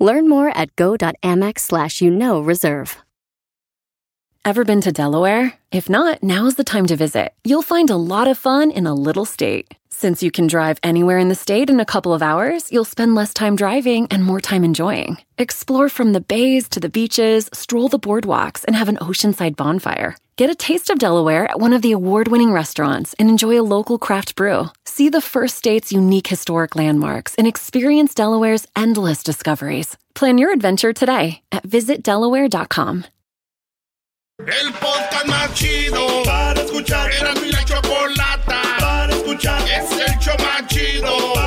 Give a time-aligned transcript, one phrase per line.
[0.00, 2.96] Learn more at go.amex slash you know reserve.
[4.42, 5.52] Ever been to Delaware?
[5.70, 7.34] If not, now's the time to visit.
[7.44, 9.74] You'll find a lot of fun in a little state.
[9.90, 13.14] Since you can drive anywhere in the state in a couple of hours, you'll spend
[13.14, 15.18] less time driving and more time enjoying.
[15.36, 20.16] Explore from the bays to the beaches, stroll the boardwalks, and have an oceanside bonfire.
[20.40, 23.68] Get a taste of Delaware at one of the award winning restaurants and enjoy a
[23.76, 24.70] local craft brew.
[24.86, 29.98] See the first state's unique historic landmarks and experience Delaware's endless discoveries.
[30.14, 33.04] Plan your adventure today at visitdelaware.com.
[34.38, 37.10] El podcast más chido para escuchar.
[37.12, 39.60] Era mi la chocolata para escuchar.
[39.68, 41.39] Es el show más chido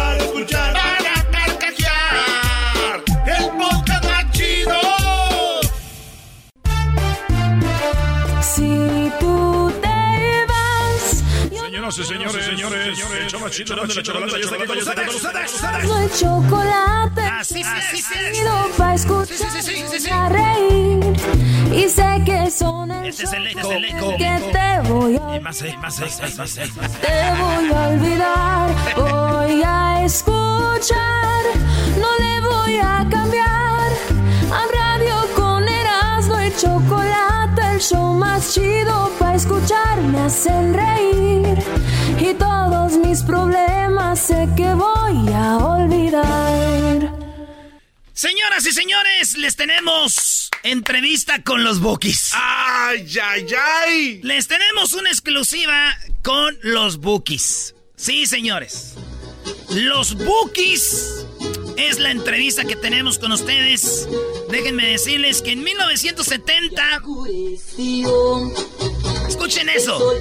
[11.92, 15.16] Señoras y señores, señores, el show más chido de la chocolata ya está aquí con
[15.16, 15.62] ustedes.
[15.84, 17.22] no hay chocolate.
[17.22, 21.14] Así sí, sí, Nacido pa' escuchar a reír.
[21.74, 25.62] Y sé que son el Este es el eco, eco, que te voy a Más,
[25.82, 26.62] más, más, más, te
[27.42, 31.44] voy a olvidar, voy a escuchar,
[32.00, 33.92] no le voy a cambiar.
[34.54, 37.33] A radio con Erasmo y chocolate,
[37.90, 41.58] show más chido para escuchar, me hacen reír.
[42.20, 47.14] Y todos mis problemas sé que voy a olvidar.
[48.14, 52.32] Señoras y señores, les tenemos entrevista con los Bookies.
[52.34, 53.48] Ay, ay,
[53.86, 54.22] ay.
[54.24, 57.76] Les tenemos una exclusiva con los Bookies.
[57.98, 58.94] Sí, señores.
[59.70, 61.26] Los Bookies
[61.78, 64.08] es la entrevista que tenemos con ustedes.
[64.50, 67.02] Déjenme decirles que en 1970...
[69.28, 70.14] Escuchen eso.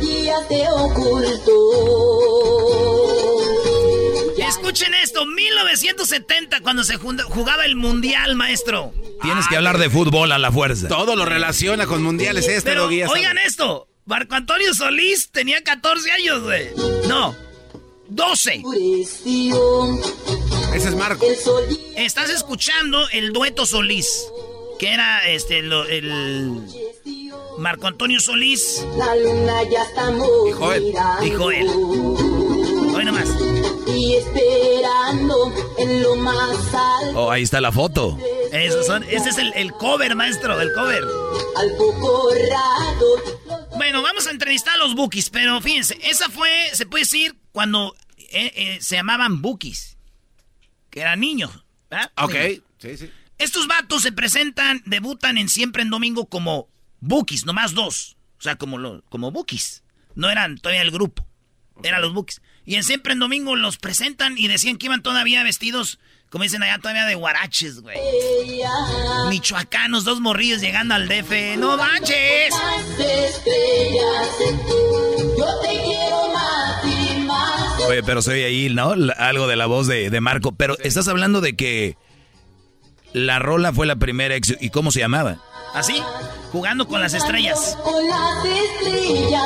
[4.38, 8.92] Escuchen esto, 1970 cuando se jugaba el Mundial, maestro.
[9.22, 10.88] Tienes que hablar de fútbol a la fuerza.
[10.88, 13.06] Todo lo relaciona con mundiales este, Pero sabe.
[13.06, 16.68] oigan esto, Marco Antonio Solís tenía 14 años, güey.
[17.08, 17.34] No,
[18.08, 18.62] 12.
[20.74, 21.26] Ese es Marco.
[21.96, 24.26] Estás escuchando el dueto Solís,
[24.78, 26.62] que era este lo- el
[27.58, 30.10] Marco Antonio Solís La luna ya está
[30.48, 30.94] Y Joel.
[31.24, 31.68] y Joel.
[31.68, 33.28] Hoy nomás.
[33.86, 38.18] y esperando en lo más alto Oh, ahí está la foto.
[38.52, 41.02] Esos son, ese es el, el cover, maestro, el cover.
[41.56, 43.68] al poco rato.
[43.76, 47.94] Bueno, vamos a entrevistar a los Bookies, pero fíjense, esa fue, se puede decir, cuando
[48.18, 49.96] eh, eh, se llamaban Bookies,
[50.92, 51.50] que eran niños.
[51.90, 52.12] ¿verdad?
[52.18, 52.34] Ok.
[52.78, 53.10] Sí, sí.
[53.38, 56.68] Estos vatos se presentan, debutan en Siempre en Domingo como
[57.00, 58.16] Bookies, nomás dos.
[58.38, 59.82] O sea, como, lo- como Bookies.
[60.14, 61.26] No eran todavía el grupo,
[61.82, 62.40] eran los Bookies.
[62.64, 65.98] Y en Siempre en Domingo los presentan y decían que iban todavía vestidos,
[66.30, 67.96] como dicen allá, todavía de guaraches, güey.
[69.28, 71.56] Michoacanos, dos morrillos llegando al DF.
[71.58, 72.54] ¡No manches!
[72.98, 74.28] Estrellas,
[75.38, 76.61] yo te quiero más.
[77.88, 78.94] Oye, pero soy ahí, ¿no?
[79.18, 80.52] Algo de la voz de, de Marco.
[80.52, 81.96] Pero estás hablando de que
[83.12, 85.38] la rola fue la primera ex- ¿Y cómo se llamaba?
[85.74, 86.00] Así,
[86.52, 87.76] jugando con las estrellas.
[87.82, 89.42] Con las estrellas.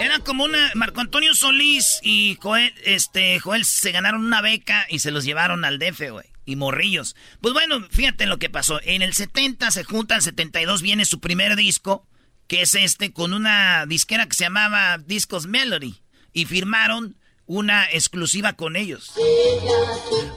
[0.00, 0.70] Era como una.
[0.74, 5.64] Marco Antonio Solís y Joel, este, Joel se ganaron una beca y se los llevaron
[5.64, 6.26] al DF, güey.
[6.44, 7.16] Y morrillos.
[7.40, 8.80] Pues bueno, fíjate lo que pasó.
[8.84, 12.06] En el 70 se juntan, 72 viene su primer disco,
[12.48, 15.94] que es este, con una disquera que se llamaba Discos Melody.
[16.32, 19.12] Y firmaron una exclusiva con ellos.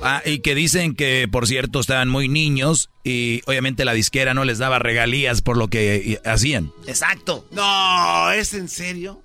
[0.01, 4.45] Ah, y que dicen que, por cierto, estaban muy niños y obviamente la disquera no
[4.45, 6.71] les daba regalías por lo que eh, hacían.
[6.87, 7.47] Exacto.
[7.51, 9.21] No, ¿es en serio?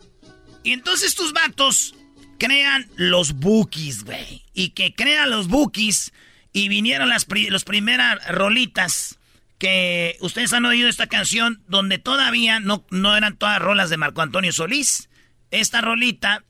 [0.64, 1.94] Y entonces estos vatos
[2.38, 4.42] crean los bookies, güey.
[4.52, 6.12] Y que crean los bookies
[6.52, 9.18] y vinieron las pri- los primeras rolitas
[9.64, 14.20] que ustedes han oído esta canción donde todavía no, no eran todas rolas de Marco
[14.20, 15.08] Antonio Solís.
[15.50, 16.44] Esta rolita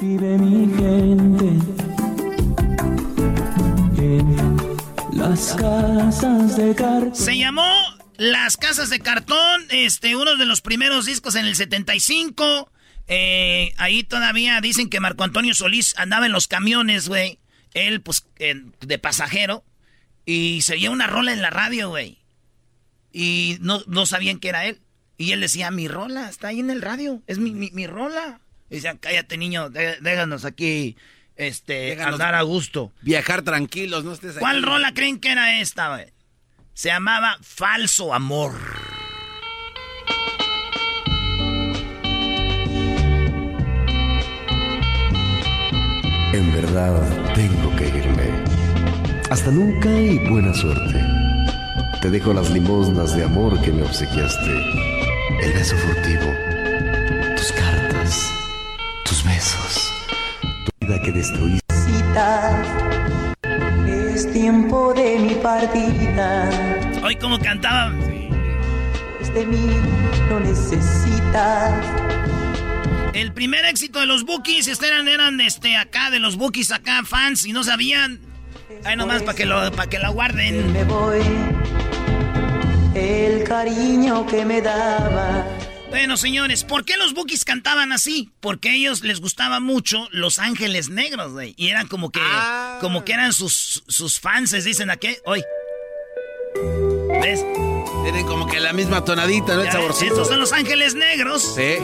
[0.00, 1.44] mi gente
[3.98, 4.56] en
[5.12, 7.14] las casas de cartón.
[7.14, 7.70] se llamó
[8.16, 12.72] Las Casas de Cartón, este, uno de los primeros discos en el 75.
[13.06, 17.38] Eh, ahí todavía dicen que Marco Antonio Solís andaba en los camiones, güey.
[17.74, 19.62] Él, pues, en- de pasajero.
[20.24, 22.19] Y se oía una rola en la radio, güey.
[23.12, 24.80] Y no, no sabían que era él.
[25.18, 28.40] Y él decía, mi rola, está ahí en el radio, es mi, mi, mi rola.
[28.70, 30.96] Y decían, cállate niño, dé- déjanos aquí
[31.36, 32.92] este, Déjanos andar a gusto.
[33.02, 34.40] Viajar tranquilos, no estés aquí.
[34.40, 36.06] ¿Cuál rola creen que era esta, güey?
[36.72, 38.52] Se llamaba Falso Amor.
[46.32, 46.94] En verdad
[47.34, 48.30] tengo que irme.
[49.30, 51.00] Hasta nunca y buena suerte.
[52.00, 54.50] Te dejo las limosnas de amor que me obsequiaste.
[55.42, 56.32] El beso furtivo.
[57.36, 58.32] Tus cartas.
[59.04, 59.92] Tus besos.
[60.40, 61.60] Tu vida que destruiste.
[63.86, 66.48] Es tiempo de mi partida.
[67.04, 67.92] Hoy como cantaba.
[69.34, 69.66] De mí
[70.30, 71.74] no necesitas.
[73.12, 77.02] El primer éxito de los Bookies, este eran, eran este, acá, de los Bookies acá,
[77.04, 78.20] fans, y no sabían.
[78.84, 80.72] Ahí nomás para que, lo, pa' que la guarden.
[80.72, 81.20] Me voy.
[82.94, 85.46] El cariño que me daba.
[85.90, 88.30] Bueno, señores, ¿por qué los Bookies cantaban así?
[88.40, 91.54] Porque a ellos les gustaba mucho Los Ángeles Negros, güey.
[91.56, 92.20] Y eran como que,
[92.80, 95.42] como que eran sus, sus fans, dicen aquí, hoy.
[97.22, 97.44] ¿Ves?
[98.04, 99.60] Tienen como que la misma tonadita, ¿no?
[99.62, 100.12] El Ya ves, saborcito.
[100.14, 101.54] Estos son Los Ángeles Negros.
[101.54, 101.78] Sí.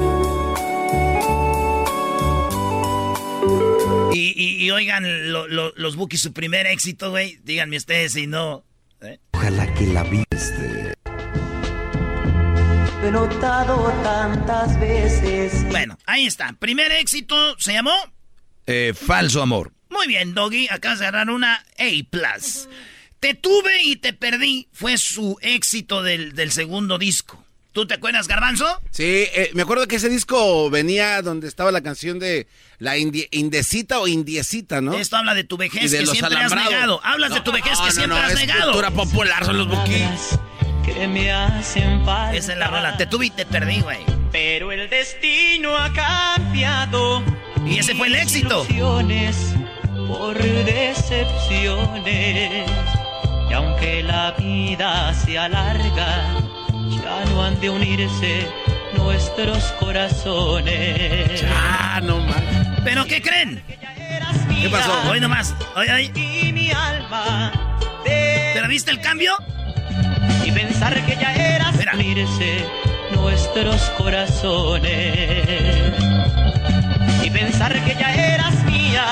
[4.13, 7.39] Y, y- y oigan, lo- lo- los Bookies, su primer éxito, güey.
[7.45, 8.65] Díganme ustedes si no.
[9.03, 9.21] ¿Eh?
[9.33, 10.05] Ojalá que la.
[13.03, 15.65] Lo he notado tantas veces.
[15.71, 16.53] Bueno, ahí está.
[16.59, 17.95] Primer éxito se llamó.
[18.67, 19.73] Eh, falso amor.
[19.91, 20.69] Muy bien, Doggy.
[20.71, 22.39] Acabas de agarrar una A.
[23.21, 24.69] Te tuve y te perdí.
[24.73, 27.46] Fue su éxito del, del segundo disco.
[27.77, 28.65] ¿Tú te acuerdas, Garbanzo?
[28.91, 32.47] Sí, eh, me acuerdo que ese disco venía donde estaba la canción de
[32.79, 34.95] la indi- indecita o indiecita, ¿no?
[34.95, 37.03] Esto habla de tu vejez de que siempre has negado.
[37.05, 38.63] Hablas de tu vejez no, que no, siempre no, has es negado.
[38.73, 40.39] cultura popular, son los Bookies.
[40.87, 42.35] que me hacen falta.
[42.35, 42.97] Esa es la rola.
[42.97, 43.99] Te tuve y te perdí, güey.
[44.33, 47.23] Pero el destino ha cambiado.
[47.67, 48.67] Y ese fue el éxito.
[50.09, 52.71] Por decepciones.
[53.51, 56.39] Y aunque la vida se alarga,
[57.07, 58.49] ya no han de unirse
[58.97, 61.45] nuestros corazones.
[61.55, 62.43] Ah, no más.
[62.85, 63.63] ¿Pero qué creen?
[64.61, 64.93] ¿Qué pasó?
[65.11, 65.55] Hoy nomás.
[65.77, 66.11] Hoy, hoy.
[66.15, 67.53] Y mi alma.
[68.05, 69.33] de- ¿Pero viste el cambio?
[70.45, 71.93] Y pensar que ya eras Mira.
[71.95, 72.65] unirse
[73.13, 75.95] nuestros corazones.
[77.23, 79.05] Y pensar que ya eras mía.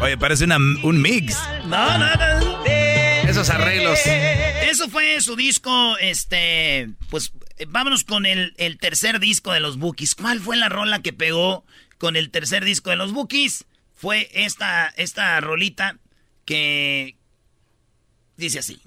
[0.00, 1.38] Oye, parece una- un mix.
[1.66, 2.58] No, no, no.
[3.28, 3.98] Esos arreglos.
[4.62, 9.78] Eso fue su disco, este, pues eh, vámonos con el, el tercer disco de los
[9.78, 10.14] Bookies.
[10.14, 11.64] ¿Cuál fue la rola que pegó
[11.98, 13.66] con el tercer disco de los Bookies?
[13.94, 15.96] Fue esta, esta rolita
[16.44, 17.16] que
[18.36, 18.80] dice así.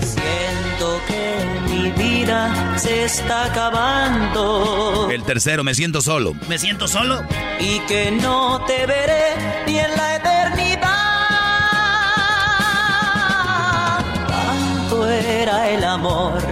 [0.00, 5.08] Siento que mi vida se está acabando.
[5.10, 6.34] El tercero, me siento solo.
[6.48, 7.24] Me siento solo.
[7.58, 11.05] Y que no te veré ni en la eternidad.
[15.46, 16.42] Era el amor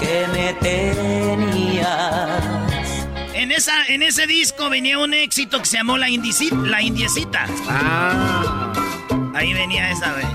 [0.00, 1.86] que me tenías.
[3.32, 7.46] En, esa, en ese disco venía un éxito que se llamó La, Indici- la Indiecita.
[7.68, 8.72] Ah.
[9.36, 10.26] Ahí venía esa, güey.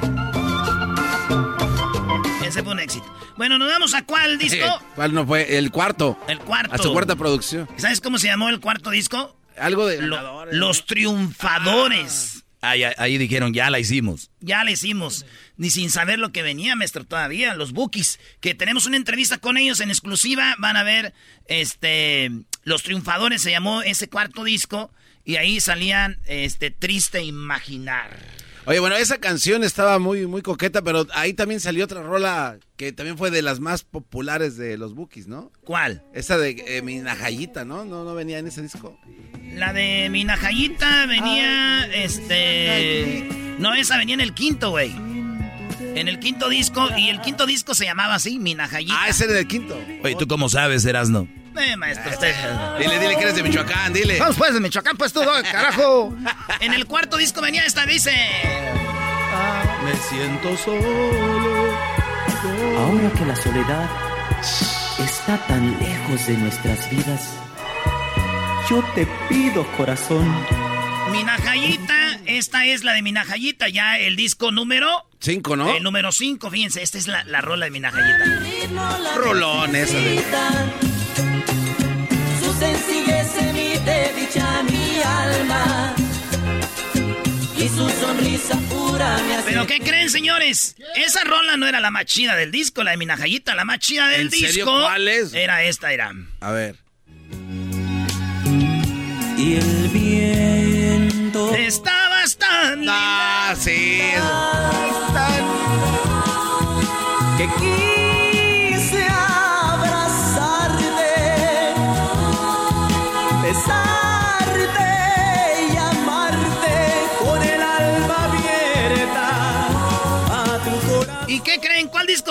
[2.47, 3.05] Ese fue un éxito.
[3.35, 4.65] Bueno, nos vamos a cuál disco.
[4.95, 5.57] ¿Cuál no fue?
[5.57, 6.17] El cuarto.
[6.29, 6.73] El cuarto.
[6.73, 7.67] A su cuarta producción.
[7.75, 9.35] ¿Sabes cómo se llamó el cuarto disco?
[9.57, 10.01] Algo de.
[10.01, 12.43] Lo- los Triunfadores.
[12.61, 14.31] Ahí, ahí dijeron, ya la hicimos.
[14.39, 15.25] Ya le hicimos.
[15.57, 17.55] Ni sin saber lo que venía, maestro, todavía.
[17.55, 18.19] Los Bookies.
[18.41, 20.55] Que tenemos una entrevista con ellos en exclusiva.
[20.59, 21.13] Van a ver,
[21.47, 22.31] este...
[22.63, 24.91] Los Triunfadores se llamó ese cuarto disco.
[25.23, 28.11] Y ahí salían, este, Triste Imaginar.
[28.67, 32.91] Oye, bueno, esa canción estaba muy, muy coqueta, pero ahí también salió otra rola que
[32.91, 35.51] también fue de las más populares de los Bookies, ¿no?
[35.63, 36.03] ¿Cuál?
[36.15, 37.85] Esa de eh, Mi Najayita, ¿no?
[37.85, 38.03] ¿no?
[38.03, 38.99] ¿No venía en ese disco?
[39.53, 43.29] La de Minajayita venía, este...
[43.59, 44.93] No, esa venía en el quinto, güey.
[45.95, 46.89] En el quinto disco.
[46.97, 48.95] Y el quinto disco se llamaba así, Minajayita.
[48.97, 49.79] Ah, ese era el quinto.
[50.03, 51.27] Oye, ¿tú cómo sabes, Erasno?
[51.57, 52.35] Eh, maestro, usted...
[52.79, 54.19] Dile, dile que eres de Michoacán, dile.
[54.19, 55.21] Vamos pues de Michoacán, pues tú,
[55.51, 56.13] carajo.
[56.59, 58.11] En el cuarto disco venía esta, dice.
[59.83, 61.73] Me siento solo.
[62.77, 63.89] Ahora que la soledad
[64.99, 67.29] está tan lejos de nuestras vidas,
[68.69, 70.25] yo te pido, corazón,
[71.11, 75.05] Minajayita, esta es la de Minajayita, ya el disco número.
[75.25, 75.75] Cinco, ¿no?
[75.75, 78.43] El número 5, fíjense, esta es la, la rola de Minajayita.
[79.15, 80.23] Rolón esa de...
[82.39, 85.95] Su sencillez emite dicha mi alma.
[87.57, 89.49] Y su sonrisa pura me hace...
[89.49, 90.75] ¿Pero qué creen, señores?
[90.95, 93.55] Esa rola no era la más chida del disco, la de Minajayita.
[93.55, 94.47] La más chida del ¿En disco.
[94.47, 94.65] serio?
[94.65, 95.33] ¿Cuál es?
[95.33, 96.13] Era esta, era.
[96.39, 96.75] A ver.
[99.39, 101.55] Y el viento...
[101.55, 102.93] Estabas tan linda.
[102.95, 103.71] Ah, sí.
[103.71, 105.14] que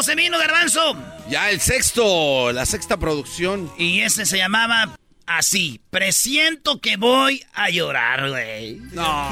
[0.04, 0.96] se vino, Garbanzo?
[1.30, 3.72] Ya el sexto, la sexta producción.
[3.78, 5.80] Y ese se llamaba así.
[5.88, 8.80] Presiento que voy a llorar, güey.
[8.92, 9.30] No.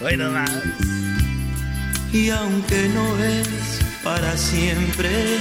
[0.00, 0.50] Bueno, más.
[2.14, 5.38] Y aunque no es para siempre,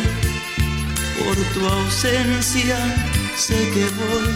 [1.18, 2.78] por tu ausencia
[3.38, 4.30] sé que voy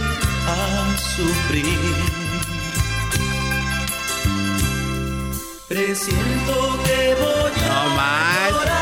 [0.48, 1.80] a sufrir.
[5.68, 8.73] Presiento que voy No a más.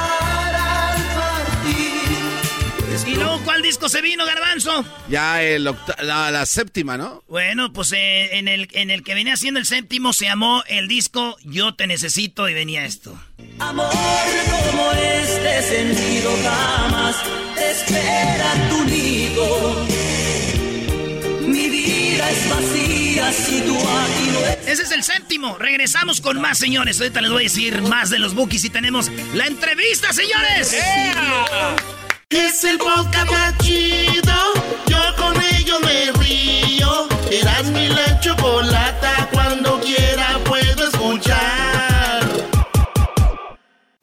[3.12, 4.86] ¿Y luego cuál disco se vino, Garbanzo?
[5.10, 7.24] Ya el octa- la, la séptima, ¿no?
[7.28, 10.88] Bueno, pues eh, en, el, en el que venía siendo el séptimo se llamó el
[10.88, 13.20] disco Yo Te Necesito y venía esto.
[13.60, 17.16] Amor como este sentido jamás
[17.56, 19.86] te espera tu nido.
[21.48, 24.68] Mi vida es vacía si tú aquí no estás.
[24.68, 25.58] Ese es el séptimo.
[25.58, 27.00] Regresamos con más, señores.
[27.02, 30.76] Ahorita les voy a decir más de los bookies y tenemos la entrevista, señores.
[32.32, 34.34] Es el podcast más chido.
[34.88, 37.08] Yo con ello me río.
[37.30, 39.30] Eras mi la chocolata.
[39.34, 42.22] Cuando quiera puedo escuchar.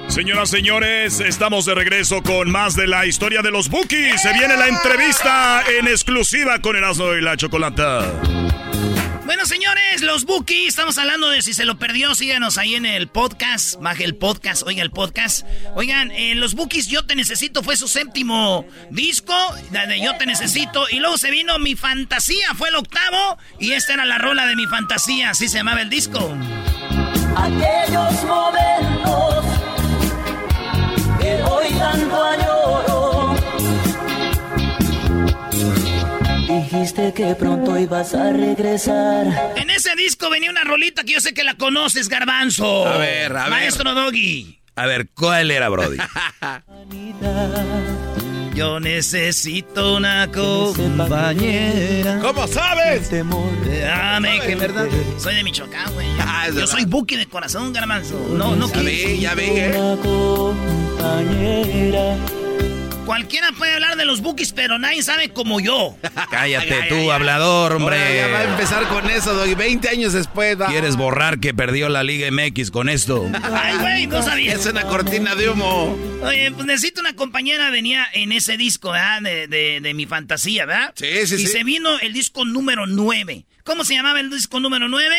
[0.09, 4.21] Señoras, señores, estamos de regreso con más de la historia de los Bookies.
[4.21, 8.13] Se viene la entrevista en exclusiva con Erasmo y la Chocolata.
[9.29, 13.09] Bueno, señores, los bookies, estamos hablando de si se lo perdió, síganos ahí en el
[13.09, 15.47] podcast, baje el podcast, oiga el podcast.
[15.75, 19.35] Oigan, eh, los bookies Yo Te Necesito fue su séptimo disco,
[19.71, 23.73] la de Yo Te Necesito, y luego se vino Mi Fantasía, fue el octavo, y
[23.73, 26.35] esta era la rola de Mi Fantasía, así se llamaba el disco.
[27.37, 29.45] Aquellos momentos
[31.21, 32.98] que hoy tanto añoro.
[36.63, 39.53] Dijiste que pronto ibas a regresar.
[39.57, 42.87] En ese disco venía una rolita que yo sé que la conoces, Garbanzo.
[42.87, 43.51] A ver, a ver.
[43.51, 44.59] Maestro Doggy.
[44.75, 45.99] A ver, ¿cuál era, Brody?
[48.55, 52.19] Yo necesito una compañera.
[52.21, 53.09] ¿Cómo sabes?
[53.11, 54.87] Dame que verdad.
[55.17, 56.09] Soy de Michoacán, güey.
[56.19, 56.67] Ah, Yo verdad.
[56.73, 58.19] soy buque de corazón, garbanzo.
[58.33, 59.73] No, no Ya vi, ya vi, ¿eh?
[59.79, 59.97] Una
[60.97, 62.17] compañera.
[63.09, 65.97] Cualquiera puede hablar de los bookies, pero nadie sabe como yo.
[66.31, 68.53] Cállate Ay, tú, ay, hablador, Ahora Ya va a hombre.
[68.53, 69.55] empezar con eso, Doggy.
[69.55, 70.67] 20 años después va.
[70.67, 73.27] ¿Quieres borrar que perdió la Liga MX con esto?
[73.51, 74.53] Ay, güey, no sabía.
[74.53, 75.97] Es una cortina de humo.
[76.23, 79.23] Oye, pues necesito una compañera, venía en ese disco, ¿verdad?
[79.23, 80.93] De, de- de mi fantasía, ¿verdad?
[80.95, 81.47] Sí, sí, y sí.
[81.47, 83.47] se vino el disco número 9.
[83.65, 85.15] ¿Cómo se llamaba el disco número 9?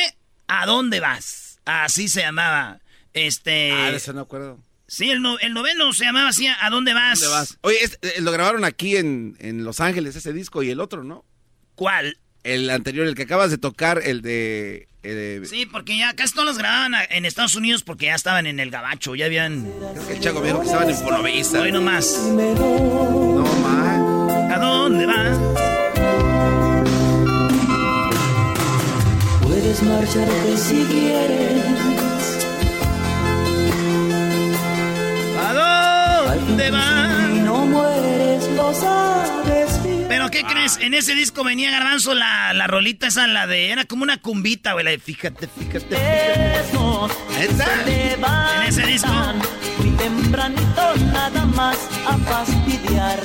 [0.47, 1.59] ¿A dónde vas?
[1.65, 2.81] Así se llamaba.
[3.13, 3.71] Este.
[3.71, 4.59] Ah, de eso no acuerdo.
[4.89, 7.19] Sí, el, no- el noveno se llamaba así, ¿a dónde vas?
[7.19, 7.57] ¿Dónde vas?
[7.61, 11.03] Oye, este, eh, lo grabaron aquí en, en Los Ángeles, ese disco, y el otro,
[11.03, 11.23] ¿no?
[11.75, 12.17] ¿Cuál?
[12.43, 14.87] El anterior, el que acabas de tocar, el de...
[15.03, 18.15] el de- Sí, porque ya casi todos los grababan a- en Estados Unidos porque ya
[18.15, 19.63] estaban en el gabacho, ya habían...
[19.93, 21.61] Creo que el Chaco dijo que estaban en Fonovisa.
[21.61, 22.17] Hoy nomás.
[22.31, 24.51] No, man.
[24.51, 25.37] ¿A dónde vas?
[29.43, 31.88] Puedes marcharte si quieres.
[36.59, 37.29] Dónde vas?
[37.29, 40.05] Y no mueres, lo sabes bien.
[40.07, 40.77] ¿Pero qué crees?
[40.81, 43.71] En ese disco venía Garbanzo la, la rolita esa, la de...
[43.71, 46.59] Era como una cumbita, güey, la de fíjate, fíjate, fíjate.
[46.59, 49.09] Esos En ese disco.
[49.77, 53.19] Muy tempranito nada más a fastidiar.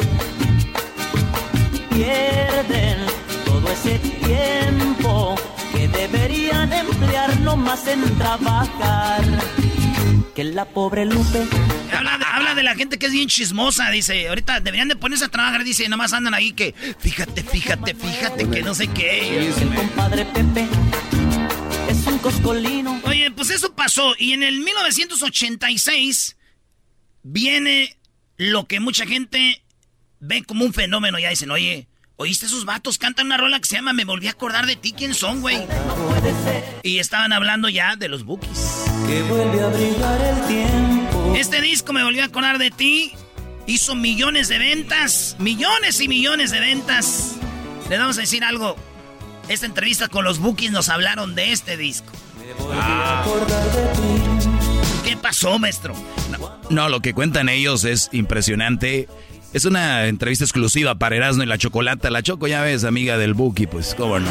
[1.91, 2.99] Pierden
[3.45, 5.35] todo ese tiempo
[5.73, 9.23] que deberían emplear nomás en trabajar.
[10.35, 11.47] Que la pobre Lupe
[11.93, 14.29] Habla de, habla de la gente que es bien chismosa, dice.
[14.29, 15.89] Ahorita deberían de ponerse a trabajar, dice.
[15.89, 16.75] Nomás andan ahí que...
[16.99, 19.47] Fíjate, fíjate, fíjate, que no sé qué.
[19.47, 20.67] el compadre Pepe
[21.89, 23.01] es un coscolino.
[23.05, 24.15] Oye, pues eso pasó.
[24.19, 26.37] Y en el 1986
[27.23, 27.97] viene
[28.37, 29.63] lo que mucha gente
[30.19, 31.19] ve como un fenómeno.
[31.21, 31.87] Ya dicen, oye,
[32.17, 32.99] ¿oíste esos vatos?
[32.99, 34.93] Cantan una rola que se llama Me volví a acordar de ti.
[34.93, 35.59] ¿Quién son, güey?
[36.83, 38.85] Y estaban hablando ya de los bookies.
[39.07, 41.35] Que vuelve a brillar el tiempo.
[41.37, 43.13] Este disco Me volví a acordar de ti.
[43.67, 45.37] Hizo millones de ventas.
[45.39, 47.37] Millones y millones de ventas.
[47.89, 48.77] Les vamos a decir algo.
[49.49, 52.11] Esta entrevista con los bookies nos hablaron de este disco.
[55.05, 55.95] ¿Qué pasó, maestro?
[56.71, 59.07] No, lo que cuentan ellos es impresionante.
[59.55, 62.11] Es una entrevista exclusiva para Erasmo y la Chocolata.
[62.11, 64.29] La Choco, ya ves, amiga del Buki, pues, cómo no.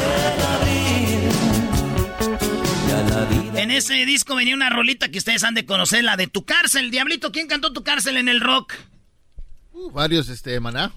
[3.56, 6.90] En ese disco venía una rolita que ustedes han de conocer, la de Tu Cárcel.
[6.90, 8.74] Diablito, ¿quién cantó Tu Cárcel en el rock?
[9.72, 10.92] Uh, varios, este, maná.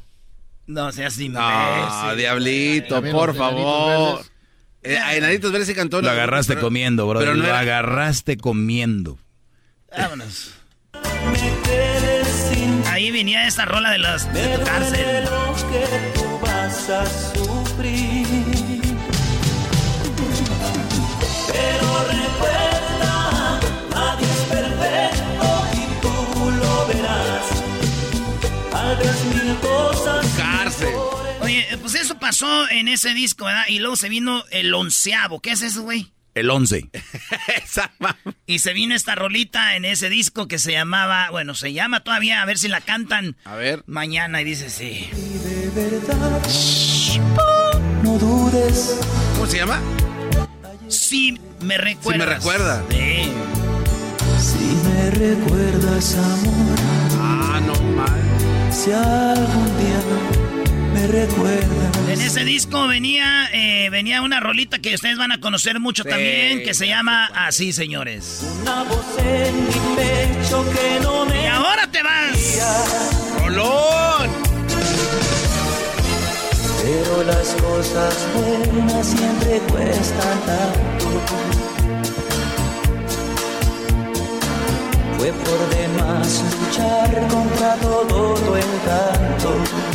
[0.66, 1.48] No seas imbécil.
[1.48, 4.26] No, Diablito, por favor.
[4.84, 6.02] Eh, a Enanitos Verdes se cantó.
[6.02, 7.20] Lo agarraste pero- comiendo, bro.
[7.20, 9.18] pero no lo era- agarraste comiendo.
[9.98, 10.52] Vámonos.
[13.08, 14.98] Ahí venía esta rola de, las, de Tu Cárcel.
[15.72, 18.28] que tú vas a sufrir.
[21.48, 23.60] Pero recuerda,
[23.92, 27.46] nadie es perfecto y tú lo verás.
[29.34, 30.26] Mil cosas.
[30.36, 30.94] Cárcel.
[31.40, 33.64] Oye, pues eso pasó en ese disco, ¿verdad?
[33.70, 35.40] Y luego se vino el onceavo.
[35.40, 36.12] ¿Qué es eso, güey?
[36.40, 36.90] El 11.
[37.64, 41.74] Esa ma- Y se vino esta rolita en ese disco que se llamaba, bueno, se
[41.74, 43.84] llama todavía, a ver si la cantan A ver.
[43.88, 44.42] mañana.
[44.42, 45.10] Y dice, sí.
[45.14, 46.42] De verdad,
[48.04, 49.00] no dudes.
[49.36, 49.80] ¿Cómo se llama?
[50.88, 52.04] Sí, me recuerdas.
[52.14, 52.84] Sí me recuerda.
[52.90, 53.32] Sí.
[54.40, 56.80] Si me recuerdas, amor,
[57.20, 58.72] Ah, no mal.
[58.72, 60.00] si algún día
[60.98, 61.98] me recuerdas.
[62.10, 66.10] En ese disco venía, eh, venía una rolita que ustedes van a conocer mucho Sí,
[66.10, 68.44] también, que se llama Así, señores.
[68.62, 72.60] Una voz en mi pecho que no Y me ahora te vas.
[73.46, 74.30] ¡Rolón!
[76.84, 81.22] Pero las cosas buenas siempre cuestan tanto.
[85.18, 89.87] Fue por demás luchar contra todo tu encanto.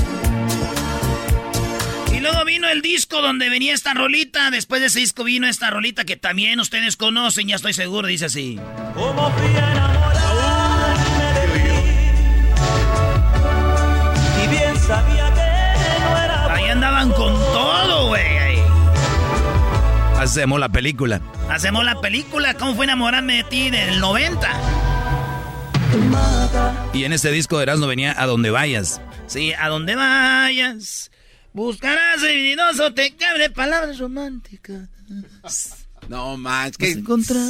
[2.23, 4.53] Y luego vino el disco donde venía esta rolita.
[4.53, 8.27] Después de ese disco vino esta rolita que también ustedes conocen, ya estoy seguro, dice
[8.27, 8.61] así.
[8.95, 11.65] Como fui a enamorarme de ti.
[14.41, 18.61] Y bien sabía que no era Ahí andaban con todo, güey.
[20.17, 21.21] Hacemos la película.
[21.51, 24.49] Hacemos la película, ¿cómo fue enamorarme de ti del 90?
[26.93, 29.01] Y en este disco de Erasmo venía a donde vayas.
[29.27, 31.11] Sí, a donde vayas,
[31.53, 34.89] buscarás divinoso, te cabre palabras románticas.
[36.09, 37.41] No más, que encontrar.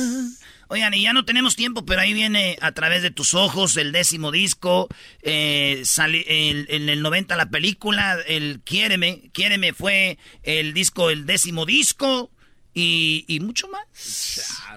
[0.68, 3.92] Oigan, y ya no tenemos tiempo, pero ahí viene a través de tus ojos el
[3.92, 4.88] décimo disco.
[5.22, 9.30] Eh, sale el- en el 90 la película, el Quiéreme.
[9.32, 12.30] Quiéreme fue el disco, el décimo disco.
[12.74, 13.82] Y, y mucho más.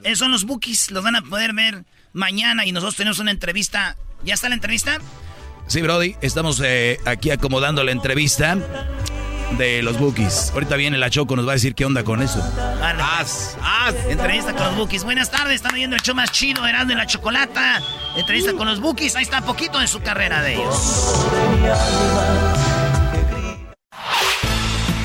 [0.03, 2.65] Esos son los bookies, los van a poder ver mañana.
[2.65, 3.95] Y nosotros tenemos una entrevista.
[4.25, 4.99] ¿Ya está la entrevista?
[5.67, 8.57] Sí, Brody, estamos eh, aquí acomodando la entrevista
[9.51, 10.51] de los Bookies.
[10.53, 12.39] Ahorita viene la Choco, nos va a decir qué onda con eso.
[12.79, 13.01] Vale.
[13.01, 13.95] haz, haz.
[14.07, 15.03] Entrevista con los Bookies.
[15.03, 17.81] Buenas tardes, están viendo el show más chido, Erasmo de la Chocolata.
[18.15, 21.25] Entrevista con los Bookies, ahí está poquito de su carrera de ellos.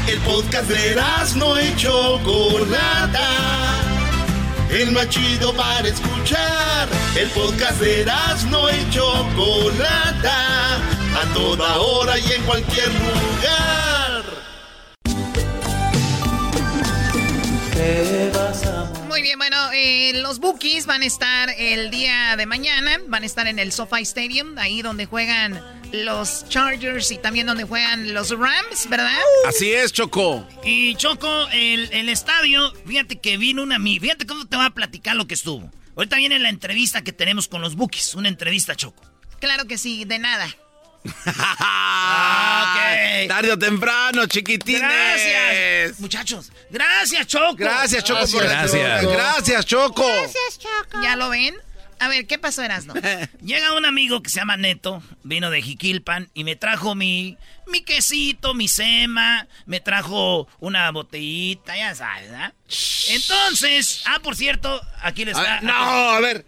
[0.06, 1.00] El podcast de
[1.36, 3.28] no y Chocolata.
[4.70, 6.88] El más chido para escuchar.
[7.16, 8.04] El podcast de
[8.50, 10.76] no y Chocolata.
[10.76, 13.99] A toda hora y en cualquier lugar.
[17.80, 22.46] Te vas a Muy bien, bueno, eh, los Bookies van a estar el día de
[22.46, 25.60] mañana, van a estar en el SoFi Stadium, ahí donde juegan
[25.92, 29.18] los Chargers y también donde juegan los Rams, ¿verdad?
[29.48, 30.46] Así es, Choco.
[30.62, 34.02] Y Choco, el, el estadio, fíjate que vino una amiga.
[34.02, 35.70] Fíjate cómo te va a platicar lo que estuvo.
[35.96, 38.14] Ahorita viene la entrevista que tenemos con los Bookies.
[38.14, 39.02] Una entrevista, Choco.
[39.40, 40.48] Claro que sí, de nada.
[41.62, 42.74] Ah,
[43.22, 43.28] ok.
[43.28, 44.80] Tarde o temprano, chiquitines.
[44.80, 45.32] Gracias,
[45.98, 46.52] muchachos.
[46.70, 47.56] Gracias, Choco.
[47.56, 48.74] Gracias, Choco, por la Gracias.
[48.74, 49.12] entrevista.
[49.12, 50.06] Gracias, Choco.
[51.02, 51.54] ¿Ya lo ven?
[51.98, 52.94] A ver, ¿qué pasó, Erasno?
[53.42, 57.82] Llega un amigo que se llama Neto, vino de Jiquilpan y me trajo mi, mi
[57.82, 62.54] quesito, mi sema, me trajo una botellita, ya sabes, ¿verdad?
[63.10, 65.60] Entonces, ah, por cierto, aquí les está.
[65.60, 66.46] no, a ver.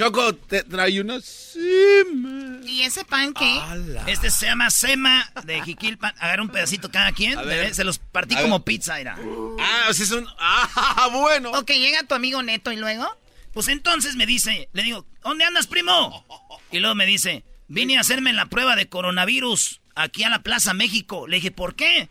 [0.00, 2.58] Choco, te trae una sima.
[2.66, 3.60] ¿Y ese pan qué?
[4.06, 6.14] Este se llama sema de Jiquilpan.
[6.18, 7.58] Agarra un pedacito cada quien, A ver.
[7.64, 8.64] bebé, se los partí A como ver.
[8.64, 9.18] pizza, mira.
[9.60, 10.26] Ah, o sea, es un.
[10.38, 11.50] Ah, bueno.
[11.50, 13.14] Ok, llega tu amigo Neto y luego.
[13.52, 16.24] Pues entonces me dice, le digo, ¿dónde andas, primo?
[16.72, 20.72] Y luego me dice, vine a hacerme la prueba de coronavirus aquí a la Plaza
[20.72, 21.28] México.
[21.28, 22.08] Le dije, ¿por qué?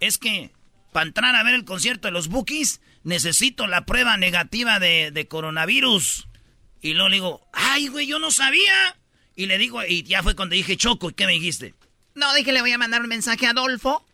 [0.00, 0.50] Es que
[0.90, 5.28] para entrar a ver el concierto de los Bookies necesito la prueba negativa de, de
[5.28, 6.26] coronavirus.
[6.82, 8.96] Y luego le digo, ay, güey, yo no sabía.
[9.36, 11.74] Y le digo, y ya fue cuando dije, Choco, ¿y qué me dijiste?
[12.14, 14.04] No, dije, le voy a mandar un mensaje a Adolfo,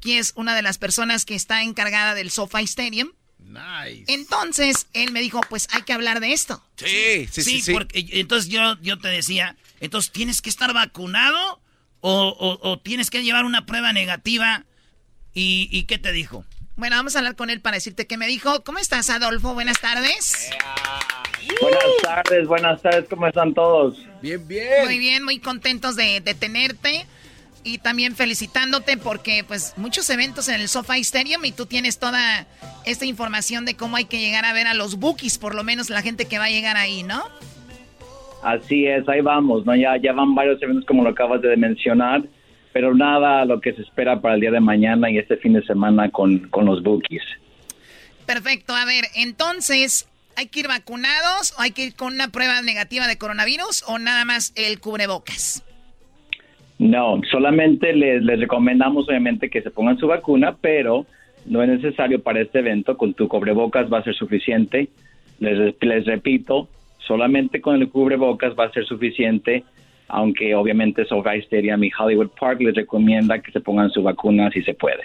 [0.00, 3.10] que es una de las personas que está encargada del SoFi Stadium.
[3.38, 4.04] Nice.
[4.08, 6.64] Entonces, él me dijo, pues hay que hablar de esto.
[6.76, 7.62] Sí, sí, sí.
[7.62, 11.60] Sí, porque entonces yo, yo te decía, entonces tienes que estar vacunado
[12.00, 14.64] o, o- o tienes que llevar una prueba negativa.
[15.34, 16.44] ¿Y, y qué te dijo?
[16.76, 18.64] Bueno, vamos a hablar con él para decirte qué me dijo.
[18.64, 19.54] ¿Cómo estás, Adolfo?
[19.54, 20.50] Buenas tardes.
[21.60, 23.98] Buenas tardes, buenas tardes, ¿cómo están todos?
[24.22, 24.84] Bien, bien.
[24.84, 27.06] Muy bien, muy contentos de, de tenerte.
[27.66, 32.46] Y también felicitándote porque pues muchos eventos en el SoFi Stadium y tú tienes toda
[32.84, 35.88] esta información de cómo hay que llegar a ver a los bookies, por lo menos
[35.88, 37.22] la gente que va a llegar ahí, ¿no?
[38.42, 39.74] Así es, ahí vamos, ¿no?
[39.74, 42.22] Ya, ya van varios eventos como lo acabas de mencionar,
[42.74, 45.54] pero nada a lo que se espera para el día de mañana y este fin
[45.54, 47.22] de semana con, con los bookies.
[48.26, 52.60] Perfecto, a ver, entonces, ¿hay que ir vacunados o hay que ir con una prueba
[52.62, 55.64] negativa de coronavirus o nada más el cubrebocas?
[56.78, 61.06] No, solamente les, les recomendamos obviamente que se pongan su vacuna, pero
[61.46, 64.88] no es necesario para este evento, con tu cubrebocas va a ser suficiente.
[65.38, 66.68] Les, les repito,
[66.98, 69.64] solamente con el cubrebocas va a ser suficiente,
[70.08, 74.62] aunque obviamente SoFi Stadium y Hollywood Park les recomienda que se pongan su vacuna si
[74.62, 75.02] se puede.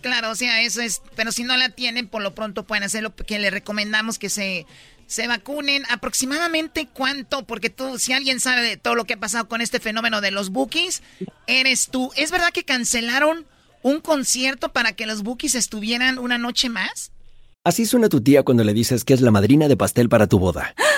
[0.00, 3.14] Claro, o sea, eso es, pero si no la tienen, por lo pronto pueden hacerlo,
[3.14, 4.66] que le recomendamos que se,
[5.06, 5.82] se vacunen.
[5.90, 9.80] Aproximadamente cuánto, porque tú, si alguien sabe de todo lo que ha pasado con este
[9.80, 11.02] fenómeno de los bookies,
[11.46, 12.12] eres tú.
[12.16, 13.46] ¿Es verdad que cancelaron
[13.82, 17.10] un concierto para que los bookies estuvieran una noche más?
[17.64, 20.38] Así suena tu tía cuando le dices que es la madrina de pastel para tu
[20.38, 20.74] boda.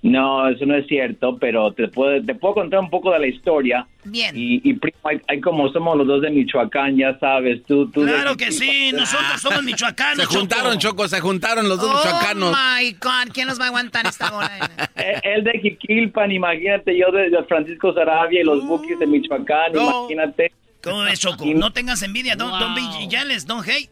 [0.00, 3.26] No, eso no es cierto, pero te puedo, te puedo contar un poco de la
[3.26, 3.84] historia.
[4.04, 4.32] Bien.
[4.36, 7.90] Y, y primo, hay, hay como somos los dos de Michoacán, ya sabes, tú...
[7.90, 10.28] Claro que sí, nosotros somos michoacanos.
[10.28, 12.54] Se juntaron, Choco, se juntaron los dos michoacanos.
[12.54, 14.70] Oh my God, ¿quién nos va a aguantar esta bola?
[14.94, 19.72] Eh, Él de Jiquilpan, imagínate, yo de, de Francisco Sarabia y los buques de Michoacán,
[19.74, 20.52] imagínate.
[20.80, 21.44] ¿Cómo ves, Choco?
[21.44, 23.90] No tengas envidia, don't, don't be jealous, don't hate.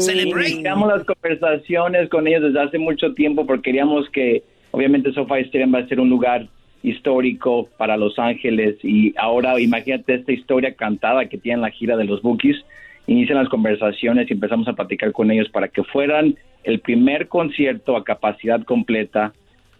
[0.00, 0.50] Celebrate.
[0.50, 5.72] Iniciamos las conversaciones con ellos desde hace mucho tiempo porque queríamos que, obviamente, SoFi Stadium
[5.72, 6.48] va a ser un lugar
[6.82, 12.04] histórico para Los Ángeles y ahora imagínate esta historia cantada que tienen la gira de
[12.04, 12.56] los Bookies.
[13.06, 17.96] Inician las conversaciones y empezamos a platicar con ellos para que fueran el primer concierto
[17.96, 19.32] a capacidad completa.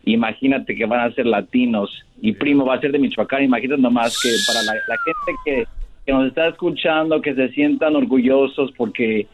[0.05, 3.44] Imagínate que van a ser latinos y primo va a ser de Michoacán.
[3.44, 5.64] Imagínate nomás que para la, gente que,
[6.05, 9.26] que nos está escuchando, que se sientan orgullosos porque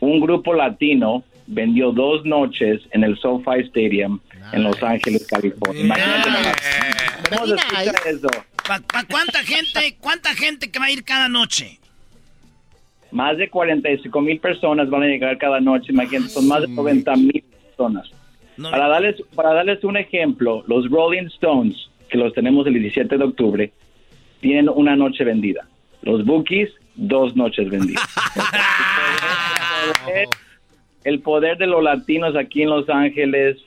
[0.00, 4.20] un grupo latino vendió dos noches en el SoFi Stadium
[4.52, 5.84] en LosÁngeles, California.
[5.84, 6.30] Imagínate.
[8.66, 11.78] ¿Pa, pa cuánta gente, cuánta gente que va a ir cada noche?
[13.10, 15.92] Más de 45 mil personas van a llegar cada noche.
[15.92, 18.10] Imagínate, son más de 90 mil personas.
[18.60, 23.24] Para darles, para darles un ejemplo, los Rolling Stones, que los tenemos el 17 de
[23.24, 23.72] octubre,
[24.40, 25.66] tienen una noche vendida.
[26.02, 28.04] Los Bookies, dos noches vendidas.
[31.04, 33.58] el poder de los latinos aquí en Los Ángeles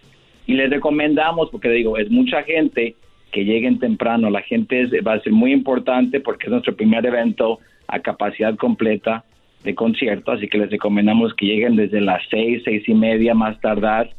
[0.45, 2.95] y les recomendamos, porque digo, es mucha gente
[3.31, 4.29] que lleguen temprano.
[4.29, 9.23] La gente va a ser muy importante porque es nuestro primer evento a capacidad completa
[9.63, 13.59] de concierto, así que les recomendamos que lleguen desde las seis, seis y media más
[13.59, 14.09] tardar,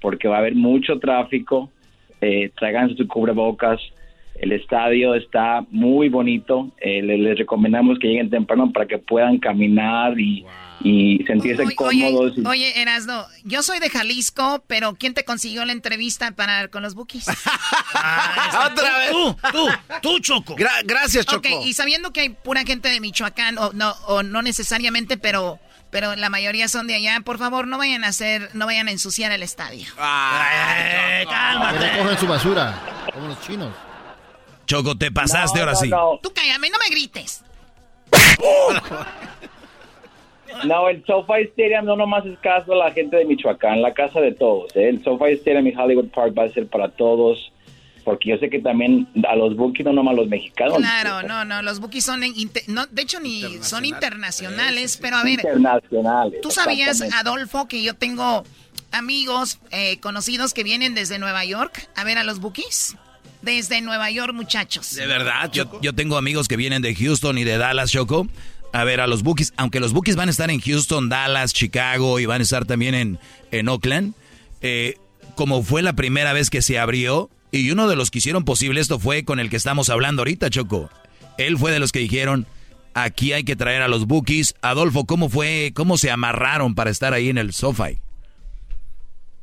[0.00, 1.70] porque va a haber mucho tráfico.
[2.20, 3.80] Eh, traigan su cubrebocas.
[4.40, 6.70] El estadio está muy bonito.
[6.80, 10.46] Eh, le- les, recomendamos que lleguen temprano para que puedan caminar y,
[10.82, 12.38] y sentirse Oye, cómodos.
[12.38, 16.82] y- oye, Erasno, yo soy de Jalisco, pero ¿quién te consiguió la entrevista para con
[16.82, 17.26] los bookies?
[17.94, 19.10] Otra vez.
[19.10, 19.68] Tú, tú,
[20.00, 20.54] tú, Choco.
[20.84, 25.18] gracias, Ok, y sabiendo que hay pura gente de Michoacán, o no, o no necesariamente,
[25.18, 25.58] pero,
[25.90, 28.90] pero la mayoría son de allá, por favor, no vayan a hacer, no vayan a
[28.92, 29.86] ensuciar el estadio.
[29.98, 32.74] Eh, Que recogen su basura,
[33.12, 33.74] como los chinos.
[34.70, 35.88] Choco, te pasaste No, ahora no, sí.
[35.88, 36.20] no.
[36.22, 37.42] Tú cállame, no me grites.
[40.64, 44.20] No, el SoFi Stadium no nomás es caso a la gente de Michoacán, la casa
[44.20, 44.70] de todos.
[44.76, 44.88] ¿eh?
[44.90, 47.50] El SoFi Stadium y Hollywood Park va a ser para todos,
[48.04, 50.78] porque yo sé que también a los bookies, no nomás los mexicanos.
[50.78, 55.16] Claro, no, no, los bookies son, en inte- no, de hecho ni son internacionales, pero
[55.16, 56.40] a ver, Internacionales.
[56.42, 57.00] ¿tú sabías.
[57.14, 58.44] Adolfo, que yo tengo
[58.92, 62.96] amigos eh, conocidos que vienen desde Nueva York a ver a los bookies?
[63.42, 64.94] Desde Nueva York, muchachos.
[64.94, 68.26] De verdad, yo, yo tengo amigos que vienen de Houston y de Dallas, Choco,
[68.72, 69.52] a ver a los Bookies.
[69.56, 72.94] Aunque los Bookies van a estar en Houston, Dallas, Chicago y van a estar también
[72.94, 73.18] en,
[73.50, 74.14] en Oakland.
[74.60, 74.96] eh,
[75.34, 78.80] como fue la primera vez que se abrió, y uno de los que hicieron posible
[78.80, 80.90] esto fue con el que estamos hablando ahorita, Choco.
[81.38, 82.46] Él fue de los que dijeron,
[82.92, 84.54] aquí hay que traer a los Bookies.
[84.60, 88.00] Adolfo, ¿cómo fue, cómo se amarraron para estar ahí en el SoFi?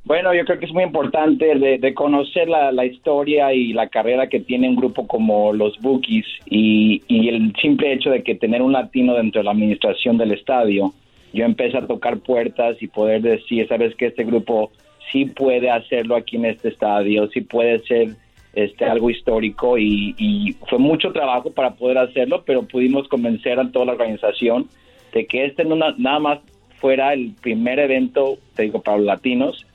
[0.08, 4.40] Bueno, yo creo que es muy importante de, conocer la, historia y la carrera que
[4.40, 9.16] tiene un grupo como los Bookies y, el simple hecho de que tener un latino
[9.16, 10.94] dentro de la administración del estadio,
[11.34, 14.72] yo empecé a tocar puertas y poder decir, sabes que este grupo
[15.12, 18.16] sí puede hacerlo aquí en este estadio, sí puede ser
[18.54, 23.88] este algo histórico y, fue mucho trabajo para poder hacerlo, pero pudimos convencer a toda
[23.88, 24.70] la organización
[25.14, 26.40] de que este no na- nada más
[26.80, 29.66] fuera el primer evento, te digo, para los latinos,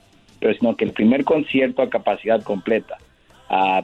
[0.42, 2.98] pero sino que el primer concierto a capacidad completa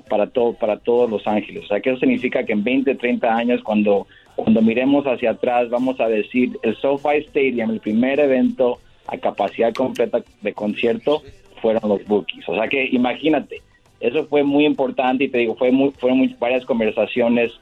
[0.08, 1.64] para todo para todos Los Ángeles.
[1.64, 5.70] O sea, que eso significa que en 20, 30 años, cuando, cuando miremos hacia atrás,
[5.70, 11.22] vamos a decir, el SoFi Stadium, el primer evento a capacidad completa de concierto,
[11.62, 12.48] fueron los Bookies.
[12.48, 13.62] O sea, que imagínate,
[14.00, 17.52] eso fue muy importante y te digo, fue muy, fueron muy- varias conversaciones.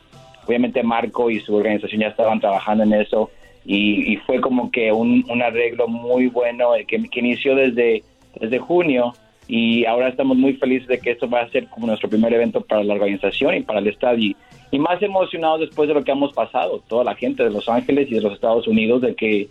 [0.46, 3.30] Obviamente Marco y su organización ya estaban trabajando en eso
[3.66, 8.04] y, fue como que un, un arreglo muy bueno eh, que, que inició desde,
[8.40, 9.14] desde junio
[9.48, 12.60] y ahora estamos muy felices de que esto va a ser como nuestro primer evento
[12.60, 14.30] para la organización y para el estadio.
[14.30, 14.36] Y,
[14.72, 18.10] y más emocionados después de lo que hemos pasado, toda la gente de Los Ángeles
[18.10, 19.48] y de los Estados Unidos, de que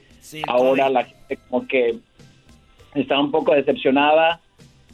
[0.48, 1.96] ahora la gente como que
[2.94, 4.42] está un poco decepcionada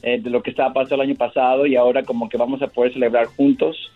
[0.03, 2.67] eh, de lo que estaba pasando el año pasado y ahora como que vamos a
[2.67, 3.91] poder celebrar juntos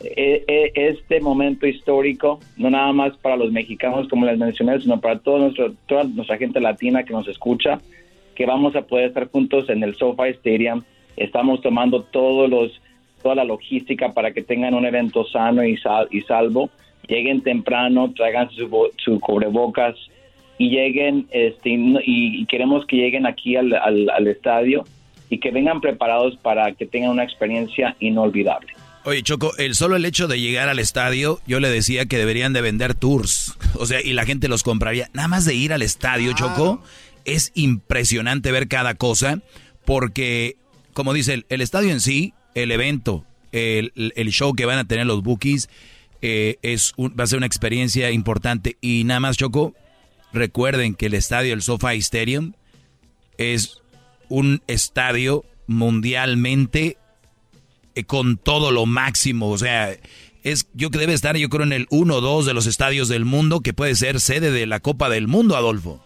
[0.00, 5.00] eh, eh, este momento histórico, no nada más para los mexicanos como les mencioné, sino
[5.00, 7.80] para todo nuestro, toda nuestra gente latina que nos escucha,
[8.38, 10.82] que vamos a poder estar juntos en el SoFi Stadium.
[11.16, 12.70] Estamos tomando todos los,
[13.20, 16.70] toda la logística para que tengan un evento sano y, sal- y salvo.
[17.08, 19.96] Lleguen temprano, traigan su, bo- su cubrebocas
[20.56, 24.84] y lleguen, este, y, no- y- y queremos que lleguen aquí al, al- al estadio
[25.28, 28.68] y que vengan preparados para que tengan una experiencia inolvidable.
[29.04, 32.52] Oye, Choco, el solo el hecho de llegar al estadio, yo le decía que deberían
[32.52, 33.56] de vender tours.
[33.80, 35.08] O sea, y la gente los compraría.
[35.12, 36.82] Nada más de ir al estadio, Choco,
[37.34, 39.40] es impresionante ver cada cosa,
[39.84, 40.56] porque,
[40.92, 45.06] como dice, el, estadio en sí, el evento, el, el show que van a tener
[45.06, 45.68] los bookies,
[46.20, 48.76] eh, es un- va a ser una experiencia importante.
[48.80, 49.74] Y nada más, Choco,
[50.32, 52.52] recuerden que el estadio, el SoFi Stadium,
[53.38, 53.80] es
[54.28, 56.96] un estadio mundialmente
[57.94, 59.50] eh, con todo lo máximo.
[59.50, 59.96] O sea,
[60.42, 63.08] es yo que debe estar, yo creo, en el 1 o 2 de los estadios
[63.08, 66.02] del mundo que puede ser sede de la Copa del Mundo, Adolfo.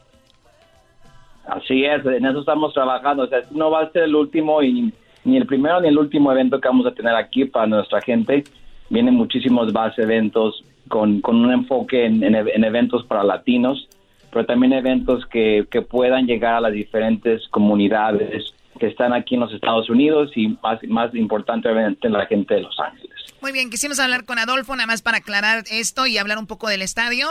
[1.47, 3.25] Así es, en eso estamos trabajando.
[3.25, 4.93] O sea, no va a ser el último y
[5.25, 8.45] ni el primero ni el último evento que vamos a tener aquí para nuestra gente.
[8.91, 13.89] Vienen muchísimos más eventos con, con un enfoque en, en e- en eventos para latinos,
[14.31, 19.43] pero también eventos que, que puedan llegar a las diferentes comunidades que están aquí en
[19.43, 23.11] los Estados Unidos y más, más importante, obviamente, la gente de Los Ángeles.
[23.41, 26.69] Muy bien, quisimos hablar con Adolfo, nada más para aclarar esto y hablar un poco
[26.69, 27.27] del estadio.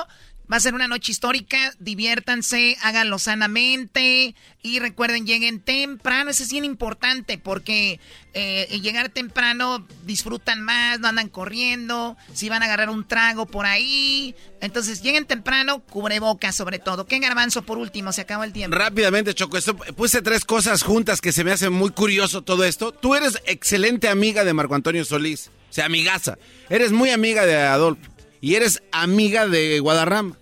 [0.52, 6.52] Va a ser una noche histórica, diviértanse, háganlo sanamente y recuerden, lleguen temprano, eso es
[6.52, 8.02] bien importante porque
[8.34, 13.66] eh, llegar temprano disfrutan más, no andan corriendo, si van a agarrar un trago por
[13.66, 17.06] ahí, entonces lleguen temprano, cubrebocas sobre todo.
[17.06, 18.12] ¿Qué garbanzo por último?
[18.12, 18.76] Se acabó el tiempo.
[18.76, 22.92] Rápidamente, Choco, esto, puse tres cosas juntas que se me hace muy curioso todo esto.
[22.92, 26.38] Tú eres excelente amiga de Marco Antonio Solís, o sea, amigaza.
[26.70, 28.12] Eres muy amiga de Adolfo
[28.42, 30.40] y eres amiga de Guadarrama.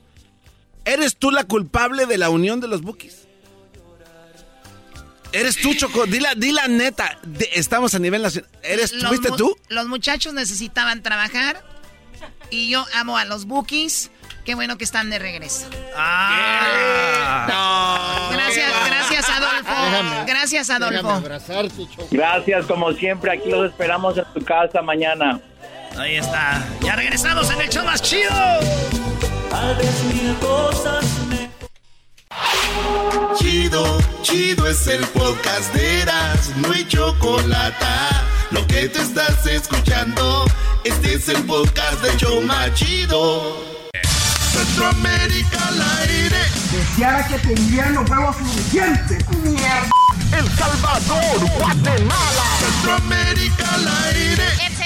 [0.89, 3.27] ¿Eres tú la culpable de la unión de los Bookies?
[5.31, 6.05] Eres tú, Choco.
[6.07, 7.19] Di la, di la neta.
[7.23, 8.49] De- estamos a nivel nacional.
[8.63, 9.55] ¿Eres, Los ¿Fuiste tú?
[9.67, 11.63] Los muchachos necesitaban trabajar
[12.49, 14.09] y yo amo a los bookies.
[14.43, 15.67] Qué bueno que están de regreso.
[18.31, 19.71] Gracias, gracias Adolfo.
[19.71, 21.09] Déjame- gracias Adolfo.
[21.11, 22.07] abrazarte, Choco.
[22.09, 23.31] Gracias, como siempre.
[23.31, 25.39] Aquí los esperamos en tu casa mañana.
[25.97, 26.65] Ahí está.
[26.81, 28.29] Ya regresamos en el show más chido.
[33.37, 37.85] Chido, chido es el podcast de Eras, no hay chocolate.
[38.51, 40.45] Lo que te estás escuchando,
[40.83, 43.57] este es el podcast de Choma Chido.
[44.51, 46.37] Centroamérica al aire.
[46.71, 49.29] Deseara que tendrían los huevos suficientes.
[49.43, 49.89] Mierda.
[50.37, 52.43] El Salvador, Guatemala.
[52.59, 54.78] Centroamérica al aire.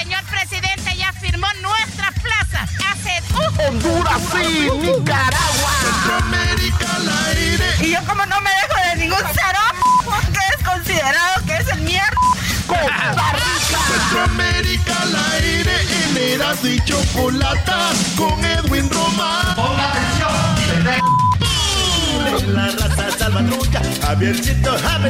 [1.34, 5.72] El señor presidente ya firmó nuestras plazas hace Honduras y Nicaragua.
[5.82, 7.66] Centroamérica al aire.
[7.80, 9.60] Y yo como no me dejo de ningún cero,
[10.32, 12.16] que es considerado que es el mierda.
[12.66, 13.78] Costa Rica.
[13.88, 15.74] Centroamérica al aire.
[16.04, 19.54] En Eras y Chocolata con Edwin Román.
[19.56, 19.92] Ponga
[22.48, 25.00] La raza salvatrucha, Javiercito, ya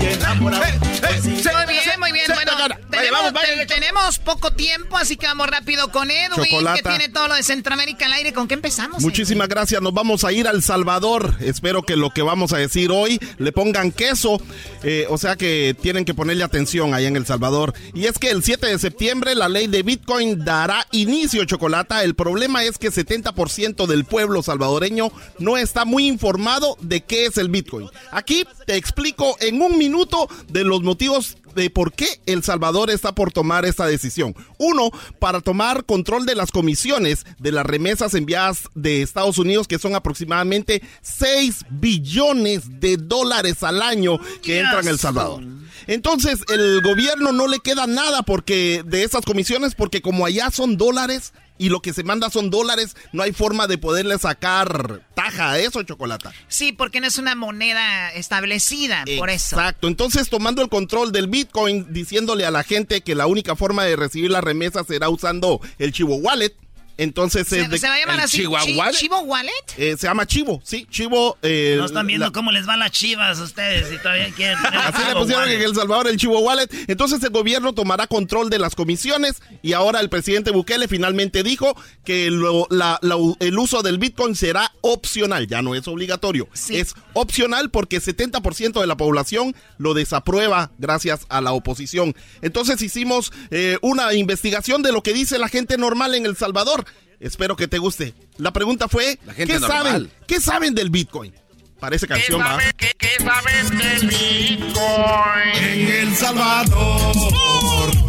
[0.00, 0.64] y enamorado.
[0.84, 2.26] Muy bien, muy bien.
[2.34, 2.52] Bueno,
[2.90, 6.76] tenemos, te- tenemos poco tiempo, así que vamos rápido con Edwin, Chocolata.
[6.82, 8.32] que tiene todo lo de Centroamérica al aire.
[8.32, 9.02] ¿Con qué empezamos?
[9.02, 9.80] Muchísimas gracias.
[9.82, 11.34] Nos vamos a ir al Salvador.
[11.40, 14.40] Espero que lo que vamos a decir hoy le pongan queso.
[14.82, 17.74] Eh, o sea que tienen que ponerle atención allá en El Salvador.
[17.94, 22.02] Y es que el 7 de septiembre la ley de Bitcoin dará inicio, Chocolata.
[22.04, 27.36] El problema es que 70% del pueblo salvadoreño no está muy informado de qué es
[27.36, 27.88] el Bitcoin.
[28.12, 33.12] Aquí te explico en un minuto de los motivos de por qué El Salvador está
[33.12, 34.36] por tomar esta decisión.
[34.58, 39.80] Uno, para tomar control de las comisiones de las remesas enviadas de Estados Unidos, que
[39.80, 45.42] son aproximadamente 6 billones de dólares al año que entran en El Salvador.
[45.88, 50.76] Entonces, el gobierno no le queda nada porque de esas comisiones, porque como allá son
[50.76, 55.52] dólares y lo que se manda son dólares, no hay forma de poderle sacar taja
[55.52, 56.30] a eso, chocolate.
[56.48, 59.56] Sí, porque no es una moneda establecida, por eso.
[59.56, 59.88] Exacto.
[59.88, 63.96] Entonces, tomando el control del Bitcoin, diciéndole a la gente que la única forma de
[63.96, 66.54] recibir la remesa será usando el Chivo Wallet.
[66.96, 68.38] Entonces, Se, es de- se va a llamar ¿El así.
[68.38, 68.98] Chihuahua Chi- Wallet?
[68.98, 69.52] ¿Chivo Wallet?
[69.76, 71.36] Eh, se llama Chivo, sí, Chivo.
[71.42, 74.56] eh, No están viendo la- cómo les van las chivas a ustedes y todavía quieren
[74.58, 75.56] Así le pusieron Wallet.
[75.56, 76.68] en El Salvador el Chivo Wallet.
[76.88, 81.76] Entonces el gobierno tomará control de las comisiones y ahora el presidente Bukele finalmente dijo
[82.04, 86.48] que lo- la- la- el uso del Bitcoin será opcional, ya no es obligatorio.
[86.68, 92.14] Es opcional porque 70% de la población lo desaprueba gracias a la oposición.
[92.42, 96.83] Entonces hicimos eh, una investigación de lo que dice la gente normal en El Salvador.
[97.20, 98.14] Espero que te guste.
[98.38, 99.82] La pregunta fue, gente ¿qué normal.
[99.84, 100.10] saben?
[100.26, 101.32] ¿Qué saben del Bitcoin?
[101.80, 102.58] Parece canción, ¿va?
[102.76, 105.54] ¿Qué, qué saben del Bitcoin?
[105.54, 107.14] En El Salvador.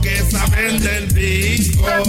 [0.02, 2.04] ¿Qué saben del Bitcoin?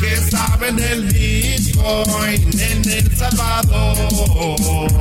[0.00, 3.96] ¿Qué saben del Bitcoin en El Salvador?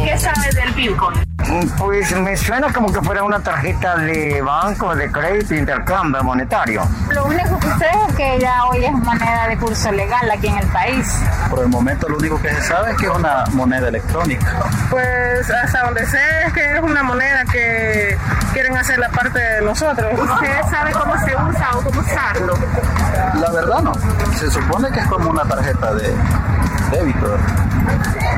[0.03, 1.29] ¿Qué sabes del Bitcoin?
[1.77, 6.83] Pues me suena como que fuera una tarjeta de banco, de crédito, intercambio monetario.
[7.11, 10.57] Lo único que sé es que ya hoy es moneda de curso legal aquí en
[10.57, 11.07] el país.
[11.49, 14.63] Por el momento lo único que se sabe es que es una moneda electrónica.
[14.91, 18.17] Pues hasta donde sé es que es una moneda que
[18.53, 20.19] quieren hacer la parte de nosotros.
[20.19, 22.53] ¿Usted sabe cómo se usa o cómo usarlo?
[23.39, 23.93] La verdad no.
[24.37, 26.13] Se supone que es como una tarjeta de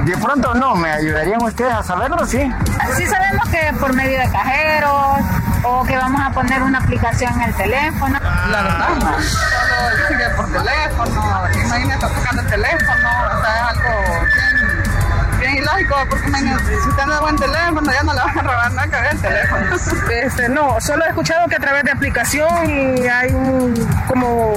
[0.05, 2.25] De pronto no, ¿me ayudarían ustedes a saberlo?
[2.25, 2.51] Sí.
[2.97, 5.19] Sí sabemos que por medio de cajeros
[5.63, 8.19] o que vamos a poner una aplicación en el teléfono.
[8.49, 9.21] La verdad no.
[9.21, 15.95] Solo que por teléfono, imagínate tocando el teléfono, o sea, es algo bien, bien ilógico,
[16.09, 18.95] porque imagínate, si usted anda buen teléfono, ya no le van a robar nada que
[18.95, 19.75] ver el teléfono.
[20.11, 23.73] Este, no, solo he escuchado que a través de aplicación y hay un,
[24.07, 24.53] como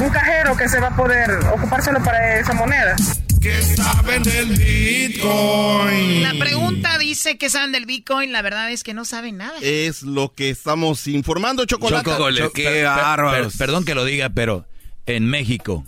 [0.00, 2.96] un cajero que se va a poder ocupar solo para esa moneda.
[3.40, 6.22] ¿Qué saben del Bitcoin?
[6.22, 8.32] La pregunta dice que saben del Bitcoin.
[8.32, 9.56] La verdad es que no saben nada.
[9.62, 12.10] Es lo que estamos informando, Chocolate.
[12.10, 13.52] Choco, Cho- qué bárbaros.
[13.56, 14.66] per- perdón que lo diga, pero
[15.06, 15.86] en México,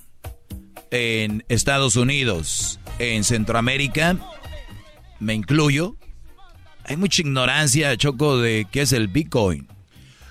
[0.90, 4.16] en Estados Unidos, en Centroamérica,
[5.18, 5.96] me incluyo,
[6.84, 9.66] hay mucha ignorancia, Choco, de qué es el Bitcoin.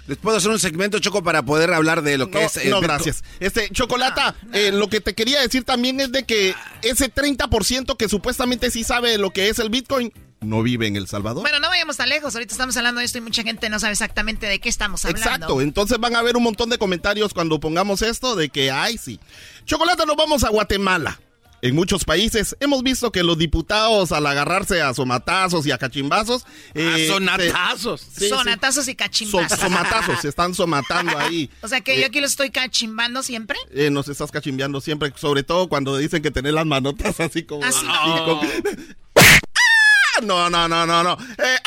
[0.10, 2.58] Les puedo hacer un segmento, Choco, para poder hablar de lo que No, es.
[2.58, 3.24] el no, gracias.
[3.40, 8.10] Este, Chocolata, eh, lo que te quería decir también es de que ese 30% que
[8.10, 11.44] supuestamente sí sabe lo que es el Bitcoin, no vive en El Salvador.
[11.44, 12.34] Bueno, no vayamos tan lejos.
[12.34, 15.30] Ahorita estamos hablando de esto y mucha gente no sabe exactamente de qué estamos hablando.
[15.30, 18.98] Exacto, entonces van a haber un montón de comentarios cuando pongamos esto de que, ay,
[18.98, 19.20] sí.
[19.66, 21.20] Chocolata, nos vamos a Guatemala.
[21.62, 26.46] En muchos países hemos visto que los diputados al agarrarse a somatazos y a cachimbazos...
[26.74, 28.02] Eh, a sonatazos.
[28.30, 29.60] sonatazos y cachimbazos.
[29.60, 31.50] somatazos, se están somatando ahí.
[31.62, 33.58] O sea que yo eh, aquí lo estoy cachimbando siempre.
[33.74, 37.64] Eh, nos estás cachimbeando siempre, sobre todo cuando dicen que tenés las manotas así como...
[37.64, 37.86] Así.
[40.22, 41.14] No, no, no, no, no.
[41.14, 41.58] Eh,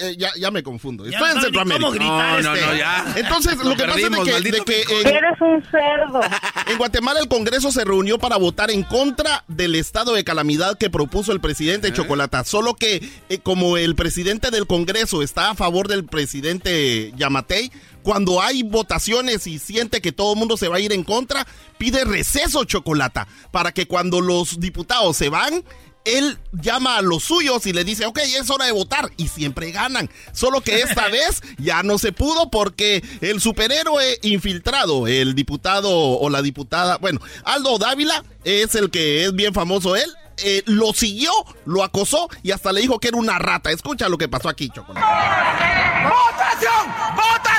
[0.00, 1.04] eh, ya, ya me confundo.
[1.04, 1.88] Estoy en Centroamérica.
[1.88, 2.78] no, no, no, este.
[2.78, 3.14] ya.
[3.16, 6.20] Entonces, lo que pasa es de que, Eres un cerdo.
[6.66, 10.90] En Guatemala el Congreso se reunió para votar en contra del estado de calamidad que
[10.90, 11.92] propuso el presidente ¿Eh?
[11.92, 12.44] Chocolata.
[12.44, 17.70] Solo que eh, como el presidente del Congreso está a favor del presidente Yamatei,
[18.02, 21.46] cuando hay votaciones y siente que todo el mundo se va a ir en contra,
[21.78, 25.64] pide receso Chocolata para que cuando los diputados se van,
[26.04, 29.10] él llama a los suyos y le dice, ok, es hora de votar.
[29.16, 30.10] Y siempre ganan.
[30.32, 36.30] Solo que esta vez ya no se pudo porque el superhéroe infiltrado, el diputado o
[36.30, 40.10] la diputada, bueno, Aldo Dávila es el que es bien famoso él.
[40.38, 41.30] Eh, lo siguió,
[41.66, 43.70] lo acosó y hasta le dijo que era una rata.
[43.70, 45.06] Escucha lo que pasó aquí, Chocolate.
[45.06, 46.02] ¡Votación!
[46.08, 47.16] ¡Votación!
[47.16, 47.51] ¡Votación!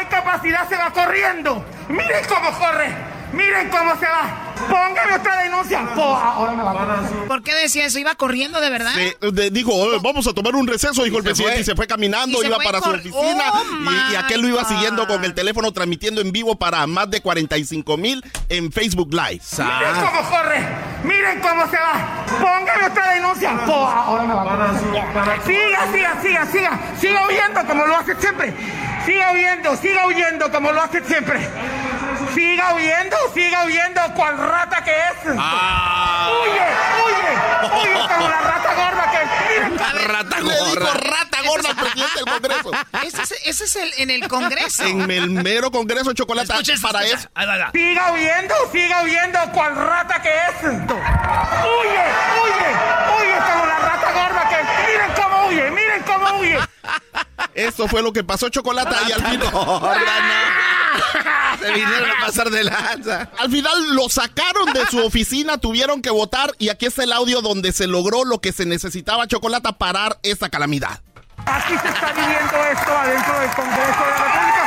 [0.00, 1.64] Hay capacidad se va corriendo.
[1.88, 2.88] Miren cómo corre.
[3.32, 4.50] Miren cómo se va.
[4.68, 5.86] Póngame otra denuncia.
[7.26, 7.98] ¿Por qué decía eso?
[7.98, 8.92] ¿Iba corriendo de verdad?
[9.52, 12.80] dijo, vamos a tomar un receso, dijo el presidente, y se fue caminando, iba para
[12.80, 16.86] su oficina, oh, y, aquel lo iba siguiendo con el teléfono, transmitiendo en vivo para
[16.86, 19.40] más de 45 mil en Facebook Live.
[19.58, 20.66] Miren cómo corre,
[21.04, 22.24] miren cómo se va.
[22.40, 23.50] Póngame otra denuncia.
[25.46, 26.80] Siga, siga, siga, siga.
[27.00, 28.54] Siga huyendo como lo hace siempre.
[29.06, 31.48] Siga huyendo, siga huyendo como lo hace siempre.
[32.34, 35.36] Siga huyendo, siga huyendo, cual rata que es.
[35.38, 36.30] Ah.
[36.42, 36.66] Huye,
[37.04, 39.20] huye, huye como la rata gorda que.
[40.08, 40.54] rata gorda.
[40.54, 42.70] Le dijo rata gorda al presidente del Congreso.
[43.02, 44.84] Ese es, ese es el, en el Congreso.
[44.84, 46.52] En el mero Congreso de chocolate.
[46.82, 47.28] para eso.
[47.72, 50.62] Siga huyendo, siga huyendo, cual rata que es.
[50.62, 52.04] Huye,
[52.42, 52.68] huye,
[53.18, 54.90] huye como la rata gorda que.
[54.92, 56.58] Miren cómo huye, miren cómo huye.
[57.54, 59.50] Eso fue lo que pasó Chocolata y al final.
[61.58, 63.28] Se vinieron a pasar de lanza.
[63.38, 67.42] Al final lo sacaron de su oficina, tuvieron que votar y aquí está el audio
[67.42, 71.00] donde se logró lo que se necesitaba Chocolata parar esta calamidad.
[71.46, 74.62] Aquí se está viviendo esto adentro del Congreso de la República.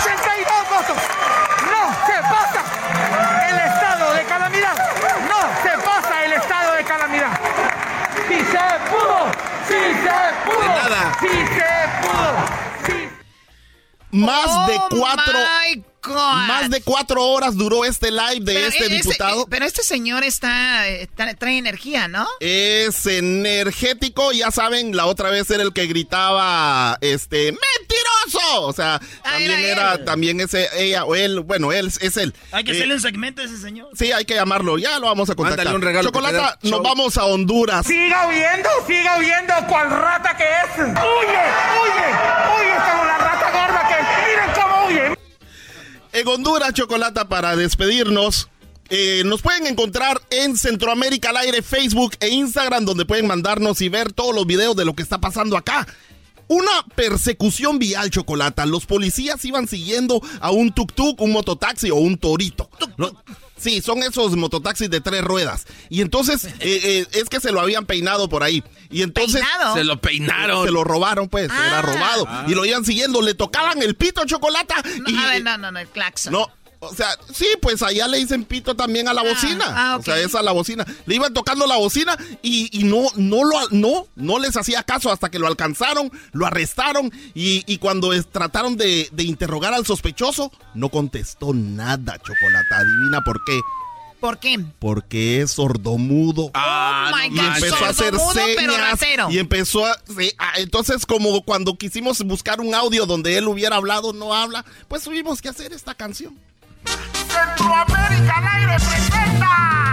[0.00, 0.96] 82 votos.
[1.70, 2.64] No se pasa
[3.48, 4.76] el estado de calamidad.
[5.28, 7.40] No se pasa el estado de calamidad.
[8.28, 8.58] Si se
[9.70, 11.02] si se pudo, nada.
[11.20, 12.32] si se pudo.
[14.12, 15.38] Más de Oh, cuatro.
[15.38, 16.14] my God.
[16.14, 19.42] Más de cuatro horas duró este live de Pero este ese- diputado.
[19.42, 22.26] eh, pero este señor está, está- trae energía, ¿no?
[22.40, 28.62] Es energético, ya saben, la otra vez era el que gritaba, este, mentiroso.
[28.62, 32.34] O sea, también era era, también ese, ella o él, bueno, él es él.
[32.52, 33.88] Hay que Eh, hacerle un segmento a ese señor.
[33.96, 35.64] Sí, hay que llamarlo, ya lo vamos a contactar.
[35.66, 37.86] Mándale un regalo que Chocolata, nos vamos a Honduras.
[37.86, 40.86] Siga huyendo, siga huyendo, cual rata que es.
[46.20, 48.48] En Honduras, Chocolata, para despedirnos.
[48.90, 53.88] eh, nos pueden encontrar en Centroamérica al aire, Facebook e Instagram, donde pueden mandarnos y
[53.88, 55.86] ver todos los videos de lo que está pasando acá.
[56.46, 58.66] Una persecución vial, Chocolata.
[58.66, 62.68] Los policías iban siguiendo a un tuk-tuk, un mototaxi o un torito.
[63.60, 65.66] Sí, son esos mototaxis de tres ruedas.
[65.88, 68.64] Y entonces, eh, eh, es que se lo habían peinado por ahí.
[68.90, 69.42] Y entonces...
[69.42, 69.74] ¿Peinado?
[69.74, 70.64] Se lo peinaron.
[70.64, 71.44] Se lo robaron, pues.
[71.46, 71.82] Era Ah.
[71.82, 72.26] robado.
[72.48, 73.20] Y lo iban siguiendo.
[73.22, 74.82] Le tocaban el pito, Chocolata.
[75.00, 76.32] No, y, a ver, no, no, no, el claxon.
[76.32, 76.48] no,
[76.82, 79.64] o sea, sí, pues allá le dicen pito también a la bocina.
[79.68, 79.96] ah.
[79.98, 80.84] O sea, esa a la bocina.
[81.06, 85.12] Le iban tocando la bocina y, y no, no lo, no, no les hacía caso
[85.12, 89.84] hasta que lo alcanzaron, lo arrestaron y, y cuando es- trataron de, de interrogar al
[89.84, 92.78] sospechoso, no contestó nada, Chocolata.
[92.78, 93.60] Adivina por qué.
[94.18, 94.58] ¿Por qué?
[94.78, 96.50] Porque es sordomudo.
[96.54, 100.30] Ah, Oh my y God, empezó a hacer sordomudo, pero señas y empezó a sí,
[100.38, 105.02] ah, entonces como cuando quisimos buscar un audio donde él hubiera hablado no habla pues
[105.04, 106.38] tuvimos que hacer esta canción
[106.84, 109.50] Centroamérica al aire presenta.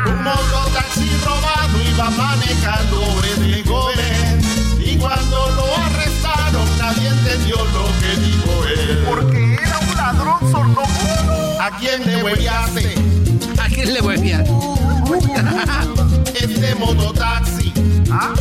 [0.07, 4.41] Un mototaxi robado iba manejando de joven.
[4.79, 9.03] Y cuando lo arrestaron, nadie entendió lo que dijo él.
[9.05, 11.61] Porque era un ladrón sordomudo.
[11.61, 12.95] ¿A quién le hueviaste?
[13.61, 14.45] ¿A quién le voy a enviar?
[16.33, 17.73] Este mototaxi.
[18.11, 18.33] ¿Ah?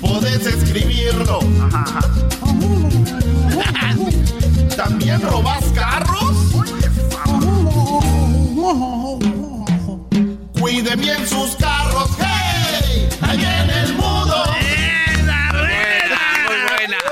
[0.00, 1.40] Podés escribirlo.
[4.76, 6.36] ¿También robas carros?
[10.60, 14.44] Cuide bien sus carros, hey, ahí en el buena.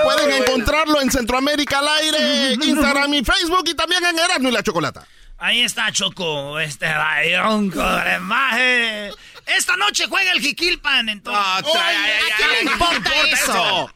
[0.04, 5.06] pueden encontrar Centroamérica al aire, Instagram y Facebook y también en Erasmo y la Chocolata.
[5.38, 9.10] Ahí está Choco, este rayón con maje.
[9.46, 11.72] Esta noche juega el Jiquilpan, entonces.
[11.72, 13.52] Trae- Oye, ¿a quién le importa eso?
[13.52, 13.90] eso.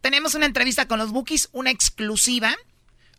[0.00, 2.54] Tenemos una entrevista con los Bookies, una exclusiva.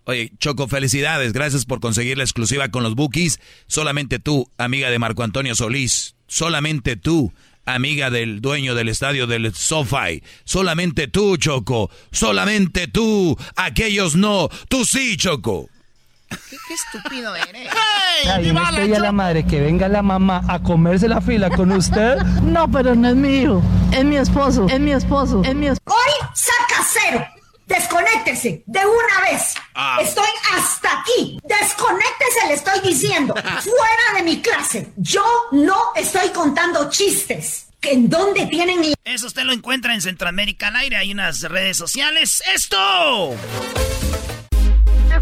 [0.07, 1.33] Oye, Choco, felicidades.
[1.33, 3.41] Gracias por conseguir la exclusiva con los Bookies.
[3.67, 6.15] Solamente tú, amiga de Marco Antonio Solís.
[6.27, 7.33] Solamente tú,
[7.65, 10.23] amiga del dueño del estadio del SoFi.
[10.45, 11.91] Solamente tú, Choco.
[12.09, 13.37] Solamente tú.
[13.57, 14.47] Aquellos no.
[14.69, 15.67] Tú sí, Choco.
[16.29, 16.37] Qué,
[16.69, 17.69] qué estúpido eres.
[18.33, 21.73] Ay, ¿no es ella la madre que venga la mamá a comerse la fila con
[21.73, 22.17] usted?
[22.43, 23.61] No, pero no es mi hijo.
[23.91, 24.67] Es mi esposo.
[24.69, 25.41] Es mi esposo.
[25.43, 25.97] Es mi esposo.
[25.97, 27.25] Hoy saca cero.
[27.67, 29.53] Desconéctese de una vez.
[29.75, 29.99] Ah.
[30.01, 31.39] Estoy hasta aquí.
[31.43, 33.35] Desconéctese, le estoy diciendo.
[33.43, 34.87] Fuera de mi clase.
[34.95, 37.67] Yo no estoy contando chistes.
[37.79, 40.95] ¿Que ¿En dónde tienen Eso usted lo encuentra en Centroamérica al aire.
[40.95, 42.41] Hay unas redes sociales.
[42.55, 43.35] ¡Esto!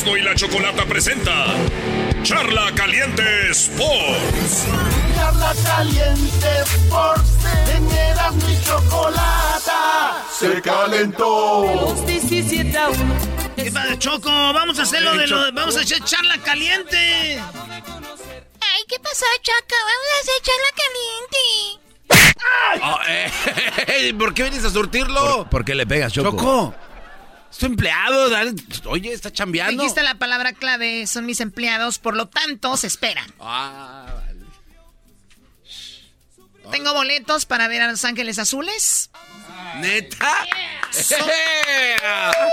[0.00, 1.46] Erasmo y la Chocolata presenta
[2.22, 4.66] Charla Caliente Sports.
[5.14, 7.44] Charla caliente Sports
[7.74, 10.24] en Erasmo y Chocolata.
[10.32, 11.94] Se calentó.
[13.56, 14.30] ¿Qué pasa, Choco?
[14.30, 15.52] Vamos a hacerlo de lo.
[15.52, 17.38] Vamos a hacer charla caliente.
[17.38, 19.76] Ay, ¿qué pasó, Choco?
[19.84, 21.90] Vamos a hacer charla caliente.
[22.82, 25.46] Oh, eh, ¿Por qué vienes a surtirlo?
[25.50, 26.30] ¿Por qué le pegas, Choco?
[26.30, 26.89] Choco.
[27.50, 28.54] Es tu empleado, dale.
[28.86, 29.82] Oye, está chambeando.
[29.82, 33.32] Dijiste la palabra clave, son mis empleados, por lo tanto, se esperan.
[33.40, 34.30] Ah, vale.
[36.70, 39.10] Tengo boletos para ver a Los Ángeles Azules.
[39.78, 40.46] ¿Neta?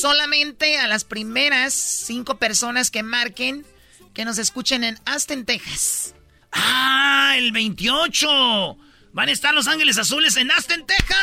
[0.00, 3.66] Solamente a las primeras cinco personas que marquen
[4.14, 6.14] que nos escuchen en Aston, Texas.
[6.52, 7.34] ¡Ah!
[7.36, 8.78] El 28.
[9.12, 11.18] Van a estar Los Ángeles Azules en Aston, Texas.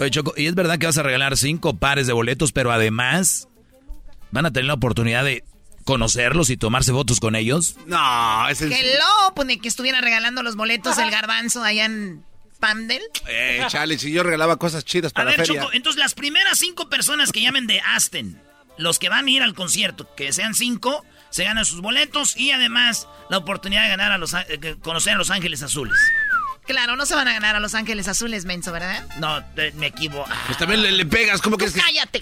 [0.00, 3.48] Oye, Choco, y es verdad que vas a regalar cinco pares de boletos, pero además
[4.30, 5.44] van a tener la oportunidad de
[5.84, 7.76] conocerlos y tomarse fotos con ellos.
[7.86, 12.24] No, es Que lo, de que estuviera regalando los boletos del garbanzo allá en
[12.58, 13.02] Pandel.
[13.28, 15.60] Eh, chale, si yo regalaba cosas chidas A para ver, la feria.
[15.60, 18.40] Choco, entonces las primeras cinco personas que llamen de Aston,
[18.78, 22.52] los que van a ir al concierto, que sean cinco, se ganan sus boletos y
[22.52, 25.98] además la oportunidad de ganar a los, eh, conocer a Los Ángeles Azules.
[26.66, 29.06] Claro, no se van a ganar a Los Ángeles Azules, menso, ¿verdad?
[29.18, 30.28] No, te- me equivoco.
[30.46, 31.80] Pues también le, le pegas, ¿cómo crees que...?
[31.80, 32.20] ¡Cállate!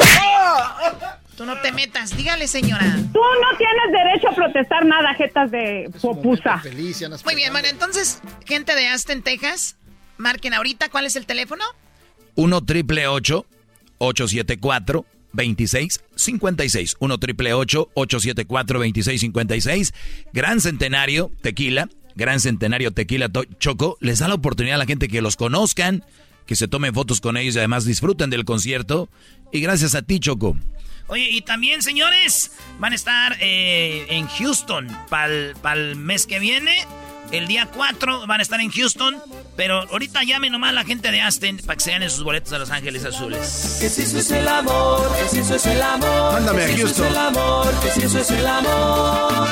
[1.36, 2.84] Tú no te metas, dígale, señora.
[3.12, 6.61] Tú no tienes derecho a protestar nada, jetas de popusa.
[7.24, 9.76] Muy bien, bueno, entonces, gente de Aston, Texas,
[10.18, 11.64] marquen ahorita, ¿cuál es el teléfono?
[12.34, 19.95] 1 triple 874 2656 1 triple 874 2656
[20.32, 25.08] Gran Centenario Tequila, Gran Centenario Tequila To- Choco, les da la oportunidad a la gente
[25.08, 26.04] que los conozcan,
[26.46, 29.08] que se tomen fotos con ellos y además disfruten del concierto.
[29.52, 30.56] Y gracias a ti, Choco.
[31.08, 35.26] Oye, y también, señores, van a estar eh, en Houston para
[35.74, 36.86] el mes que viene.
[37.32, 39.16] El día 4 van a estar en Houston.
[39.56, 42.58] Pero ahorita llame nomás la gente de Aston para que se ganen sus boletos a
[42.58, 43.76] Los Ángeles Azules.
[43.80, 46.32] Que si eso es el amor, que si eso es el amor.
[46.32, 47.04] Mándame a que si eso Houston.
[47.06, 49.48] es el amor, que si eso es el amor.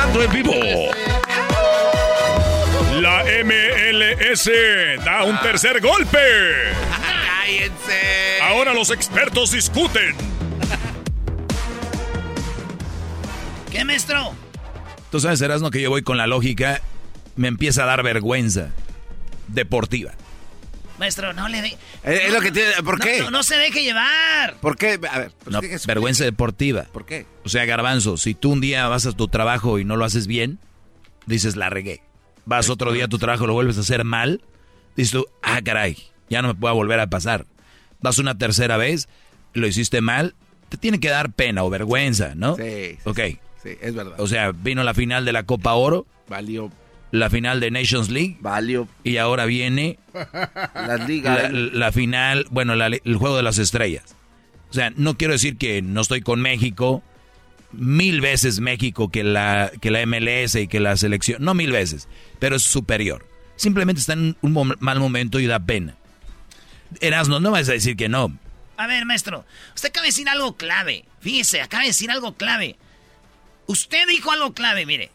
[0.00, 0.54] Mezclando en vivo.
[3.00, 4.50] La MLS
[5.04, 6.18] da un tercer golpe.
[7.26, 8.40] ¡Cállense!
[8.42, 10.14] Ahora los expertos discuten.
[13.70, 14.34] ¿Qué, maestro?
[15.10, 16.80] Tú sabes, Erasmo, que yo voy con la lógica,
[17.36, 18.70] me empieza a dar vergüenza
[19.48, 20.12] deportiva.
[21.00, 21.68] Maestro, no le de...
[21.68, 21.78] Eh,
[22.26, 23.18] es lo que tiene- ¿por No, qué?
[23.20, 24.54] No, no se deje llevar.
[24.60, 25.00] ¿Por qué?
[25.10, 26.84] A ver, pues, No, vergüenza deportiva.
[26.92, 27.26] ¿Por qué?
[27.44, 30.26] O sea, garbanzo, si tú un día vas a tu trabajo y no lo haces
[30.28, 30.58] bien,
[31.26, 32.02] dices, la regué.
[32.44, 34.42] Vas otro día a tu trabajo y lo vuelves a hacer mal,
[34.96, 35.96] dices tú, ah, caray,
[36.28, 37.46] ya no me puede volver a pasar.
[38.00, 39.08] Vas una tercera vez,
[39.54, 40.34] lo hiciste mal,
[40.68, 42.56] te tiene que dar pena o vergüenza, ¿no?
[42.56, 43.20] Sí, sí, Ok.
[43.62, 44.18] Sí, es verdad.
[44.20, 46.70] O sea, vino la final de la Copa Oro, Valió.
[47.10, 48.36] La final de Nations League.
[48.40, 48.88] Valió.
[49.04, 49.98] Y ahora viene
[50.74, 51.48] la, liga.
[51.50, 54.16] la, final, bueno, el juego de las estrellas.
[54.70, 57.02] O sea, no quiero decir que no estoy con México.
[57.72, 61.42] Mil veces México que la, que la MLS y que la selección.
[61.42, 62.08] No mil veces,
[62.38, 63.26] pero es superior.
[63.56, 65.96] Simplemente está en un mal momento y da pena.
[67.00, 68.36] Erasmo, no vas a decir que no.
[68.76, 69.44] A ver, maestro,
[69.74, 71.04] usted acaba de decir algo clave.
[71.20, 72.76] Fíjese, acaba de decir algo clave.
[73.66, 75.10] Usted dijo algo clave, mire.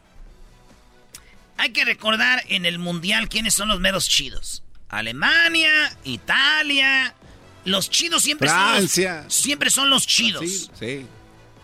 [1.58, 4.64] Hay que recordar en el mundial quiénes son los meros chidos.
[4.89, 7.16] Alemania, Italia.
[7.64, 10.70] Los chidos siempre son los, siempre son los chidos.
[10.80, 11.06] Sí,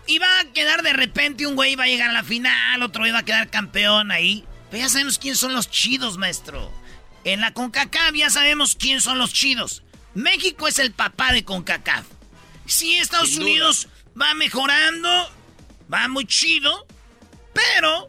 [0.06, 3.02] Y va a quedar de repente un güey va a llegar a la final, otro
[3.02, 4.44] güey va a quedar campeón ahí.
[4.70, 6.72] Pero ya sabemos quiénes son los chidos, maestro.
[7.24, 9.82] En la CONCACAF ya sabemos quiénes son los chidos.
[10.14, 12.04] México es el papá de CONCACAF.
[12.66, 13.88] Sí, Estados Unidos
[14.20, 15.30] va mejorando,
[15.92, 16.86] va muy chido,
[17.52, 18.08] pero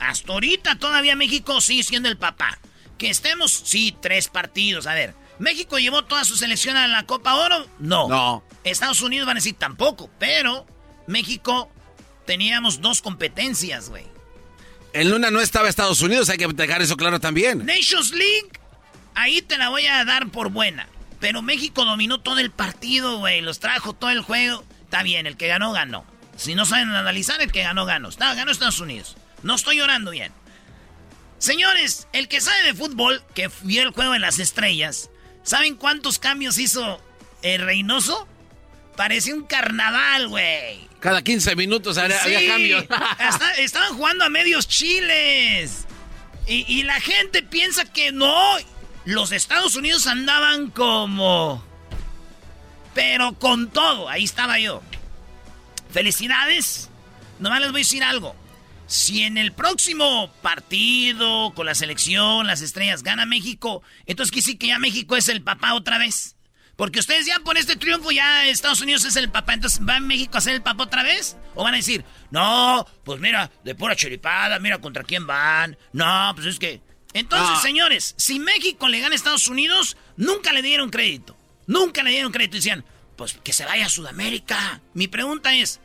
[0.00, 2.58] hasta ahorita todavía México sigue siendo el papá.
[2.98, 4.86] Que estemos, sí, tres partidos.
[4.86, 7.66] A ver, ¿México llevó toda su selección a la Copa Oro?
[7.78, 8.08] No.
[8.08, 8.44] No.
[8.64, 10.66] Estados Unidos van a decir tampoco, pero
[11.06, 11.70] México
[12.26, 14.04] teníamos dos competencias, güey.
[14.92, 17.64] En Luna no estaba Estados Unidos, hay que dejar eso claro también.
[17.64, 18.50] Nations League,
[19.14, 20.88] ahí te la voy a dar por buena.
[21.20, 23.40] Pero México dominó todo el partido, güey.
[23.40, 24.64] Los trajo todo el juego.
[24.84, 26.04] Está bien, el que ganó, ganó.
[26.36, 28.08] Si no saben analizar, el que ganó, ganó.
[28.08, 29.16] Está, ganó Estados Unidos.
[29.42, 30.32] No estoy llorando bien.
[31.38, 35.10] Señores, el que sabe de fútbol, que vio el juego de las estrellas,
[35.42, 37.00] ¿saben cuántos cambios hizo
[37.42, 38.28] el Reynoso?
[38.96, 40.86] Parece un carnaval, güey.
[41.00, 42.84] Cada 15 minutos había, cambios.
[43.58, 45.86] estaban jugando a medios chiles.
[46.46, 48.58] Y, y la gente piensa que no
[49.04, 51.64] los Estados Unidos andaban como...
[52.92, 54.82] Pero con todo, ahí estaba yo.
[55.90, 56.90] Felicidades.
[57.38, 58.34] Nomás les voy a decir algo.
[58.90, 64.66] Si en el próximo partido con la selección, las estrellas, gana México, entonces decir que
[64.66, 66.34] ya México es el papá otra vez.
[66.74, 70.38] Porque ustedes ya por este triunfo ya Estados Unidos es el papá, entonces ¿va México
[70.38, 71.36] a ser el papá otra vez?
[71.54, 75.78] ¿O van a decir, no, pues mira, de pura cheripada, mira contra quién van?
[75.92, 76.82] No, pues es que
[77.12, 77.62] entonces, ah.
[77.62, 81.36] señores, si México le gana a Estados Unidos, nunca le dieron crédito.
[81.68, 82.56] Nunca le dieron crédito.
[82.56, 82.84] Decían,
[83.14, 84.80] pues que se vaya a Sudamérica.
[84.94, 85.80] Mi pregunta es,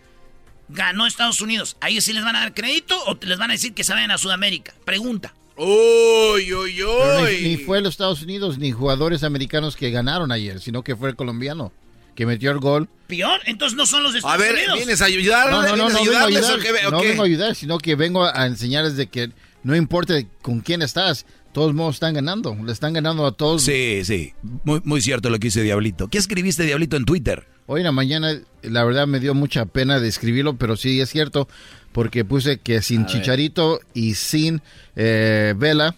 [0.70, 1.78] ¿ganó Estados Unidos?
[1.82, 3.94] ¿A ellos sí les van a dar crédito o les van a decir que se
[3.94, 4.74] vayan a Sudamérica?
[4.86, 5.34] Pregunta.
[5.58, 7.42] Uy, uy, uy.
[7.42, 11.16] Ni, fue los Estados Unidos ni jugadores americanos que ganaron ayer, sino que fue el
[11.16, 11.72] colombiano
[12.14, 12.90] que metió el gol.
[13.08, 13.42] ¿Peor?
[13.46, 14.60] Entonces no son los Estados Unidos.
[14.68, 15.52] A ver, ¿vienes a ayudar?
[15.52, 16.60] No, no, no, no, vengo a ayudar,
[16.92, 19.32] no vengo a ayudar, sino que vengo a enseñarles de que
[19.64, 23.64] no importa con quién estás, todos modos están ganando, le están ganando a todos.
[23.64, 26.08] Sí, sí, muy, muy cierto lo que dice Diablito.
[26.10, 27.48] ¿Qué escribiste, Diablito, en Twitter?
[27.68, 31.10] Hoy en la mañana, la verdad me dio mucha pena de escribirlo, pero sí es
[31.10, 31.48] cierto,
[31.92, 34.62] porque puse que sin Chicharito y sin
[34.96, 35.96] eh, Vela,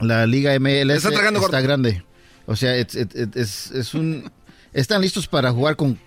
[0.00, 2.04] la Liga MLS está, grande.
[2.46, 4.30] O sea, es, es, un...
[4.72, 5.98] Están listos para jugar con,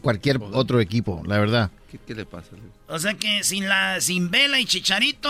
[0.00, 1.70] cualquier otro equipo, la verdad.
[2.06, 2.50] ¿Qué, le pasa?
[2.86, 5.28] O sea que sin la sin Vela y Chicharito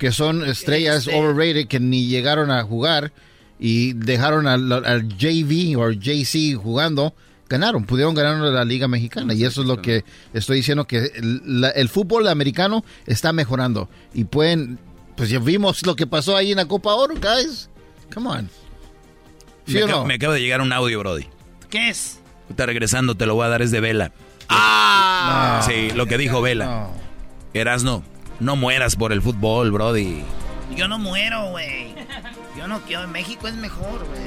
[0.00, 3.12] que son estrellas este, overrated que ni llegaron a jugar
[3.58, 7.14] y dejaron al, JV o JC jugando,
[7.50, 9.34] ganaron, pudieron ganar la Liga Mexicana.
[9.34, 13.90] Y eso es lo que estoy diciendo, que el, fútbol americano está mejorando.
[14.14, 14.78] Y pueden,
[15.16, 17.68] pues ya vimos lo que pasó ahí en la Copa Oro, guys.
[18.14, 18.50] Come on.
[20.06, 21.26] me, acaba de llegar un audio, Brody.
[21.68, 22.20] ¿Qué es?
[22.48, 24.12] Está regresando, te lo voy a dar, es de Vela.
[24.48, 25.62] ¡Ah!
[25.66, 26.88] sí, lo que dijo Vela.
[27.52, 28.04] Eras no.
[28.38, 30.22] No mueras por el fútbol, Brody.
[30.76, 31.94] Yo no muero, güey.
[32.60, 33.08] Yo no quiero.
[33.08, 34.20] México es mejor, güey.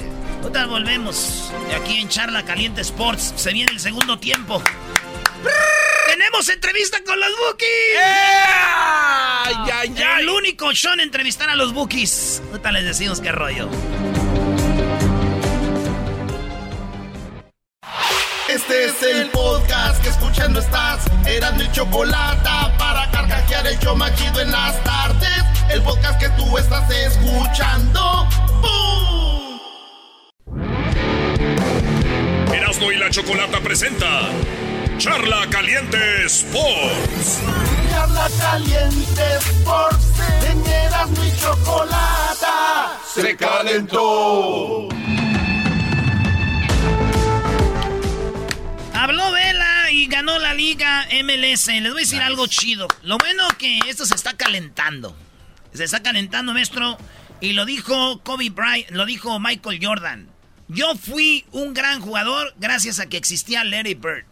[0.44, 1.52] Otra volvemos.
[1.68, 3.32] De aquí en Charla Caliente Sports.
[3.36, 4.60] Se viene el segundo tiempo.
[6.08, 7.68] ¡Tenemos entrevista con los Bookies!
[10.18, 12.42] El único show en entrevistar a los Bookies.
[12.50, 13.68] Ahorita les decimos qué rollo.
[18.54, 21.04] Este es el podcast que escuchando estás.
[21.26, 22.48] Eran mi chocolate
[22.78, 25.42] para carcajear el yo machido en las tardes.
[25.70, 28.28] El podcast que tú estás escuchando.
[28.62, 29.58] ¡Bum!
[32.54, 34.28] Erasmo y la chocolata presenta
[34.98, 37.40] Charla Caliente Sports.
[37.90, 40.06] Charla Caliente Sports.
[40.48, 44.88] En Erasmo y chocolata se calentó.
[49.04, 51.66] Habló Vela y ganó la liga MLS.
[51.66, 52.88] Les voy a decir algo chido.
[53.02, 55.14] Lo bueno que esto se está calentando.
[55.74, 56.96] Se está calentando, maestro.
[57.38, 60.30] Y lo dijo Kobe Bryant, lo dijo Michael Jordan.
[60.68, 64.24] Yo fui un gran jugador gracias a que existía Larry Bird.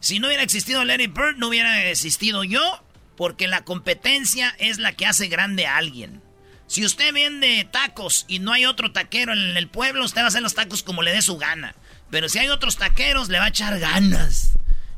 [0.00, 2.84] Si no hubiera existido Larry Bird, no hubiera existido yo,
[3.16, 6.20] porque la competencia es la que hace grande a alguien.
[6.66, 10.28] Si usted vende tacos y no hay otro taquero en el pueblo, usted va a
[10.28, 11.74] hacer los tacos como le dé su gana.
[12.10, 14.50] Pero si hay otros taqueros, le va a echar ganas.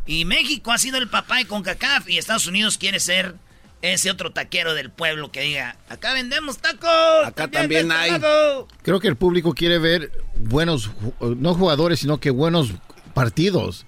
[0.07, 3.37] Y México ha sido el papá de CONCACAF y Estados Unidos quiere ser
[3.83, 6.89] ese otro taquero del pueblo que diga, acá vendemos tacos.
[7.27, 8.11] Acá también vende hay.
[8.13, 8.69] taco".
[8.83, 10.91] Creo que el público quiere ver buenos,
[11.21, 12.71] no jugadores, sino que buenos
[13.15, 13.87] partidos.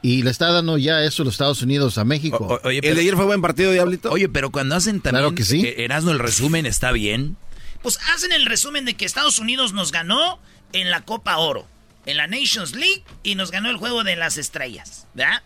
[0.00, 2.36] Y le está dando ya eso los Estados Unidos a México.
[2.62, 4.10] O- oye, ¿El de ayer fue buen partido, Diablito?
[4.12, 5.74] Oye, pero cuando hacen también Claro que sí.
[5.76, 7.36] Erasmo el resumen está bien.
[7.82, 10.38] Pues hacen el resumen de que Estados Unidos nos ganó
[10.72, 11.66] en la Copa Oro,
[12.08, 15.42] en la Nations League y nos ganó el juego de las estrellas, ¿verdad?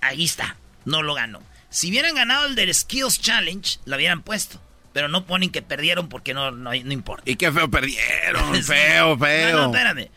[0.00, 1.40] Ahí está, no lo ganó.
[1.70, 4.60] Si hubieran ganado el del Skills Challenge, lo hubieran puesto.
[4.92, 7.30] Pero no ponen que perdieron porque no, no, no importa.
[7.30, 8.62] Y qué feo perdieron, Sí.
[8.64, 9.56] feo, feo.
[9.56, 10.10] No, no, espérame.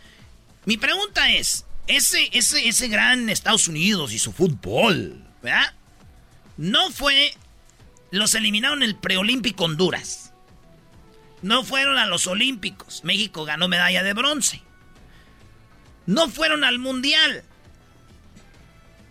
[0.66, 5.76] Mi pregunta es, ese, ese, ese gran Estados Unidos y su fútbol, ¿verdad?
[6.58, 7.34] No fue...
[8.10, 10.34] Los eliminaron en el preolímpico Honduras.
[11.44, 13.04] No fueron a los Olímpicos.
[13.04, 14.64] México ganó medalla de bronce.
[16.06, 17.44] No fueron al Mundial.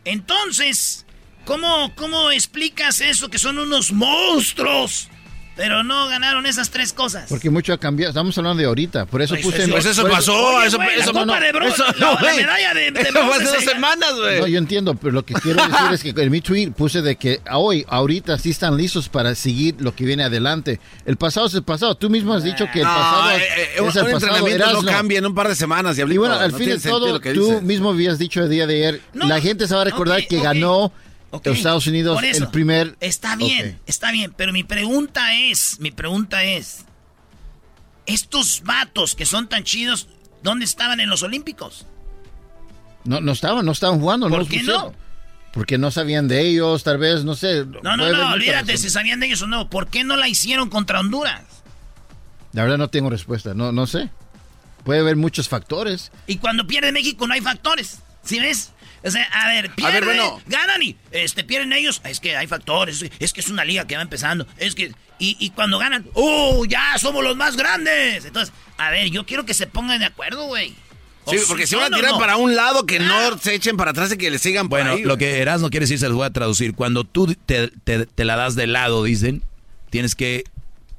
[0.05, 1.07] Entonces,
[1.45, 5.09] ¿cómo, cómo explicas eso que son unos monstruos?
[5.57, 7.27] Pero no ganaron esas tres cosas.
[7.29, 8.11] Porque mucho ha cambiado.
[8.11, 9.07] Estamos hablando de ahorita.
[9.07, 9.63] Por eso Pues puse.
[9.63, 10.89] eso- Pues eso pasó, Oye, eso, güey,
[11.27, 11.83] la de Bronce,
[12.21, 12.37] güey.
[12.39, 14.41] medalla de- de Eso fue hace dos se- semanas, güey.
[14.41, 17.15] No, yo entiendo, pero lo que quiero decir es que en mi tweet puse de
[17.15, 20.81] que hoy, ahorita sí están listos para seguir lo que viene adelante.
[21.07, 21.95] El pasado es el pasado.
[21.97, 24.09] Tú mismo has dicho que el No, pasado eh, eh, es el un pasado.
[24.11, 27.21] entrenamiento no cambia en un par de semanas, Y bueno, al No fin de todo,
[27.21, 30.27] tú mismo habías dicho el día de ayer, No, la gente se va a recordar
[30.27, 30.93] que ganó
[31.45, 32.97] Estados Unidos Por eso, el primer...
[33.01, 36.85] Está bien, está bien, pero mi pregunta es, mi pregunta es,
[38.07, 40.09] estos vatos que son tan chidos,
[40.43, 41.87] ¿dónde estaban en los Olímpicos?
[43.05, 44.29] No, no estaban, no estaban jugando.
[44.29, 44.95] ¿Por los qué no?
[45.53, 47.65] Porque no sabían de ellos, tal vez, no sé.
[47.65, 49.71] No, no, no, olvídate si sabían de ellos o no.
[49.71, 51.43] ¿Por qué no la hicieron contra Honduras?
[52.53, 54.11] La verdad no tengo respuesta, no, no sé.
[54.85, 56.11] Puede haber muchos factores.
[56.27, 58.73] Y cuando pierde México no hay factores, ¿sí ves?
[59.05, 60.41] O sea, a ver, pierden, bueno.
[60.47, 62.01] ganan y este, pierden ellos.
[62.05, 64.47] Es que hay factores, es que es una liga que va empezando.
[64.57, 68.25] Es que, y, y cuando ganan, ¡oh, ya somos los más grandes!
[68.25, 70.75] Entonces, a ver, yo quiero que se pongan de acuerdo, güey.
[71.27, 72.19] Sí, porque si van a tirar no.
[72.19, 73.31] para un lado, que Ah.
[73.31, 75.71] no se echen para atrás y que le sigan por Bueno, ahí, lo que Erasmo
[75.71, 76.75] quiere decir se los voy a traducir.
[76.75, 79.43] Cuando tú te, te- te la das de lado, dicen,
[79.91, 80.45] tienes que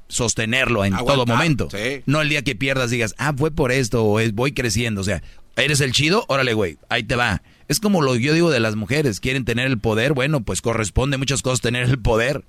[0.08, 1.68] sostenerlo en Aguantar, todo momento.
[1.70, 2.02] sí.
[2.06, 5.00] No el día que pierdas digas, ah, fue por esto o es, voy creciendo.
[5.00, 5.22] O sea,
[5.56, 7.42] eres el chido, órale, güey, ahí te va.
[7.68, 11.16] Es como lo yo digo de las mujeres, quieren tener el poder, bueno, pues corresponde
[11.16, 12.44] muchas cosas tener el poder.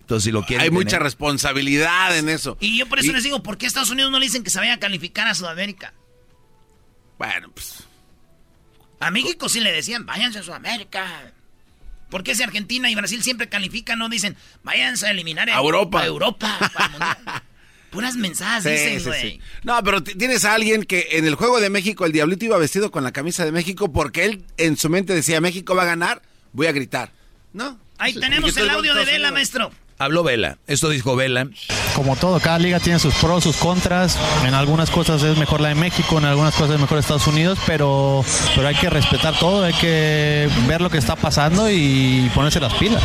[0.00, 2.56] Entonces, si lo quieren Hay mucha responsabilidad en eso.
[2.60, 4.48] Y yo por eso Y- les digo, ¿por qué Estados Unidos no le dicen que
[4.50, 5.92] se vaya a calificar a Sudamérica?
[7.18, 7.84] Bueno, pues...
[9.00, 11.32] A México sí le decían, váyanse a Sudamérica.
[12.10, 14.34] ¿Por qué si Argentina y Brasil siempre califican, no dicen,
[14.64, 16.00] váyanse a eliminar A Europa.
[16.00, 17.42] a Europa para el Mundial"?
[17.90, 19.20] Puras mensajes Sí, dicen, sí, güey.
[19.20, 19.40] sí.
[19.62, 22.90] No, pero tienes a alguien que en el juego de México el Diablito iba vestido
[22.90, 26.20] con la camisa de México porque él en su mente decía, México va a ganar,
[26.52, 27.12] voy a gritar.
[27.52, 27.78] No.
[27.98, 28.20] Ahí Sí.
[28.20, 29.72] tenemos el audio de Vela, maestro.
[30.00, 31.48] Habló Vela, esto dijo Vela.
[31.96, 34.16] Como todo, cada liga tiene sus pros, sus contras.
[34.46, 37.58] En algunas cosas es mejor la de México, en algunas cosas es mejor Estados Unidos,
[37.66, 38.24] pero,
[38.54, 42.74] pero hay que respetar todo, hay que ver lo que está pasando y ponerse las
[42.74, 43.02] pilas.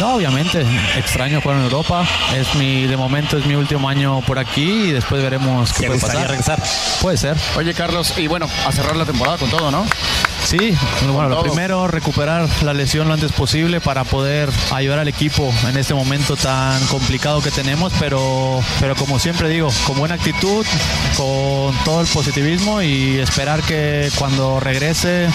[0.00, 0.64] No, obviamente,
[0.96, 2.06] extraño jugar en Europa.
[2.34, 5.86] Es mi, de momento es mi último año por aquí y después veremos qué ¿Te
[5.88, 6.28] puede pasar.
[6.28, 6.62] regresar?
[7.02, 7.36] Puede ser.
[7.58, 9.84] Oye, Carlos, y bueno, a cerrar la temporada con todo, ¿no?
[10.44, 10.74] Sí,
[11.12, 15.76] bueno, lo primero, recuperar la lesión lo antes posible para poder ayudar al equipo en
[15.76, 20.64] este momento tan complicado que tenemos, pero, pero como siempre digo, con buena actitud,
[21.16, 25.28] con todo el positivismo y esperar que cuando regrese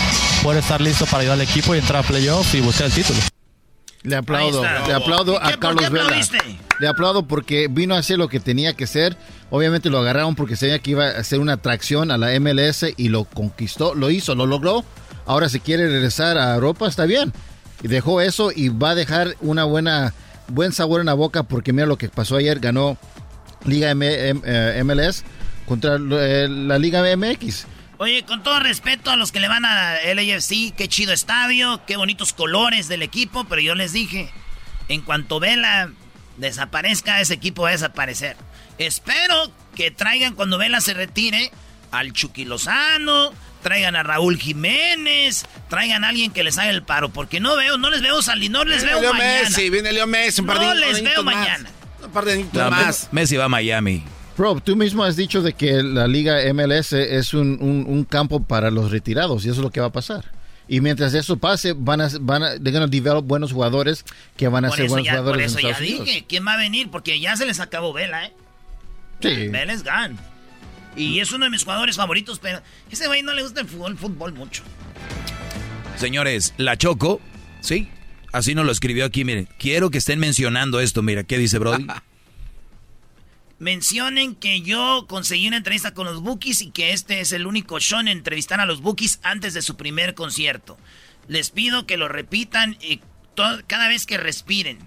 [0.43, 3.19] pueda estar listo para ayudar al equipo y entrar a playoff y buscar el título.
[4.03, 6.15] Le aplaudo, le aplaudo ¿Y qué- a Carlos Vela.
[6.79, 9.17] Le aplaudo porque vino a hacer lo que tenía que ser.
[9.49, 13.09] Obviamente lo agarraron porque sabía que iba a hacer una atracción a la MLS y
[13.09, 14.85] lo conquistó, lo hizo, lo logró.
[15.25, 17.33] Ahora si quiere regresar a Europa está bien.
[17.83, 20.13] Y dejó eso y va a dejar una buena
[20.50, 22.98] buen sabor en la boca porque mira lo que pasó ayer, ganó
[23.66, 25.24] Liga M- M- eh, MLS
[25.66, 27.66] contra eh, la Liga MX.
[28.00, 31.98] Oye, con todo respeto a los que le van a LAFC, qué chido estadio, qué
[31.98, 34.30] bonitos colores del equipo, pero yo les dije,
[34.88, 35.89] en cuanto Vela
[36.38, 38.38] desaparezca, ese equipo va a desaparecer.
[38.78, 41.52] Espero que traigan cuando Vela se retire
[41.91, 43.32] al Chucky Lozano,
[43.68, 47.78] traigan a Raúl Jiménez, traigan a alguien que les haga el paro, porque no veo,
[47.78, 49.49] no les veo salir, no les Viene veo Leo mañana.
[49.49, 51.36] Messi, viene Leo Messi, un par de no les veo más.
[51.36, 51.70] mañana.
[52.03, 53.09] Un par de No, más.
[53.11, 54.03] Messi va a Miami.
[54.38, 58.43] Bro, tú mismo has dicho de que la Liga MLS es un, un- un campo
[58.43, 60.32] para los retirados y eso es lo que va a pasar.
[60.70, 64.05] Y mientras eso pase, van a, van a, they're gonna develop buenos jugadores
[64.36, 66.24] que van a Por ser buenos ya, por jugadores eso en ya Estados Unidos.
[66.30, 66.89] ¿quién va a venir?
[66.91, 68.34] Porque ya se les acabó Vela, ¿eh?
[69.22, 69.47] Sí.
[69.47, 70.15] Vela es gone.
[70.95, 73.97] Y es uno de mis jugadores favoritos, pero ese güey no le gusta el fútbol,
[73.97, 74.63] fútbol mucho.
[75.97, 77.21] Señores, la Choco,
[77.61, 77.89] sí,
[78.31, 79.47] así nos lo escribió aquí, miren.
[79.57, 81.88] Quiero que estén mencionando esto, mira, ¿qué dice Brody?
[83.59, 87.79] Mencionen que yo conseguí una entrevista con los Bookies y que este es el único
[87.79, 90.77] show en entrevistar a los Bookies antes de su primer concierto.
[91.27, 93.01] Les pido que lo repitan y
[93.65, 94.77] cada vez que respiren.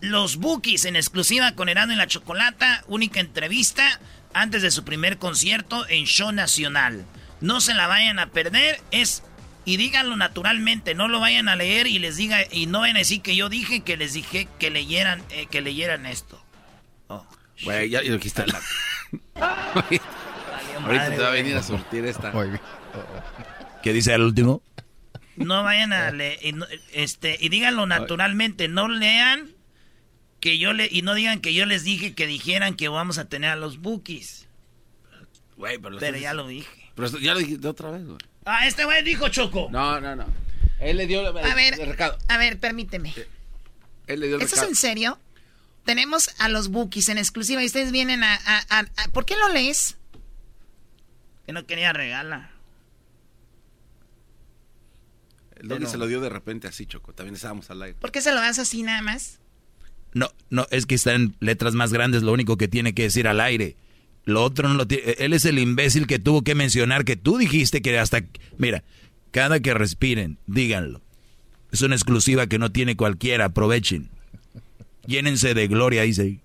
[0.00, 4.00] Los Bookies en exclusiva con Herano y la Chocolata, única entrevista
[4.34, 7.06] antes de su primer concierto en Show Nacional.
[7.40, 9.22] No se la vayan a perder, es
[9.64, 12.98] y díganlo naturalmente, no lo vayan a leer y les diga y no vayan a
[12.98, 16.40] decir que yo dije que les dije que leyeran eh, que leyeran esto.
[17.62, 18.60] Güey, ya, ya lo la...
[20.84, 22.32] Ahorita te va a venir a surtir esta.
[23.82, 24.60] ¿Qué dice el último?
[25.36, 26.38] No vayan a leer,
[26.92, 29.53] este, y díganlo naturalmente, no lean
[30.44, 33.24] que yo le, y no digan que yo les dije que dijeran que vamos a
[33.30, 34.46] tener a los bookies.
[35.56, 36.90] Güey, pero, ya lo dije.
[36.94, 38.18] Pero esto- ya lo dijiste otra vez, güey.
[38.44, 39.68] Ah, este güey dijo Choco.
[39.70, 40.26] No, no, no.
[40.80, 42.18] Él le dio el, A ver, el recado.
[42.28, 43.14] a ver, permíteme.
[44.06, 44.68] Él le dio el ¿Esto es recado.
[44.68, 45.18] en serio?
[45.86, 48.34] Tenemos a los bookies en exclusiva y ustedes vienen a...
[48.34, 49.96] a- a- a- ¿Por qué lo lees?
[51.46, 52.50] Que no quería regalar.
[55.56, 57.14] El Doggy se lo dio de repente así, Choco.
[57.14, 57.98] También estábamos al aire.
[57.98, 59.38] ¿Por qué se lo das así nada más?
[60.14, 63.28] No, no, es que está en letras más grandes, lo único que tiene que decir
[63.28, 63.76] al aire.
[64.24, 65.12] Lo otro no lo tiene.
[65.18, 68.24] Él es el imbécil que tuvo que mencionar que tú dijiste que hasta.
[68.56, 68.84] Mira,
[69.32, 71.02] cada que respiren, díganlo.
[71.72, 74.08] Es una exclusiva que no tiene cualquiera, aprovechen.
[75.06, 76.38] Llénense de gloria, dice.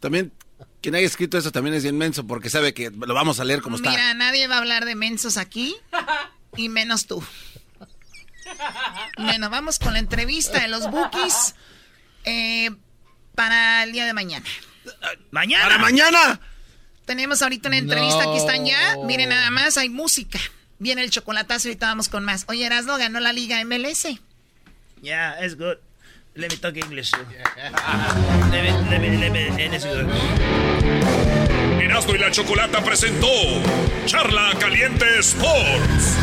[0.00, 0.32] También,
[0.82, 3.76] quien haya escrito eso también es inmenso porque sabe que lo vamos a leer como
[3.76, 3.90] está.
[3.90, 5.74] Mira, nadie va a hablar de mensos aquí
[6.56, 7.22] y menos tú.
[9.18, 11.54] Bueno, vamos con la entrevista de los bookies
[12.24, 12.70] eh,
[13.34, 14.44] para el día de mañana.
[15.30, 15.64] ¡Mañana!
[15.64, 16.40] ¡Para mañana!
[17.04, 18.30] Tenemos ahorita una entrevista, No.
[18.30, 18.96] aquí están ya.
[19.04, 20.38] Miren nada más, hay música.
[20.78, 22.44] Viene el chocolatazo y ahorita vamos con más.
[22.48, 24.06] Oye, Erasmo ganó la Liga MLS.
[25.02, 25.78] Yeah, it's good.
[26.34, 27.10] Let me talk English.
[27.10, 27.18] too.
[28.52, 30.06] let me, let me, let me, it's good.
[31.80, 33.28] Erasmo y la Chocolata presentó
[34.06, 36.16] Charla Caliente Sports.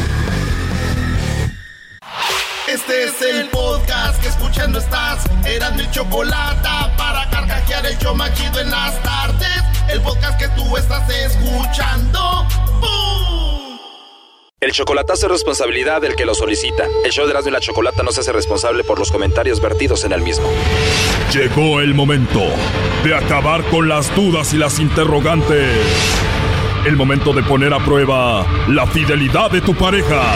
[2.76, 5.24] Este es el podcast que escuchando estás.
[5.46, 6.68] Eran mi chocolate
[6.98, 9.64] para carcajear el show machido en las tardes.
[9.88, 12.46] El podcast que tú estás escuchando.
[12.82, 13.80] ¡Bum!
[14.60, 16.86] El chocolatazo es responsabilidad del que lo solicita.
[17.06, 20.04] El show de Erasmo y la Chocolata no se hace responsable por los comentarios vertidos
[20.04, 20.50] en el mismo.
[21.32, 22.42] Llegó el momento
[23.06, 25.78] de acabar con las dudas y las interrogantes.
[26.86, 30.36] El momento de poner a prueba la fidelidad de tu pareja.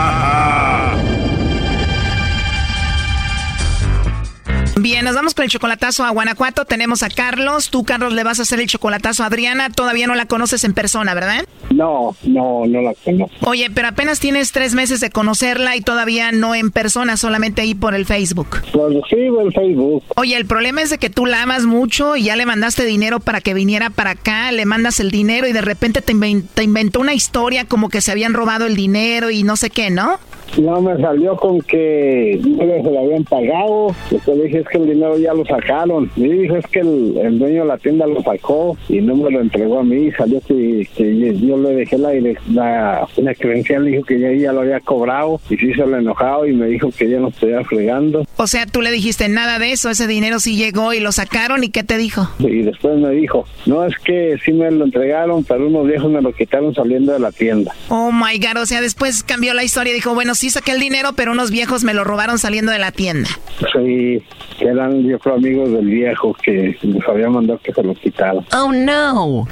[5.01, 6.65] Nos vamos con el chocolatazo a Guanajuato.
[6.65, 7.69] Tenemos a Carlos.
[7.71, 9.69] Tú, Carlos, le vas a hacer el chocolatazo a Adriana.
[9.71, 11.43] Todavía no la conoces en persona, ¿verdad?
[11.71, 13.49] No, no, no la conozco.
[13.49, 17.73] Oye, pero apenas tienes tres meses de conocerla y todavía no en persona, solamente ahí
[17.73, 18.61] por el Facebook.
[18.71, 20.03] Pues sí, en Facebook.
[20.15, 23.19] Oye, el problema es de que tú la amas mucho y ya le mandaste dinero
[23.19, 27.13] para que viniera para acá, le mandas el dinero y de repente te inventó una
[27.13, 30.19] historia como que se habían robado el dinero y no sé qué, ¿no?
[30.57, 33.95] No me salió con que no se lo habían pagado.
[34.09, 36.11] Después le dije es que el dinero ya lo sacaron.
[36.15, 39.31] Y dijo es que el, el dueño de la tienda lo sacó y no me
[39.31, 40.11] lo entregó a mí.
[40.11, 42.11] Salió que, que yo le dejé la,
[42.51, 46.45] la, la credencial, dijo que ya, ya lo había cobrado y sí se lo enojado
[46.45, 48.25] y me dijo que ya no estuviera fregando.
[48.37, 51.63] O sea, tú le dijiste nada de eso, ese dinero sí llegó y lo sacaron
[51.63, 52.27] y ¿qué te dijo?
[52.39, 56.21] Y después me dijo, no es que sí me lo entregaron, pero unos viejos me
[56.21, 57.73] lo quitaron saliendo de la tienda.
[57.89, 60.79] Oh my god, o sea, después cambió la historia y dijo, bueno, sí saqué el
[60.79, 63.29] dinero, pero unos viejos me lo robaron saliendo de la tienda.
[63.73, 64.23] Sí,
[64.59, 68.43] eran yo creo amigos del viejo que les había mandado que se lo quitaran.
[68.51, 69.47] Oh no.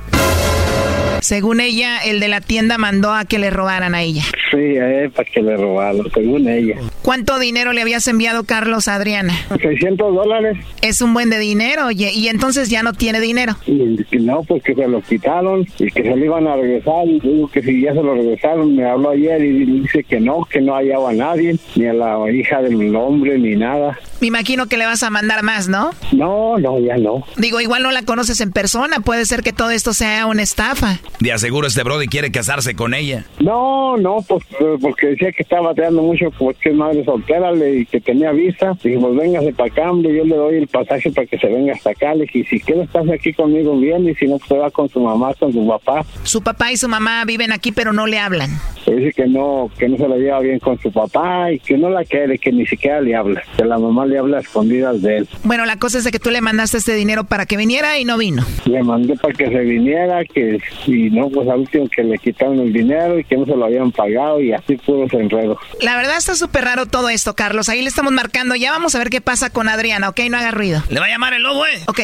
[1.21, 4.23] Según ella, el de la tienda mandó a que le robaran a ella.
[4.51, 6.77] Sí, eh, para que le robaron, según ella.
[7.01, 9.33] ¿Cuánto dinero le habías enviado, Carlos, a Adriana?
[9.61, 10.57] 600 dólares.
[10.81, 13.55] Es un buen de dinero, oye, y entonces ya no tiene dinero.
[13.65, 17.07] Y que no, pues que se lo quitaron y que se lo iban a regresar.
[17.07, 20.45] Y digo que si ya se lo regresaron, me habló ayer y dice que no,
[20.49, 23.97] que no hallaba a nadie, ni a la hija del hombre, ni nada.
[24.21, 25.91] Me imagino que le vas a mandar más, ¿no?
[26.11, 27.23] No, no, ya no.
[27.37, 28.99] Digo, igual no la conoces en persona.
[28.99, 30.99] Puede ser que todo esto sea una estafa.
[31.19, 33.25] De aseguro este Brody quiere casarse con ella.
[33.39, 37.51] No, no, pues eh, porque decía que estaba bateando mucho, pues que es madre soltera
[37.51, 38.77] le, y que tenía visa.
[38.83, 41.73] Dije, pues véngase para acá, hombre, yo le doy el pasaje para que se venga
[41.73, 42.13] hasta acá.
[42.13, 44.89] Le dije, si quieres estar aquí conmigo bien y si no, pues se va con
[44.89, 46.05] su mamá, con su papá.
[46.23, 48.49] Su papá y su mamá viven aquí, pero no le hablan.
[48.85, 51.89] Dice que no, que no se la lleva bien con su papá y que no
[51.89, 53.43] la quiere, que ni siquiera le habla.
[53.55, 55.29] Que la mamá le habla a escondidas de él.
[55.43, 58.05] Bueno, la cosa es de que tú le mandaste este dinero para que viniera y
[58.05, 58.45] no vino.
[58.65, 62.59] Le mandé para que se viniera, que y no, pues al último que le quitaron
[62.59, 65.57] el dinero y que no se lo habían pagado y así puros enredos.
[65.81, 67.69] La verdad está súper raro todo esto, Carlos.
[67.69, 68.55] Ahí le estamos marcando.
[68.55, 70.19] Ya vamos a ver qué pasa con Adriana, ¿ok?
[70.29, 70.83] No haga ruido.
[70.89, 71.79] Le va a llamar el lobo, ¿eh?
[71.87, 71.99] Ok.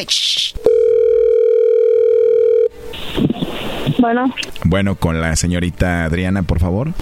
[3.98, 4.32] Bueno,
[4.64, 6.92] Bueno, con la señorita Adriana, por favor.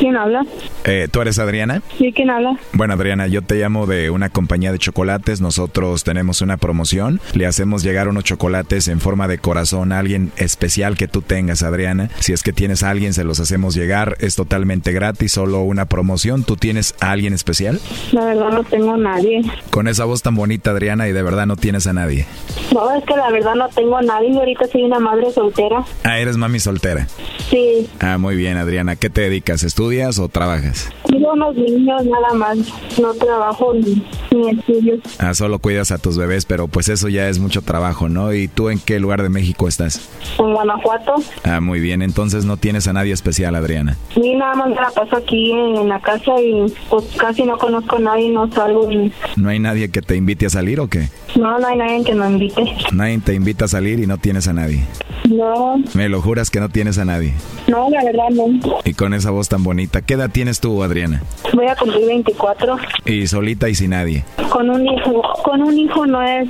[0.00, 0.44] ¿quién habla?
[0.84, 1.82] Eh, ¿Tú eres Adriana?
[1.98, 2.58] Sí, ¿quién habla?
[2.72, 5.40] Bueno, Adriana, yo te llamo de una compañía de chocolates.
[5.42, 7.20] Nosotros tenemos una promoción.
[7.34, 11.62] Le hacemos llegar unos chocolates en forma de corazón a alguien especial que tú tengas,
[11.62, 12.08] Adriana.
[12.18, 14.16] Si es que tienes a alguien, se los hacemos llegar.
[14.20, 16.44] Es totalmente gratis, solo una promoción.
[16.44, 17.78] ¿Tú tienes a alguien especial?
[18.12, 19.42] La verdad no tengo a nadie.
[19.70, 22.24] Con esa voz tan bonita, Adriana, y de verdad no tienes a nadie.
[22.72, 24.34] No, es que la verdad no tengo a nadie.
[24.34, 25.84] Ahorita soy una madre soltera.
[26.04, 27.06] Ah, eres mami soltera.
[27.50, 28.96] Sí, Ah, muy bien, Adriana.
[28.96, 29.62] ¿Qué te dedicas?
[29.62, 30.88] ¿Estudias o trabajas?
[31.06, 32.56] tengo unos niños nada más.
[33.00, 34.02] No trabajo ni,
[34.36, 34.98] ni estudio.
[35.18, 38.32] Ah, solo cuidas a tus bebés, pero pues eso ya es mucho trabajo, ¿no?
[38.32, 40.08] ¿Y tú en qué lugar de México estás?
[40.38, 41.14] En Guanajuato.
[41.44, 42.02] Ah, muy bien.
[42.02, 43.96] Entonces no tienes a nadie especial, Adriana.
[44.16, 47.96] Y nada más me la paso aquí en la casa y pues casi no conozco
[47.96, 48.90] a nadie, no salgo.
[48.90, 51.08] y- ¿No hay nadie que te invite a salir o qué?
[51.36, 52.62] No, no hay nadie que me invite.
[52.92, 54.84] Nadie te invita a salir y no tienes a nadie.
[55.28, 57.34] No, Me lo juras que no tienes a nadie.
[57.68, 58.80] no, la verdad no.
[58.84, 60.02] Y con esa voz tan bonita.
[60.02, 61.22] ¿Qué edad tienes tú, Adriana?
[61.54, 62.76] Voy a cumplir 24.
[63.06, 64.24] Y solita y sin nadie.
[64.50, 66.48] Con un hijo, con un hijo no es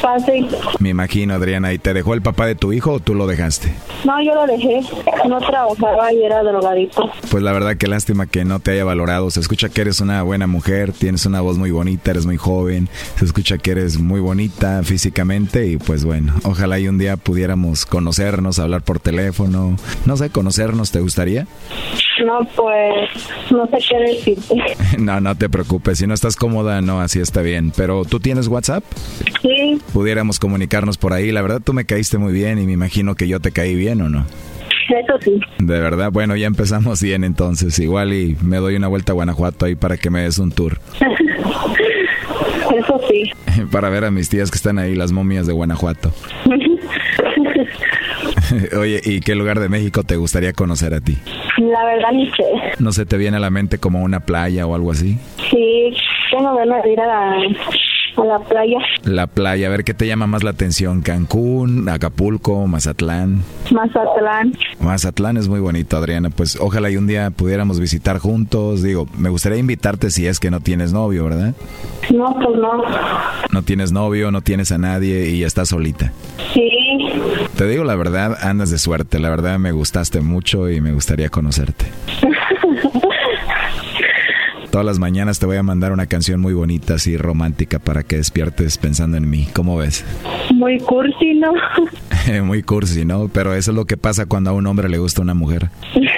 [0.00, 0.46] fácil.
[0.78, 1.72] Me imagino, Adriana.
[1.72, 3.72] ¿Y te dejó el papá de tu hijo o tú lo dejaste?
[4.04, 4.80] No, yo lo dejé.
[5.28, 7.10] No trabajaba y era drogadito.
[7.30, 9.30] Pues la verdad que lástima que no te haya valorado.
[9.30, 12.88] Se escucha que eres una buena mujer, tienes una voz muy bonita, eres muy joven.
[13.16, 17.84] Se escucha que eres muy bonita físicamente y pues bueno, ojalá y un día pudiéramos
[17.86, 19.76] conocernos, hablar por teléfono.
[20.06, 21.46] No sé, conocernos, ¿te gustaría?
[22.24, 23.10] No, pues
[23.50, 24.54] no sé qué decirte.
[24.98, 25.98] No, no te preocupes.
[25.98, 27.72] Si no estás cómoda, no, así está bien.
[27.76, 28.84] Pero tú tienes WhatsApp?
[29.42, 31.32] Sí, Pudiéramos comunicarnos por ahí.
[31.32, 34.00] La verdad tú me caíste muy bien y me imagino que yo te caí bien
[34.02, 34.20] o no.
[34.88, 35.40] eso sí.
[35.58, 37.78] De verdad, bueno, ya empezamos bien entonces.
[37.78, 40.78] Igual y me doy una vuelta a Guanajuato ahí para que me des un tour.
[42.78, 43.24] Eso sí.
[43.72, 46.12] para ver a mis tías que están ahí, las momias de Guanajuato.
[48.78, 51.16] Oye, ¿y qué lugar de México te gustaría conocer a ti?
[51.58, 52.44] La verdad ni sé.
[52.78, 55.18] ¿No se te viene a la mente como una playa o algo así?
[55.50, 55.92] Sí,
[56.30, 57.36] tengo ganas de ir a la,
[58.22, 58.78] a la playa.
[59.04, 61.02] La playa, a ver qué te llama más la atención.
[61.02, 63.42] Cancún, Acapulco, Mazatlán.
[63.70, 64.54] Mazatlán.
[64.80, 66.30] Mazatlán es muy bonito, Adriana.
[66.30, 68.82] Pues ojalá y un día pudiéramos visitar juntos.
[68.82, 71.54] Digo, me gustaría invitarte si es que no tienes novio, ¿verdad?
[72.12, 72.82] No, pues no.
[73.52, 76.12] No tienes novio, no tienes a nadie y estás solita.
[76.54, 76.68] Sí.
[77.56, 79.18] Te digo la verdad, andas de suerte.
[79.18, 81.86] La verdad me gustaste mucho y me gustaría conocerte.
[84.70, 88.16] Todas las mañanas te voy a mandar una canción muy bonita, así romántica, para que
[88.16, 89.48] despiertes pensando en mí.
[89.52, 90.04] ¿Cómo ves?
[90.54, 91.52] Muy cursi, ¿no?
[92.44, 93.28] muy cursi, ¿no?
[93.28, 95.70] Pero eso es lo que pasa cuando a un hombre le gusta una mujer.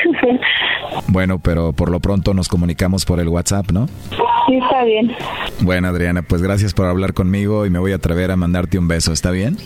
[1.08, 3.86] Bueno, pero por lo pronto nos comunicamos por el WhatsApp, ¿no?
[4.46, 5.12] Sí, está bien.
[5.60, 8.88] Bueno, Adriana, pues gracias por hablar conmigo y me voy a atrever a mandarte un
[8.88, 9.56] beso, ¿está bien?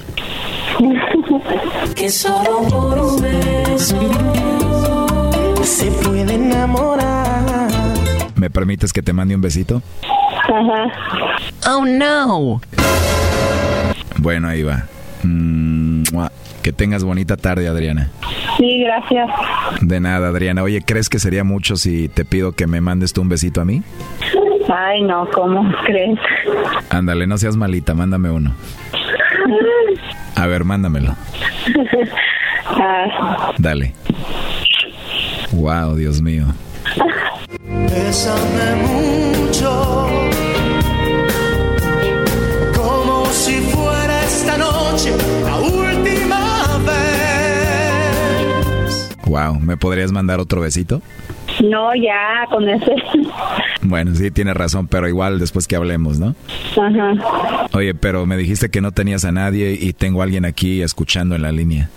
[1.94, 3.96] Que solo por un beso
[5.62, 7.25] se puede enamorar.
[8.46, 9.82] ¿Me permites que te mande un besito?
[10.44, 11.68] Ajá.
[11.68, 12.60] Oh no.
[14.18, 14.84] Bueno, ahí va.
[15.24, 16.04] Mm,
[16.62, 18.08] que tengas bonita tarde, Adriana.
[18.56, 19.28] Sí, gracias.
[19.80, 20.62] De nada, Adriana.
[20.62, 23.64] Oye, ¿crees que sería mucho si te pido que me mandes tú un besito a
[23.64, 23.82] mí?
[24.72, 26.16] Ay, no, ¿cómo crees?
[26.90, 28.54] Ándale, no seas malita, mándame uno.
[30.36, 31.16] A ver, mándamelo.
[32.68, 33.92] Ah, Dale.
[35.52, 36.46] Wow, Dios mío.
[37.48, 40.08] Bésame mucho,
[42.74, 45.12] como si fuera esta noche
[45.44, 47.16] la última vez.
[49.26, 51.00] Wow, ¿me podrías mandar otro besito?
[51.64, 52.94] no, ya, con ese.
[53.82, 56.34] Bueno, sí, tienes razón, pero igual después que hablemos, ¿no?
[56.76, 57.66] Ajá.
[57.72, 61.36] Oye, pero me dijiste que no tenías a nadie y tengo a alguien aquí escuchando
[61.36, 61.88] en la línea.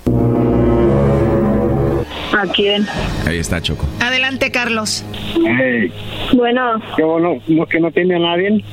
[2.40, 2.88] ¿A quién?
[3.28, 3.86] Ahí está, Choco.
[4.00, 5.04] Adelante, Carlos.
[5.36, 5.92] Hey,
[6.34, 8.64] Bueno, qué bueno, no, que no tiene a nadie.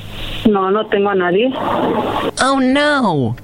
[0.48, 1.50] No, no tengo a nadie.
[2.44, 3.34] Oh no.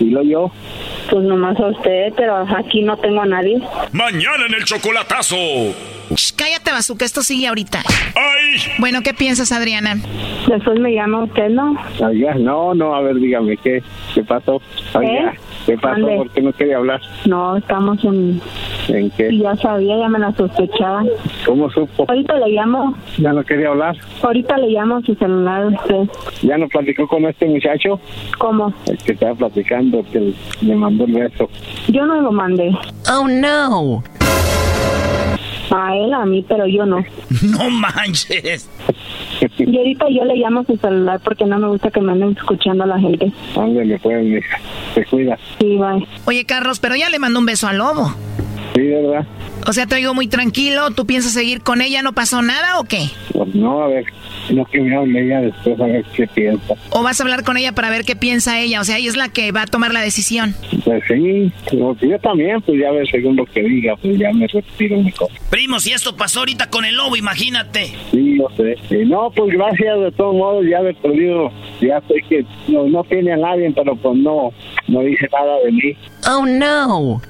[0.00, 0.50] ¿Y lo yo?
[1.08, 3.62] Pues nomás a usted, pero aquí no tengo a nadie.
[3.92, 5.36] Mañana en el chocolatazo.
[6.10, 7.80] Shh, cállate, Bazooka, esto sigue ahorita.
[8.78, 9.96] Bueno, ¿qué piensas, Adriana?
[10.48, 11.76] Después me llama usted, ¿no?
[12.00, 13.82] Oiga, no, no, a ver, dígame, ¿qué,
[14.14, 14.60] qué pasó?
[14.94, 15.38] Oiga, ¿Eh?
[15.66, 15.98] ¿Qué pasó?
[16.00, 16.16] Mande.
[16.16, 17.00] ¿Por qué no quería hablar?
[17.26, 18.40] No, estamos en...
[18.88, 19.36] ¿En qué?
[19.38, 21.02] Ya sabía, ya me la sospechaba.
[21.46, 22.04] ¿Cómo supo?
[22.08, 23.96] Ahorita le llamo, ¿Ya no quería hablar?
[24.22, 26.08] ahorita le llamo a su celular a usted.
[26.42, 27.98] ¿Ya no platicó con este muchacho?
[28.38, 28.72] ¿Cómo?
[28.86, 31.48] El que estaba platicando, que le mandó el beso.
[31.88, 32.70] Yo no lo mandé.
[33.10, 34.02] Oh no.
[35.70, 37.04] A él, a mí, pero yo no.
[37.42, 38.68] No manches.
[39.58, 42.36] Y ahorita yo le llamo a su celular porque no me gusta que me anden
[42.36, 43.32] escuchando a la gente.
[43.56, 44.58] Ándale, pues, mija.
[44.94, 45.38] Te cuida.
[45.58, 46.06] Sí, bye.
[46.26, 48.14] Oye, Carlos, pero ya le mandó un beso al lobo.
[48.74, 49.26] Sí, ¿verdad?
[49.66, 50.90] O sea, te oigo muy tranquilo.
[50.90, 52.02] ¿Tú piensas seguir con ella?
[52.02, 53.08] ¿No pasó nada o qué?
[53.32, 54.04] Pues no, a ver,
[54.50, 56.74] no que me hable ella después a ver qué piensa.
[56.90, 58.80] ¿O vas a hablar con ella para ver qué piensa ella?
[58.80, 60.54] O sea, ella es la que va a tomar la decisión.
[60.84, 64.46] Pues sí, pues yo también, pues ya ver según lo que diga, pues ya me
[64.46, 65.34] retiro mi cosa.
[65.50, 67.92] Primo, si esto pasó ahorita con el lobo, imagínate.
[68.10, 68.76] Sí, yo sé.
[68.94, 73.04] Y no, pues gracias de todos modos, ya he perdido, ya sé que no, no
[73.04, 74.52] tiene a nadie, pero pues no,
[74.88, 75.96] no dice nada de mí.
[76.28, 77.20] Oh no.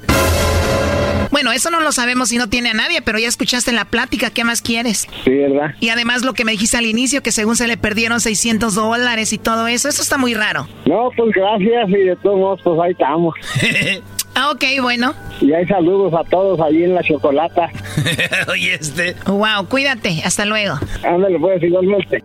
[1.30, 4.30] Bueno, eso no lo sabemos si no tiene a nadie, pero ya escuchaste la plática.
[4.30, 5.08] ¿Qué más quieres?
[5.24, 5.74] Sí, ¿verdad?
[5.80, 9.32] Y además lo que me dijiste al inicio, que según se le perdieron 600 dólares
[9.32, 10.68] y todo eso, eso está muy raro.
[10.86, 13.34] No, pues gracias y de todos modos, pues ahí estamos.
[14.36, 15.14] Ah, ok, bueno.
[15.40, 17.70] Y hay saludos a todos allí en la chocolata.
[18.48, 19.14] Oye, este.
[19.26, 20.22] Wow, cuídate.
[20.24, 20.74] Hasta luego.
[21.04, 22.24] Ándale, pues igualmente.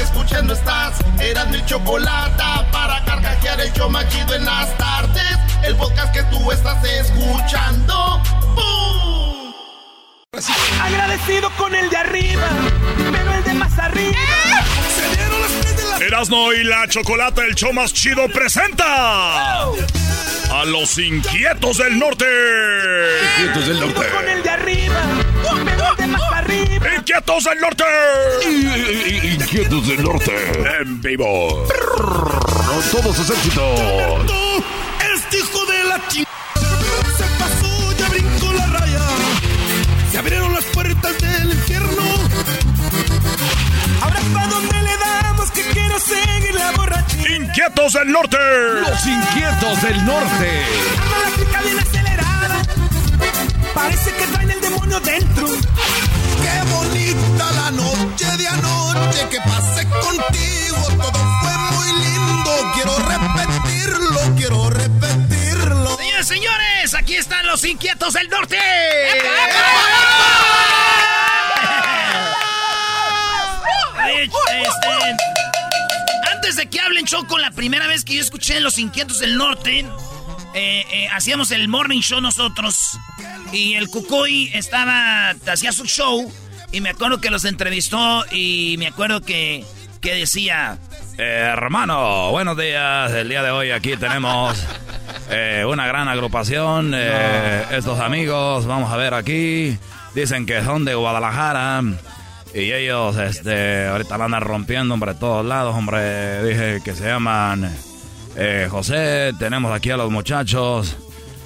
[0.00, 0.94] que escuchando estás.
[1.20, 2.42] Eran mi chocolate
[2.72, 5.36] para carcajear el show machido en las tardes.
[5.62, 8.22] El podcast que tú estás escuchando.
[8.54, 9.52] ¡Bum!
[10.80, 12.48] Agradecido con el de arriba,
[13.12, 14.18] pero el de más arriba.
[14.96, 19.64] Se dieron las tres de la Erasno y la chocolata, el show más chido, presenta
[19.64, 22.24] a los inquietos del norte.
[23.36, 24.08] Inquietos del norte.
[24.08, 25.00] con el de arriba,
[25.64, 26.29] pero el de más arriba.
[26.50, 27.84] Inquietos del norte.
[29.22, 30.32] Inquietos del norte.
[30.80, 31.66] En vivo.
[32.90, 33.80] Todos sus éxitos.
[35.14, 36.24] Este hijo de la chi...
[37.16, 39.00] Se pasó, ya brincó la raya.
[40.10, 42.02] Se abrieron las puertas del infierno.
[44.02, 47.36] Ahora para dónde le damos que quiero seguir la borrachera.
[47.36, 48.38] Inquietos del norte.
[48.80, 50.64] Los inquietos del norte.
[50.96, 52.62] Anda la chica bien acelerada.
[53.74, 55.48] Parece que traen el demonio dentro.
[57.12, 60.76] Bonita la noche de anoche que pasé contigo.
[60.96, 62.72] Todo fue muy lindo.
[62.74, 65.96] Quiero repetirlo, quiero repetirlo.
[65.96, 68.58] Señores, señores, aquí están los inquietos del norte.
[74.22, 74.38] Este,
[76.32, 79.80] antes de que hablen, Choco, la primera vez que yo escuché Los Inquietos del Norte,
[80.54, 82.98] eh, eh, hacíamos el morning show nosotros.
[83.52, 86.32] Y el Cucuy estaba, hacía su show.
[86.72, 88.24] Y me acuerdo que los entrevistó.
[88.32, 89.64] Y me acuerdo que,
[90.00, 90.78] que decía:
[91.18, 93.10] Eh, hermano, buenos días.
[93.12, 94.62] El día de hoy aquí tenemos
[95.30, 96.92] eh, una gran agrupación.
[96.94, 99.76] eh, Estos amigos, vamos a ver aquí.
[100.14, 101.82] Dicen que son de Guadalajara.
[102.52, 106.42] Y ellos, este, ahorita la andan rompiendo, hombre, todos lados, hombre.
[106.44, 107.72] Dije que se llaman
[108.70, 109.32] José.
[109.38, 110.96] Tenemos aquí a los muchachos.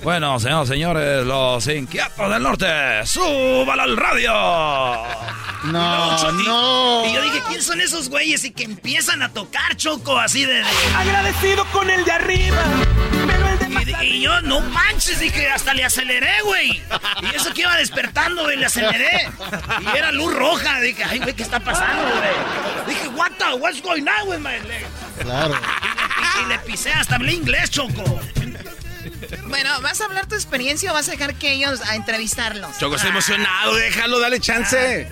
[0.04, 2.66] Bueno, señores, señores, los inquietos del norte,
[3.06, 4.32] ¡súbalo al radio!
[5.64, 7.06] No, no.
[7.06, 8.44] Y yo dije, ¿quién son esos güeyes?
[8.44, 10.52] Y que empiezan a tocar, Choco, así de...
[10.56, 12.62] de- Agradecido con el de arriba,
[13.26, 16.82] pero el de más Y, y yo, no manches, dije, hasta le aceleré, güey.
[17.22, 19.30] Y eso que iba despertando, güey, le aceleré.
[19.80, 20.80] Y era luz roja.
[20.80, 22.94] Dije, ay, güey, ¿qué está pasando, güey?
[22.94, 24.84] Dije, what the, what's going on with my leg?
[25.20, 25.54] Claro.
[25.54, 28.20] Y, y le pisé, hasta hablé inglés, Choco.
[29.46, 32.78] Bueno, ¿vas a hablar tu experiencia o vas a dejar que ellos a entrevistarlos?
[32.78, 35.08] Choco, está emocionado, déjalo, dale chance.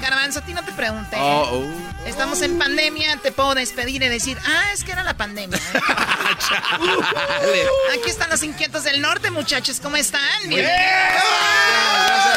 [0.00, 1.16] Garbanzo, a ti no te pregunté.
[1.18, 2.06] Oh, oh.
[2.06, 5.58] Estamos en pandemia, te puedo despedir y decir, ah, es que era la pandemia.
[7.94, 10.22] Aquí están los inquietos del norte, muchachos, ¿cómo están?
[10.48, 10.68] Bien.
[12.06, 12.36] Gracias,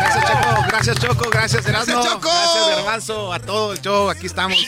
[0.00, 1.94] Choco, gracias Choco, gracias Erasmo.
[1.94, 2.28] Gracias, Choco.
[2.30, 4.08] Gracias Garbanzo, a todo el show.
[4.10, 4.58] Aquí estamos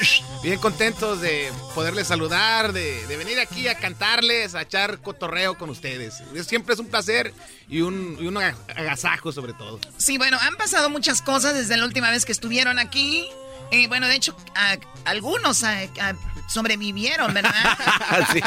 [0.43, 5.71] bien contentos de poderles saludar, de, de venir aquí a cantarles, a echar cotorreo con
[5.71, 6.23] ustedes.
[6.47, 7.33] Siempre es un placer
[7.69, 9.79] y un, y un agasajo sobre todo.
[9.97, 13.27] Sí, bueno, han pasado muchas cosas desde la última vez que estuvieron aquí.
[13.71, 14.77] Eh, bueno, de hecho, a-
[15.07, 16.15] algunos a- a-
[16.47, 17.53] sobrevivieron, ¿verdad?
[18.33, 18.41] Sí.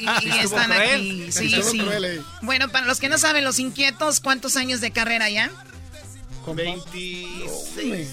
[0.00, 0.90] Y, y están cruel.
[0.90, 1.32] aquí.
[1.32, 1.78] Sí, sí.
[1.78, 2.22] cruel, eh.
[2.42, 5.50] Bueno, para los que no saben, los inquietos, ¿cuántos años de carrera ya?
[6.52, 8.08] 26.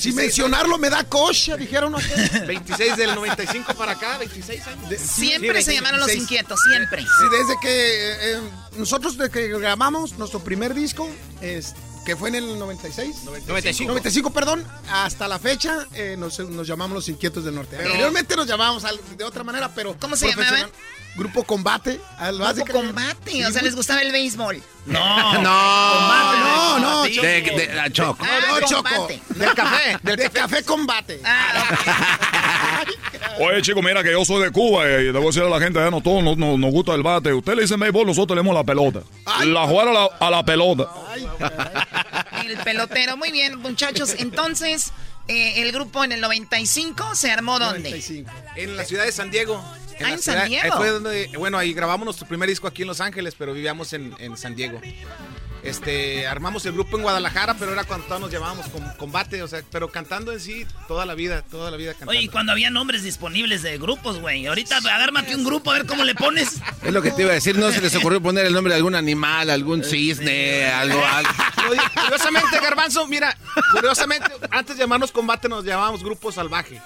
[0.00, 2.46] Si mencionarlo me da cocha, dijeron aquel.
[2.46, 5.00] 26 del 95 para acá, 26 años.
[5.00, 7.02] Siempre se llamaron los inquietos, siempre.
[7.02, 8.40] Sí, desde que eh, eh,
[8.76, 11.08] nosotros desde que grabamos nuestro primer disco,
[11.40, 11.74] es-
[12.04, 13.88] que fue en el 96, 95.
[13.88, 17.76] 95, perdón, hasta la fecha eh, nos, nos llamamos los Inquietos del Norte.
[17.76, 18.82] Pero- Anteriormente nos llamábamos
[19.14, 20.70] de otra manera, pero ¿Cómo se llamaban?
[21.18, 22.00] Grupo Combate.
[22.18, 22.72] al- de Grupo.
[22.72, 24.62] Combate, Sí, o sea, les gustaba el béisbol.
[24.86, 27.10] No, no, no, no, De,
[27.42, 28.24] de- la Choco.
[28.24, 28.82] Ah, no, Choco.
[28.88, 29.20] Combate.
[29.30, 31.20] Del café, del café, Combate.
[33.40, 35.90] Oye, chico, mira que yo soy de Cuba y debo decir a la gente, eh,
[35.90, 37.32] no todos nos, nos- nos gusta el bate.
[37.32, 39.00] Usted le dice béisbol, nosotros le damos la pelota.
[39.44, 40.88] La jugar a la, a la pelota.
[42.44, 44.14] El pelotero, muy bien, muchachos.
[44.18, 44.92] Entonces,
[45.28, 48.24] eh, el grupo en el 95 se armó ¿dónde?
[48.56, 49.62] En la ciudad de San Diego.
[50.00, 50.64] Ah, la en San Diego.
[50.64, 53.92] ahí fue donde, bueno, ahí grabamos nuestro primer disco aquí en Los Ángeles, pero vivíamos
[53.92, 54.80] en, en San Diego.
[55.62, 59.48] Este, armamos el grupo en Guadalajara, pero era cuando todos nos llamábamos con, combate, o
[59.48, 62.12] sea, pero cantando en sí toda la vida, toda la vida cantando.
[62.12, 64.46] Oye, y cuando había nombres disponibles de grupos, güey.
[64.46, 66.60] Ahorita agármate un grupo a ver cómo le pones.
[66.82, 68.76] Es lo que te iba a decir, no se les ocurrió poner el nombre de
[68.76, 71.30] algún animal, algún cisne, algo, algo.
[71.70, 73.36] Oye, Curiosamente, Garbanzo, mira,
[73.72, 76.80] curiosamente, antes de llamarnos combate nos llamábamos Grupo Salvaje.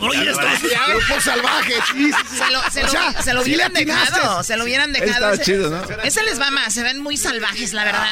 [0.00, 0.42] Oye, esto
[0.88, 2.36] Grupo Salvaje, sí, sí, sí.
[2.36, 4.92] Se lo, se lo- O sea, se lo sí le hubieran dejado, se lo hubieran
[4.92, 5.10] dejado.
[5.12, 5.82] Estaba Ese- chido, ¿no?
[6.02, 8.06] Ese les va más, se ven muy salvajes, la verdad.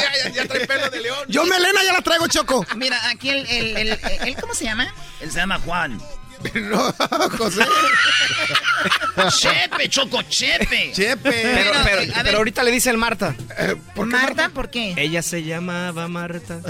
[0.00, 1.24] ya, ya, ya trae pelo de león.
[1.28, 2.64] Yo melena ya la traigo, Choco.
[2.76, 4.92] Mira, aquí el, el, el, el- ¿cómo se llama?
[5.20, 6.00] Él se llama Juan.
[6.54, 6.92] No,
[7.38, 7.62] José.
[9.38, 10.92] Chepe, Choco, Chepe.
[10.92, 11.30] Chepe.
[11.30, 12.34] Pero, Pero, pero, eh, a pero ver.
[12.36, 13.34] ahorita le dicen Marta.
[13.96, 14.94] Marta, ¿por qué?
[14.96, 16.60] Ella se llamaba Marta.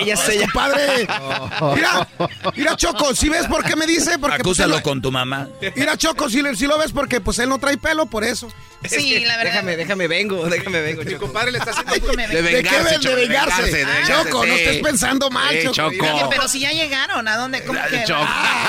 [0.00, 0.52] Ella se llama.
[0.52, 1.08] Compadre.
[1.74, 2.08] Mira,
[2.56, 4.18] mira, Choco, si ves por qué me dice?
[4.18, 5.48] Porque, pues, Acúsalo él- con tu mamá.
[5.76, 8.48] Mira, Choco, si, le- si lo ves porque pues él no trae pelo, por eso.
[8.88, 9.52] Sí, la verdad.
[9.52, 11.02] Déjame, déjame, vengo, déjame, vengo.
[11.02, 11.26] Mi Choco.
[11.26, 13.00] compadre le está haciendo de ¿De qué vengarse, ven?
[13.00, 13.62] Choco, De vengarse.
[13.62, 14.60] de vengarse, Choco, no sí.
[14.60, 15.90] estés pensando mal, Sí, Choco.
[15.92, 16.14] Choco.
[16.14, 17.64] Oye, pero si ya llegaron, ¿a dónde?
[17.64, 18.04] ¿Cómo que?
[18.04, 18.24] Choco.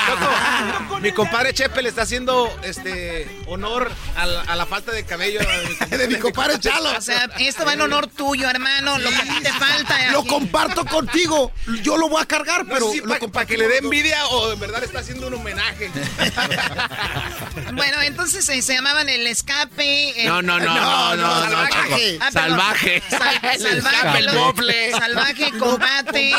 [0.07, 5.03] Choco, mi compadre Chepe le está haciendo este honor a la, a la falta de
[5.06, 5.40] cabello
[5.90, 6.91] De mi compadre Chalo.
[6.98, 8.98] O sea, esto va en honor tuyo, hermano.
[8.98, 10.11] Lo que a ti te falta.
[10.11, 10.27] Lo aquí.
[10.30, 11.52] comparto contigo.
[11.84, 14.80] Yo lo voy a cargar, No pero para que le dé envidia o en verdad
[14.80, 15.91] le está haciendo un homenaje.
[17.73, 19.98] Bueno, entonces eh, se llamaban el escape.
[20.17, 22.13] El- No, no, no, no, no, no, salvaje.
[22.13, 22.26] Choco.
[22.26, 22.31] Ah.
[22.31, 23.03] Salvaje.
[23.09, 26.31] Sal- salvaje, el salvaje, combate.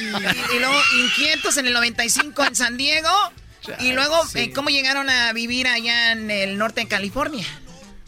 [0.00, 3.08] Y, y luego inquietos en el 95 en San Diego.
[3.78, 7.46] Y luego, eh, ¿cómo llegaron a vivir allá en el norte de California?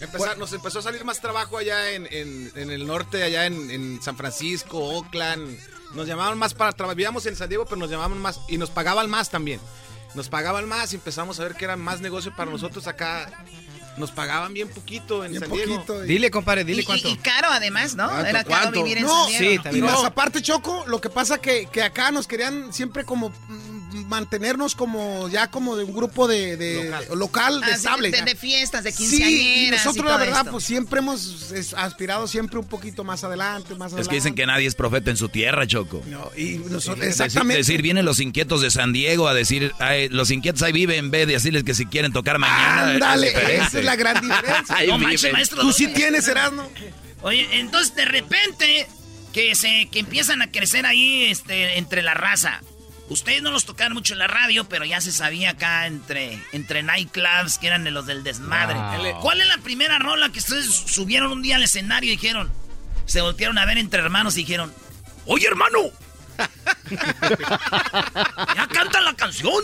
[0.01, 3.71] Empezar- nos empezó a salir más trabajo allá en, en- en el norte, allá en,
[3.71, 5.57] en San Francisco, Oakland.
[5.95, 6.97] Nos llamaban más para trabajar.
[6.97, 9.61] Vivíamos en San Diego, pero nos llamaban más y nos pagaban más también.
[10.15, 13.31] Nos pagaban más y empezamos a ver que era más negocio para nosotros acá.
[13.99, 15.75] Nos pagaban bien poquito en Bien San Diego.
[15.75, 16.01] poquito.
[16.03, 17.09] Dile, compadre, dile Y- cuánto.
[17.09, 18.09] y, y caro además, ¿no?
[18.09, 18.83] ¿Cuánto, Era caro cuánto?
[18.85, 19.53] vivir en No, San sí, Diego.
[19.55, 19.85] Y también.
[19.85, 20.07] más No.
[20.07, 25.29] aparte, Choco, lo que pasa que, que acá nos querían siempre como mm, mantenernos como
[25.29, 28.11] ya como de un grupo de, de- local, Ah, sí, estable.
[28.11, 29.41] de, de fiestas, de Sí, quinceañeras.
[29.69, 30.51] y nosotros y la verdad esto.
[30.53, 34.09] pues siempre hemos es, aspirado siempre un poquito más adelante, más Es adelante.
[34.11, 36.03] que dicen que nadie es profeta en su tierra, Choco.
[36.07, 37.59] No, y nosotros, exactamente.
[37.59, 41.11] decir, vienen los inquietos de San Diego a decir, "Ay, los inquietos ahí viven, en
[41.11, 42.93] vez de decirles que si quieren tocar mañana.
[42.93, 44.77] Ándale, es esa es la gran diferencia.
[44.87, 45.61] No manches, maestro.
[45.63, 46.69] Tú sí tienes, Erasmo.
[47.23, 48.87] Oye, entonces de repente
[49.33, 52.61] que se que empiezan a crecer ahí este entre la raza.
[53.13, 56.83] Ustedes no los tocaron mucho en la radio, pero ya se sabía acá entre, entre
[56.83, 58.75] nightclubs que eran de los del desmadre.
[58.75, 59.21] Wow.
[59.21, 62.51] ¿Cuál es la primera rola que ustedes subieron un día al escenario y dijeron?
[63.05, 64.73] Se voltearon a ver entre hermanos y dijeron,
[65.27, 65.79] oye hermano,
[68.57, 69.63] ya cantan la canción.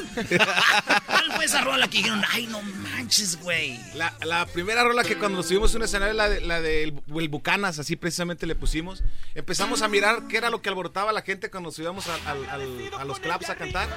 [1.07, 3.78] ¿Cuál fue esa rola que dijeron, ay no manches, güey?
[3.95, 6.85] La, la primera rola que cuando nos subimos a un escenario, la de, la de
[6.85, 9.03] el, el Bucanas, así precisamente le pusimos.
[9.35, 12.31] Empezamos a mirar qué era lo que alborotaba a la gente cuando nos íbamos a,
[12.31, 13.89] al- al- a los clubs a cantar,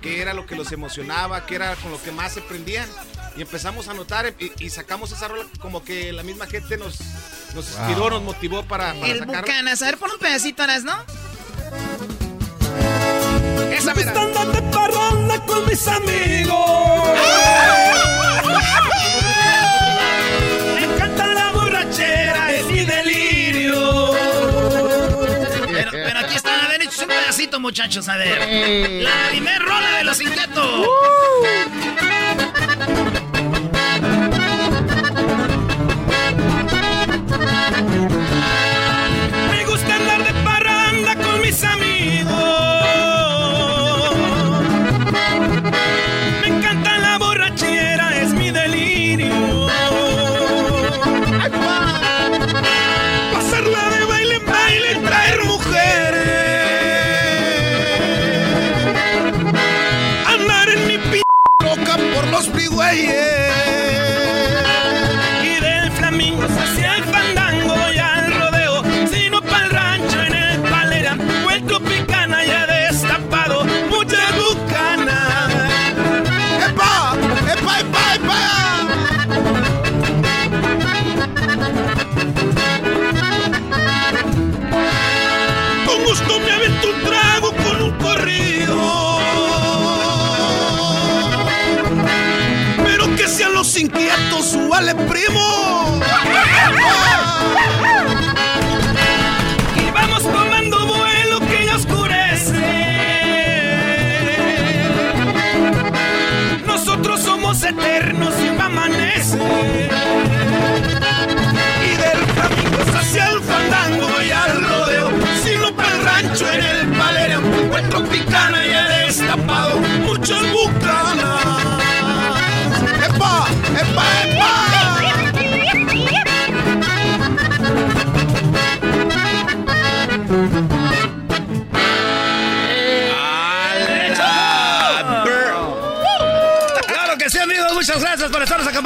[0.00, 2.88] qué era lo que los emocionaba, qué era con lo que más se prendían.
[3.36, 7.00] Y empezamos a notar y, y sacamos esa rola como que la misma gente nos,
[7.54, 9.40] nos inspiró, nos motivó para, para El sacarla.
[9.40, 9.82] Bucanas.
[9.82, 10.96] A ver, pon un pedacito, ¿no?
[13.72, 14.10] Esa Me mera.
[14.10, 17.10] están dando parranda con mis amigos.
[20.74, 24.12] Me encanta la borrachera, es mi delirio.
[25.72, 25.90] Pero,
[27.34, 29.02] despacito, muchachos, a ver.
[29.02, 30.86] La primer rola de los inquietos.
[31.42, 31.64] Me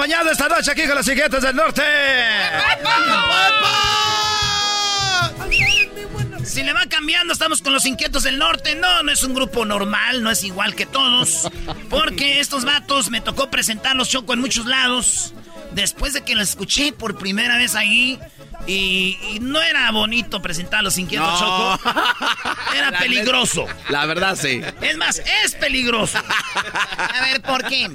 [0.08, 1.82] acompañando esta noche aquí con los Inquietos del Norte.
[6.44, 8.74] Si le va cambiando, estamos con los inquietos del norte.
[8.74, 11.48] No, no es un grupo normal, no es igual que todos.
[11.90, 15.34] Porque estos vatos me tocó presentarlos choco en muchos lados.
[15.72, 18.18] Después de que los escuché por primera vez ahí.
[18.66, 21.78] Y, y no era bonito presentar a los inquietos No.
[21.78, 21.90] choco.
[22.74, 23.66] Era La peligroso.
[23.90, 24.60] La verdad, sí.
[24.80, 26.18] Es más, es peligroso.
[26.18, 27.90] A ver, ¿por qué?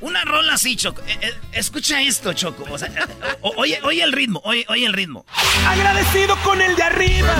[0.00, 1.00] Una rola así, Choco.
[1.06, 2.64] Eh, eh, escucha esto, Choco.
[2.70, 5.24] O sea, eh, o- oye, oye el ritmo, oye, oye el ritmo.
[5.66, 7.34] Agradecido con el de arriba,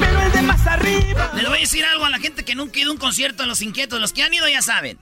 [0.00, 1.32] pero el de más arriba.
[1.34, 3.42] Les voy a decir algo a la gente que nunca ha ido a un concierto
[3.42, 4.00] de Los Inquietos.
[4.00, 4.98] Los que han ido ya saben.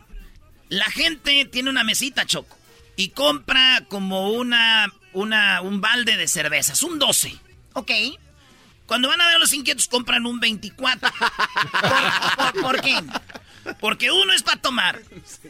[0.70, 2.56] La gente tiene una mesita, Choco.
[2.96, 7.36] Y compra como una, una, un balde de cervezas, un 12.
[7.74, 7.90] Ok.
[8.86, 11.10] Cuando van a ver a Los Inquietos compran un 24.
[11.80, 12.96] ¿Por, por- por qué?
[13.80, 15.00] Porque uno es para tomar.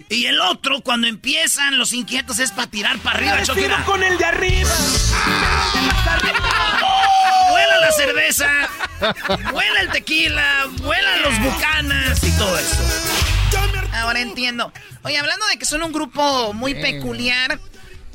[0.09, 3.85] Y el otro, cuando empiezan Los Inquietos, es para tirar para arriba, mira.
[3.85, 4.71] con el de arriba.
[7.51, 8.51] Vuela la cerveza,
[9.53, 12.83] vuela el tequila, vuelan los bucanas y todo eso.
[13.93, 14.73] Ahora entiendo.
[15.03, 17.61] Oye, hablando de que son un grupo muy peculiar,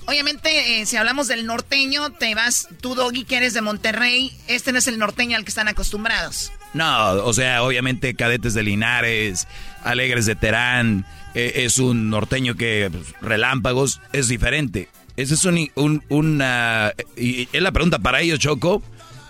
[0.10, 4.72] obviamente, eh, si hablamos del norteño, te vas, tú, Doggy, que eres de Monterrey, este
[4.73, 6.52] no es el norteño al que están acostumbrados.
[6.73, 9.48] No, o sea, obviamente cadetes de Linares,
[9.84, 11.06] alegres de Terán,
[11.36, 14.90] eh, es un norteño que pues, relámpagos, es diferente.
[15.15, 16.94] Ese es un, un- una...
[17.18, 18.81] Y es la pregunta para ellos, Choco.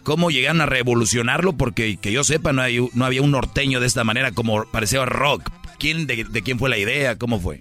[0.03, 1.53] ¿Cómo llegaron a revolucionarlo?
[1.53, 5.03] Porque que yo sepa, no, hay, no había un norteño de esta manera como parecía
[5.05, 5.49] rock.
[5.77, 7.17] ¿Quién, de, de quién fue la idea?
[7.17, 7.59] ¿Cómo fue?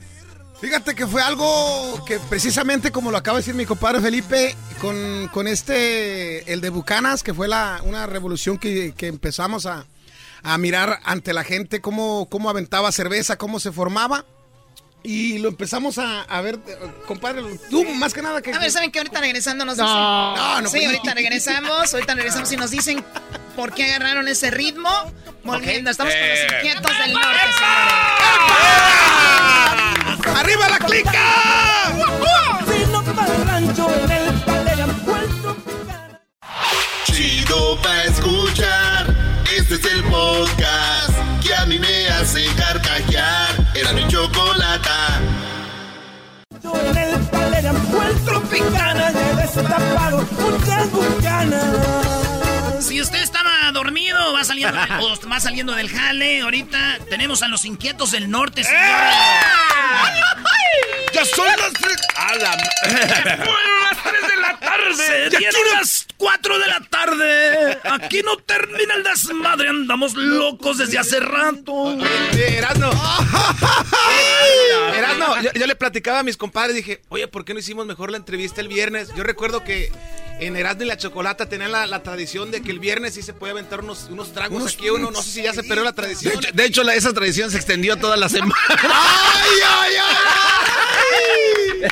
[0.60, 5.28] Fíjate que fue algo que precisamente como lo acaba de decir mi compadre Felipe, con,
[5.28, 9.86] con este, el de Bucanas, que fue la, una revolución que, que empezamos a,
[10.42, 14.24] a mirar ante la gente, cómo, cómo aventaba cerveza, cómo se formaba.
[15.10, 16.76] Y lo empezamos a, a ver, eh,
[17.06, 17.40] compadre,
[17.70, 18.52] tú más que nada que...
[18.52, 19.84] A ver, ¿saben que ahorita regresando nos No.
[19.84, 19.96] dicen?
[19.96, 23.02] No, no, sí, pues- ahorita regresamos, ahorita regresamos y nos dicen
[23.56, 24.90] por qué agarraron ese ritmo.
[25.44, 26.46] Volviendo, estamos con los Eh.
[26.56, 27.38] inquietos del norte.
[30.36, 31.24] ¡Arriba la clica!
[32.70, 35.56] Sino para el rancho en el palera, puerto
[37.04, 39.16] Chido pa' escuchar.
[39.56, 43.47] Este es el podcast que a mí me hace carcajear.
[43.88, 45.20] Era mi chocolata.
[46.62, 52.84] en el palera, puerto picana, ya destapado, muchas bucanas.
[52.84, 57.48] Si usted estaba dormido, va saliendo, del- o va saliendo del jale, ahorita tenemos a
[57.48, 59.14] los inquietos del norte, señores.
[61.18, 61.96] Ya son las tres.
[62.16, 62.56] A la...
[63.36, 66.80] Fueron las 3 de la tarde Se Y aquí dieron no- las 4 de la
[66.88, 67.78] tarde.
[67.84, 69.68] Aquí no termina el desmadre.
[69.68, 71.96] Andamos locos desde hace rato.
[72.36, 72.90] Erasno.
[74.94, 78.10] Erasno, yo, yo le platicaba a mis compadres, dije, oye, ¿por qué no hicimos mejor
[78.10, 79.12] la entrevista el viernes?
[79.16, 79.90] Yo recuerdo que
[80.40, 83.32] en Erasno y la Chocolata tenían la, la tradición de que el viernes sí se
[83.32, 85.10] puede aventar unos, unos tragos Unos- aquí uno.
[85.10, 86.32] No sé si ya se perdió la tradición.
[86.34, 88.54] De hecho, de hecho, la- esa tradición se extendió toda la semana.
[88.68, 89.50] ¡Ay,
[89.80, 91.90] ay, ay!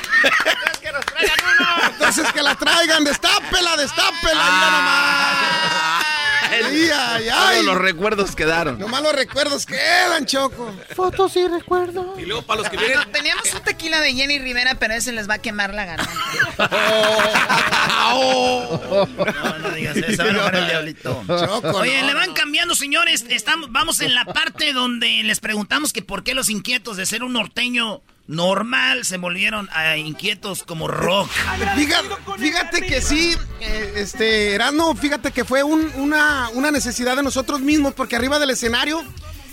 [1.91, 6.06] Entonces que la traigan, destápela, destápela, mira nomás.
[6.49, 7.65] Ay, ay, ay.
[7.65, 8.79] Los recuerdos quedaron.
[8.79, 10.73] Nomás los recuerdos quedan, Choco.
[10.95, 12.19] Fotos y recuerdos.
[12.19, 13.11] Y luego para los que vienen...
[13.11, 16.13] Teníamos un tequila de Jenny Rivera, pero ese les va a quemar la garganta.
[18.07, 21.23] No, no digas eso, va a el diablito.
[21.27, 23.25] Choco, Oye, no, le van cambiando, señores.
[23.29, 27.23] Estamos, vamos en la parte donde les preguntamos que por qué los inquietos de ser
[27.23, 31.29] un norteño normal se volvieron a inquietos como rock.
[31.75, 37.23] Fíjate, fíjate que sí, eh, este, Erasmo, fíjate que fue un- una, una necesidad de
[37.23, 39.01] nosotros mismos, porque arriba del escenario,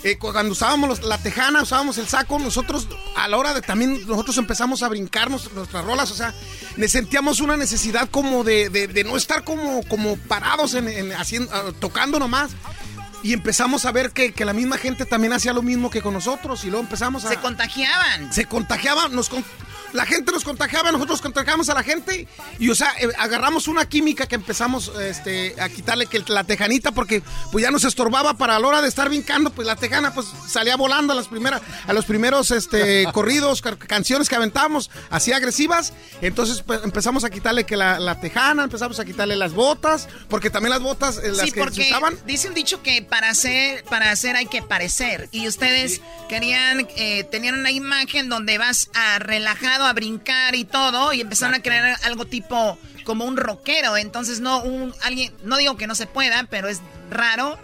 [0.03, 3.61] eh, cu- cuando usábamos los- la tejana, usábamos el saco, nosotros a la hora de
[3.61, 6.33] también, nosotros empezamos a brincarnos nuestras rolas, o sea,
[6.75, 11.11] ne- sentíamos una necesidad como de, de- de no estar como, como parados en, en
[11.13, 11.49] haciendo,
[11.79, 12.51] tocando nomás.
[13.25, 16.13] Y empezamos a ver que, que la misma gente también hacía lo mismo que con
[16.13, 16.63] nosotros.
[16.63, 17.29] Y luego empezamos a.
[17.29, 18.31] Se contagiaban.
[18.31, 19.29] Se contagiaban, nos
[19.93, 22.27] la gente nos contagiaba, nosotros contagiamos a la gente
[22.59, 26.91] y o sea, eh, agarramos una química que empezamos este, a quitarle que la tejanita
[26.91, 27.21] porque
[27.51, 30.27] pues ya nos estorbaba para a la hora de estar brincando, pues la tejana pues
[30.47, 35.31] salía volando a las primeras a los primeros este corridos, ca- canciones que aventábamos así
[35.33, 40.07] agresivas, entonces pues, empezamos a quitarle que la, la tejana, empezamos a quitarle las botas,
[40.29, 43.01] porque también las botas eh, las Sí, que se porque usaban dice un dicho que
[43.01, 45.29] para hacer, para hacer hay que parecer.
[45.31, 49.19] Y ustedes querían, eh, tenían una imagen donde vas a
[49.83, 53.97] a brincar y todo, y empezaron a crear algo tipo como un rockero.
[53.97, 56.79] Entonces no un alguien, no digo que no se pueda, pero es
[57.09, 57.59] raro.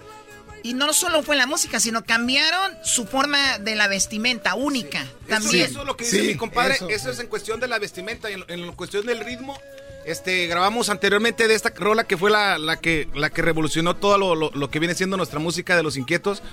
[0.64, 5.00] Y no solo fue la música, sino cambiaron su forma de la vestimenta única.
[5.02, 5.66] Eso, También.
[5.66, 6.76] eso es lo que dice Sí, mi compadre.
[6.76, 6.88] eso.
[6.90, 7.10] Eso.
[7.10, 9.60] es en cuestión de la vestimenta y en, en cuestión del ritmo.
[10.06, 14.18] Este, grabamos anteriormente de esta rola que fue la, la que, la que revolucionó todo
[14.20, 16.44] lo, lo- lo que viene siendo nuestra música de los inquietos.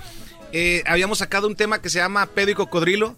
[0.52, 3.14] Eh, habíamos sacado un tema que se llama Pedo y Cocodrilo,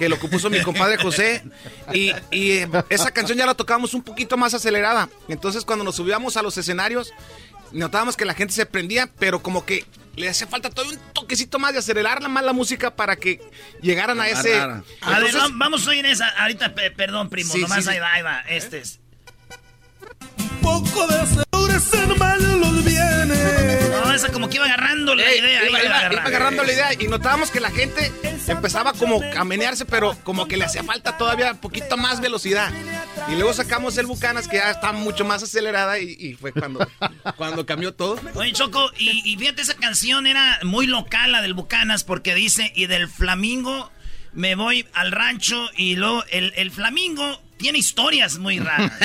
[0.00, 1.44] que lo compuso mi compadre José.
[1.92, 5.10] Y, y, eh, esa canción ya la tocábamos un poquito más acelerada.
[5.28, 7.12] Entonces cuando nos subíamos a los escenarios,
[7.70, 9.84] notábamos que la gente se prendía, pero como que
[10.16, 13.42] le hacía falta todo un toquecito más de acelerar más la música para que
[13.82, 14.58] llegaran a ese...
[14.58, 14.82] A
[15.20, 16.28] ver, vamos a oír esa.
[16.28, 17.52] Ahorita, pe- perdón, primo.
[17.52, 18.40] Sí, nomás sí, ahí va, ahí va.
[18.48, 19.00] Este es.
[20.62, 21.20] poco de
[21.80, 23.34] asegures hermano los viene.
[24.04, 25.64] No, esa como que iba agarrando la idea.
[25.66, 26.14] iba, iba iba- agarrando.
[26.16, 28.12] iba agarrando la idea y notábamos que la gente
[28.46, 32.72] empezaba como a menearse, pero como que le hacía falta todavía un poquito más velocidad.
[33.28, 36.86] Y luego sacamos el Bucanas que ya está mucho más acelerada y, y fue cuando,
[37.36, 38.18] cuando cambió todo.
[38.34, 42.72] Oye, Choco, y, y fíjate, esa canción era muy local, la del Bucanas, porque dice,
[42.74, 43.90] y del Flamingo
[44.32, 48.90] me voy al rancho, y luego el, el Flamingo tiene historias muy raras.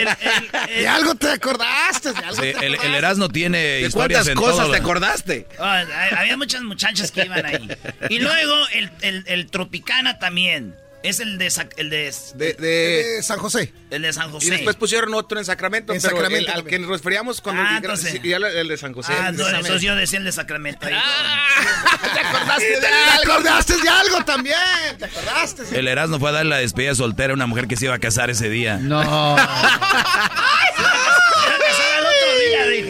[0.00, 2.98] El- el- de algo te acordaste, de algo Sí, te el, el acordaste.
[2.98, 5.46] Erasmo tiene ¿De historias cuántas en cosas todo te acordaste?
[5.60, 5.84] Ah,
[6.18, 7.68] había muchas muchachas que iban ahí.
[8.08, 10.74] Y luego el, el- el Tropicana también.
[11.02, 13.72] Es el de, el de, De, de- de San José.
[13.90, 14.46] el de San José.
[14.46, 17.62] y después pusieron otro en Sacramento, En pero el- Sacramento al que nos referíamos cuando
[17.62, 19.12] Ah, entonces- el, el de San José.
[19.16, 20.86] Ah, no, eso yo decía el de Sacramento.
[20.86, 20.94] ahí.
[22.14, 23.32] ¿Te acordaste de Te algo?
[23.32, 24.56] acordaste de algo también,
[24.98, 25.78] te acordaste.
[25.78, 27.98] El Erasmo fue a dar la despedida soltera a una mujer que se iba a
[27.98, 28.76] casar ese día.
[28.78, 29.36] No.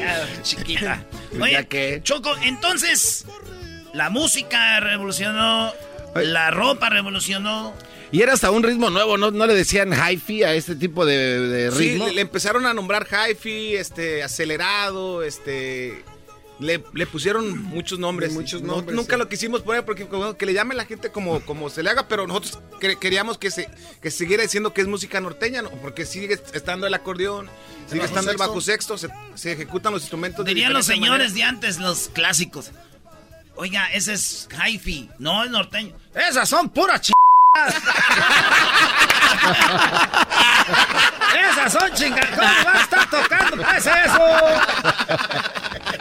[0.04, 1.04] Ah, chiquita.
[1.40, 3.24] Oye, Ya que- Choco, entonces,
[3.94, 5.72] la música revolucionó,
[6.14, 7.74] la ropa revolucionó.
[8.12, 11.40] Y era hasta un ritmo nuevo, ¿no, no le decían hi-fi a este tipo de,
[11.40, 12.06] de Sí, ritmo?
[12.06, 16.04] le, le empezaron a nombrar hi-fi, este, acelerado, este...
[16.60, 18.32] Le, le pusieron muchos nombres.
[18.34, 19.18] Muchos No- nombres, nunca sí.
[19.18, 20.06] lo quisimos poner porque
[20.38, 23.50] que le llame la gente como, como se le haga, pero nosotros cre- queríamos que
[23.50, 23.68] se
[24.00, 25.70] que siguiera diciendo que es música norteña, ¿no?
[25.70, 27.48] porque sigue estando el acordeón,
[27.90, 31.34] sigue estando el bajo sexto, se, se ejecutan los instrumentos de Dirían los señores manera.
[31.34, 32.70] de antes, los clásicos.
[33.56, 35.96] Oiga, ese es hi-fi, no es norteño.
[36.14, 37.12] Esas son puras ch...
[41.34, 42.30] Esas son chingas.
[42.30, 43.58] ¿Cómo va a estar tocando?
[43.58, 44.22] ¿Qué es eso?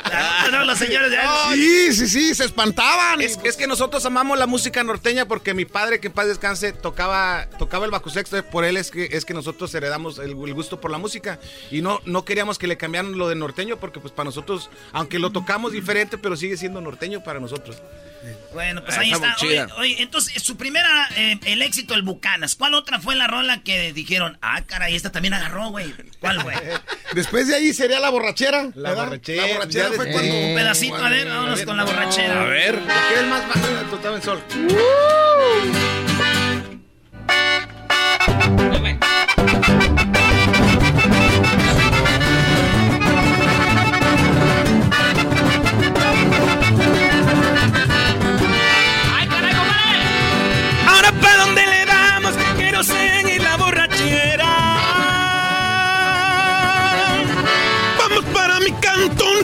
[0.10, 1.18] No, no, los señores de
[1.54, 3.22] Sí, sí, sí, se espantaban.
[3.22, 6.74] Es, es que nosotros amamos la música norteña porque mi padre, que en paz descanse,
[6.74, 8.44] tocaba, tocaba el bajo sexto.
[8.46, 11.40] Por él es que, es que nosotros heredamos el, el gusto por la música.
[11.70, 15.20] Y no, no queríamos que le cambiaran lo de norteño porque pues para nosotros, aunque
[15.20, 17.78] lo tocamos diferente, pero sigue siendo norteño para nosotros.
[18.54, 19.36] Bueno, pues Ah, ahí está
[19.78, 22.56] Oye, entonces, su primera, eh, el éxito, el Bucanas.
[22.56, 25.94] ¿Cuál otra fue la rola que dijeron, ah, caray, esta también agarró, güey?
[26.20, 26.58] ¿Cuál, güey?
[27.14, 28.70] Después de ahí sería la borrachera.
[28.76, 29.06] La ¿verdad?
[29.06, 29.48] borrachera.
[29.48, 30.34] La borrachera ya fue cuando.
[30.34, 32.42] Un pedacito, a ver, vámonos con la borrachera.
[32.42, 34.42] A ver, ¿qué es más bajo en Sol?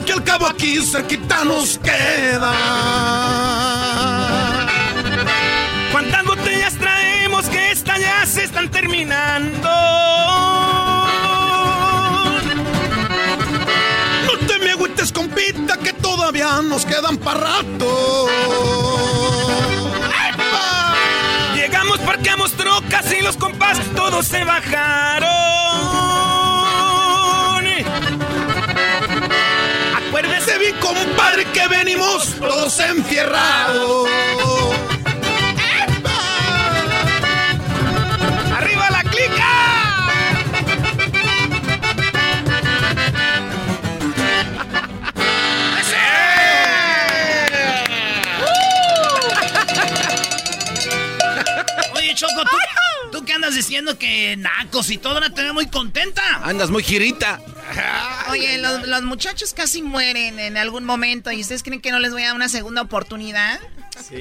[0.04, 2.52] Que al cabo aquí cerquita nos queda.
[5.90, 9.68] ¿Cuántas botellas traemos que estas ya se están terminando?
[14.26, 18.26] No te me agüites, compita, que todavía nos quedan para rato.
[21.56, 26.07] Llegamos, parqueamos trocas y los compas todos se bajaron.
[30.68, 34.06] Bien, compadre, que venimos todos enfierrados.
[38.54, 39.48] ¡Arriba la clica!
[51.94, 52.56] Oye, Choco, ¿tú,
[53.12, 56.22] tú qué andas diciendo que nacos y todo, ahora te veo muy contenta.
[56.42, 57.40] Andas muy girita.
[58.30, 62.12] Oye, los, los muchachos casi mueren en algún momento y ustedes creen que no les
[62.12, 63.60] voy a dar una segunda oportunidad.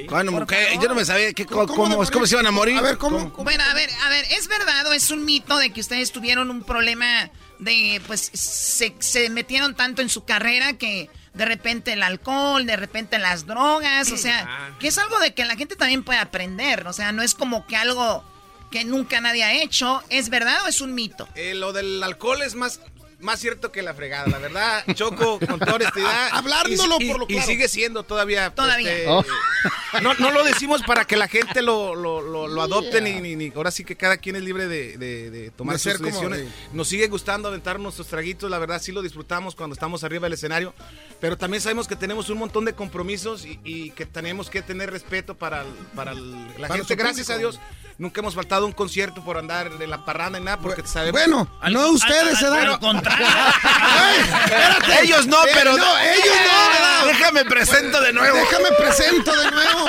[0.09, 2.77] Bueno, mujer, yo no me sabía qué, cómo, cómo, cómo se iban a morir.
[2.77, 3.29] A ver, ¿cómo?
[3.29, 6.49] Bueno, a ver, a ver, ¿es verdad o es un mito de que ustedes tuvieron
[6.49, 7.29] un problema
[7.59, 12.75] de, pues, se, se metieron tanto en su carrera que de repente el alcohol, de
[12.75, 16.87] repente las drogas, o sea, que es algo de que la gente también puede aprender,
[16.87, 18.23] o sea, no es como que algo
[18.71, 21.27] que nunca nadie ha hecho, ¿es verdad o es un mito?
[21.35, 22.81] Eh, lo del alcohol es más,
[23.19, 24.83] más cierto que la fregada, la verdad.
[24.93, 26.29] Choco, con toda honestidad.
[26.31, 27.47] Hablándolo y, y- por lo y claro.
[27.47, 28.53] sigue siendo todavía.
[28.53, 28.91] Todavía.
[28.93, 29.23] este, Oh.
[30.03, 33.35] no, no lo decimos para que la gente lo, lo, lo, lo adopte, ni, ni,
[33.35, 35.97] ni- Ahora sí que cada quien es libre de, de- de tomar De sus ser
[35.97, 36.39] como decisiones.
[36.41, 40.23] de- Nos sigue gustando aventar nuestros traguitos, la verdad sí lo disfrutamos cuando estamos arriba
[40.25, 40.73] del escenario.
[41.19, 44.91] Pero también sabemos que tenemos un montón de compromisos y, y que tenemos que tener
[44.91, 46.95] respeto para, el- para el- la Para gente.
[46.95, 47.37] Gracias a.
[47.37, 47.59] Dios.
[47.99, 51.19] Nunca hemos faltado un concierto por andar de la parranda y nada, porque sabemos.
[51.19, 52.79] Bueno, no ustedes se dan.
[53.07, 55.03] Espérate.
[55.03, 55.77] Ellos no, Eh, pero.
[55.77, 57.05] No, ellos no, ¿verdad?
[57.07, 58.37] Déjame presento de nuevo.
[58.37, 59.85] Déjame presento de nuevo.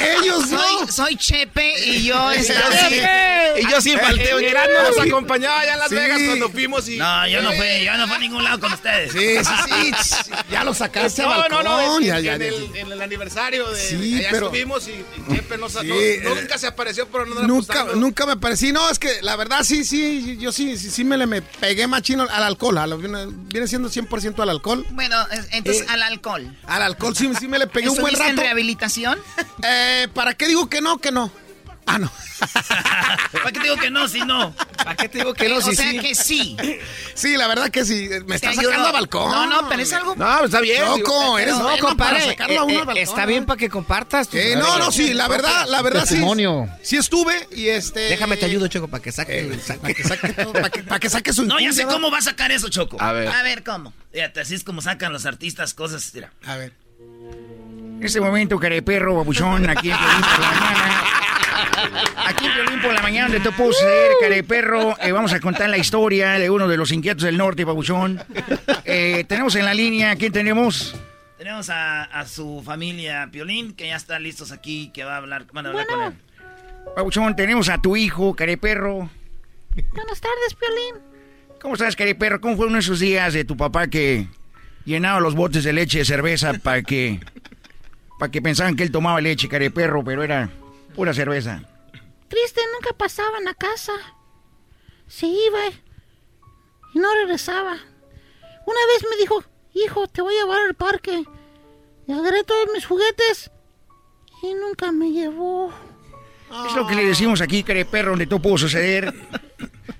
[0.00, 0.58] Ellos no.
[0.60, 2.32] Soy, soy Chepe y yo...
[2.34, 2.42] Y yo
[2.88, 3.00] sí,
[3.58, 4.30] y yo sí falté.
[4.30, 4.54] Eh, eh,
[4.88, 5.94] nos acompañaba allá en Las Sí.
[5.94, 6.96] Vegas cuando fuimos y.
[6.98, 9.12] No, yo no fui, yo no fui a ningún lado con ustedes.
[9.12, 10.30] Sí, sí, sí.
[10.50, 11.64] Ya lo sacaste a No, balcón.
[11.64, 12.44] no, no, en, ya, en ya, ya.
[12.46, 15.88] el, en el aniversario de Sí, allá pero- estuvimos y, y Chepe no, sa- Sí,
[15.88, 18.72] no- eh, no, nunca se apareció, pero no la Nunca, nunca me aparecí.
[18.72, 21.86] No, es que la verdad sí, sí, yo sí, sí, sí me le me pegué
[21.86, 22.78] machino al alcohol.
[22.78, 24.86] a lo- viene, siendo 100% al alcohol.
[24.90, 26.56] Bueno, es- entonces Eh, al alcohol.
[26.66, 28.42] Al alcohol sí, sí me le pegué un buen ¿Estuviste en rato.
[28.46, 29.18] rehabilitación?
[29.62, 31.30] Eh, ¿Para qué digo que no, que no?
[31.86, 32.10] Ah, no.
[33.32, 34.52] ¿Para qué te digo que no, si no?
[34.76, 35.56] ¿Para qué te digo que no?
[35.56, 35.98] o Si sea sí.
[36.00, 36.56] que sí.
[37.14, 38.08] Sí, la verdad que sí.
[38.26, 38.64] Me está ayudo.
[38.70, 39.30] sacando a balcón.
[39.30, 40.16] No, no, pero es algo...
[40.16, 40.82] No, está bien.
[40.82, 43.02] digo, Choco, eres No, bueno compadre, para sacarlo a uno eh, al balcón.
[43.02, 44.28] está bien para que compartas.
[44.32, 46.08] Eh, no, no, sí, la verdad, la verdad sí.
[46.14, 46.68] Testimonio.
[46.82, 48.00] Sí estuve y este.
[48.00, 49.40] Déjame te ayudo, Choco, para que saque.
[49.40, 51.44] Eh, para que saque todo, para que, para que saque su.
[51.46, 52.96] No, ya sé cómo va a sacar eso, Choco.
[53.00, 53.28] A ver.
[53.28, 53.92] A ver, ¿cómo?
[54.12, 56.10] Fíjate, así es como sacan los artistas cosas.
[56.14, 56.32] Mira.
[56.44, 56.72] A ver.
[56.98, 61.04] En este momento, careperro, babuchón, aquí en la mañana.
[62.16, 64.96] Aquí en Piolín por la mañana, donde te puedo suceder, careperro.
[65.00, 68.22] Eh, vamos a contar la historia de uno de los inquietos del norte, babuchón.
[68.84, 70.94] Eh, tenemos en la línea, ¿quién tenemos?
[71.38, 75.46] Tenemos a, a su familia Piolín, que ya están listos aquí, que va a hablar,
[75.52, 76.12] van a hablar con él.
[76.96, 79.10] Babuchón, tenemos a tu hijo, careperro.
[79.74, 81.02] Buenas tardes, Piolín.
[81.60, 82.40] ¿Cómo estás, careperro?
[82.40, 84.28] ¿Cómo fue uno de esos días de tu papá que
[84.84, 87.20] llenaba los botes de leche de cerveza para que...
[88.18, 90.48] Para que pensaban que él tomaba leche, careperro, pero era
[90.96, 91.60] pura cerveza.
[92.28, 93.92] Triste, nunca pasaban a casa.
[95.06, 95.60] Se iba
[96.94, 97.72] y no regresaba.
[97.72, 99.44] Una vez me dijo,
[99.74, 101.22] hijo, te voy a llevar al parque.
[102.08, 103.50] Y agarré todos mis juguetes
[104.42, 105.72] y nunca me llevó.
[106.66, 109.12] Es lo que le decimos aquí, careperro, donde todo pudo suceder.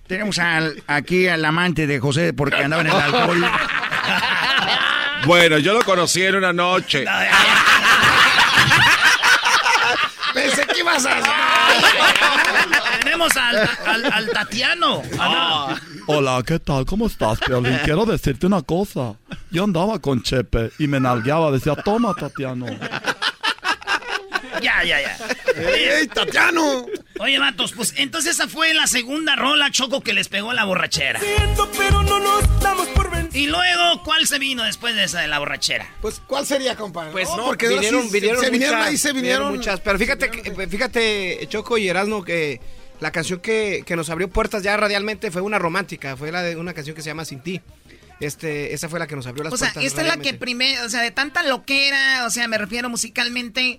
[0.06, 3.44] Tenemos al, aquí al amante de José porque andaba en el alcohol.
[5.26, 7.04] Bueno, yo lo conocí en una noche.
[10.36, 11.16] Pensé que ibas a...
[13.02, 13.56] Tenemos al,
[13.86, 15.02] al, al Tatiano.
[15.18, 15.74] Ah.
[16.08, 16.84] Hola, ¿qué tal?
[16.84, 17.78] ¿Cómo estás, Piolín?
[17.84, 19.14] Quiero decirte una cosa.
[19.50, 21.50] Yo andaba con Chepe y me nalgueaba.
[21.50, 22.66] Decía, toma, Tatiano.
[24.62, 25.18] Ya, ya, ya.
[25.56, 26.86] ¡Ey, Tatiano!
[27.18, 31.20] Oye, vatos, pues entonces esa fue la segunda rola, Choco, que les pegó la borrachera.
[31.76, 35.38] pero no nos damos por Y luego, ¿cuál se vino después de esa de la
[35.38, 35.86] borrachera?
[36.00, 37.12] Pues, ¿cuál sería, compadre?
[37.12, 39.54] Pues no, porque vinieron, sí vinieron se vinieron muchas, ahí, se vinieron.
[39.56, 39.80] muchas.
[39.80, 42.60] Pero fíjate, que- fíjate, Choco y Erasmo, que
[43.00, 46.56] la canción que, que nos abrió puertas ya radialmente fue una romántica, fue la de
[46.56, 47.60] una canción que se llama Sin Ti.
[48.18, 49.84] Este, esa fue la que nos abrió las O sea, puertas.
[49.84, 53.76] esta es la que primero, o sea, de tanta loquera, o sea, me refiero musicalmente,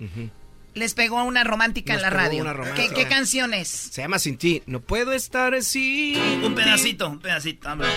[0.78, 2.42] les pegó una romántica Nos en la radio.
[2.42, 3.68] una ¿Qué, qué canción es?
[3.68, 4.64] Se llama Sin Ti.
[4.66, 7.94] No puedo estar sin Un pedacito, un pedacito, vámonos.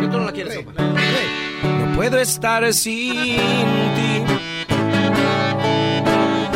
[0.00, 0.64] ¿Qué tú no la quieres?
[0.64, 4.22] No puedo estar sin ti.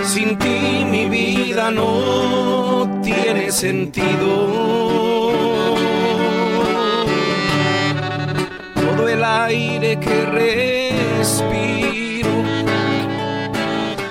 [0.05, 4.87] Sin ti mi vida no tiene sentido.
[8.75, 10.27] Todo el aire que
[11.27, 12.31] respiro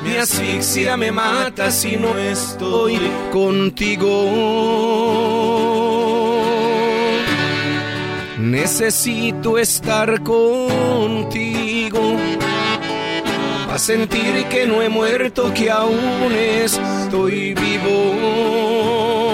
[0.04, 3.00] me asfixia, me mata si no estoy
[3.32, 4.10] contigo.
[8.38, 12.02] Necesito estar contigo
[13.66, 19.25] para sentir que no he muerto, que aún estoy vivo.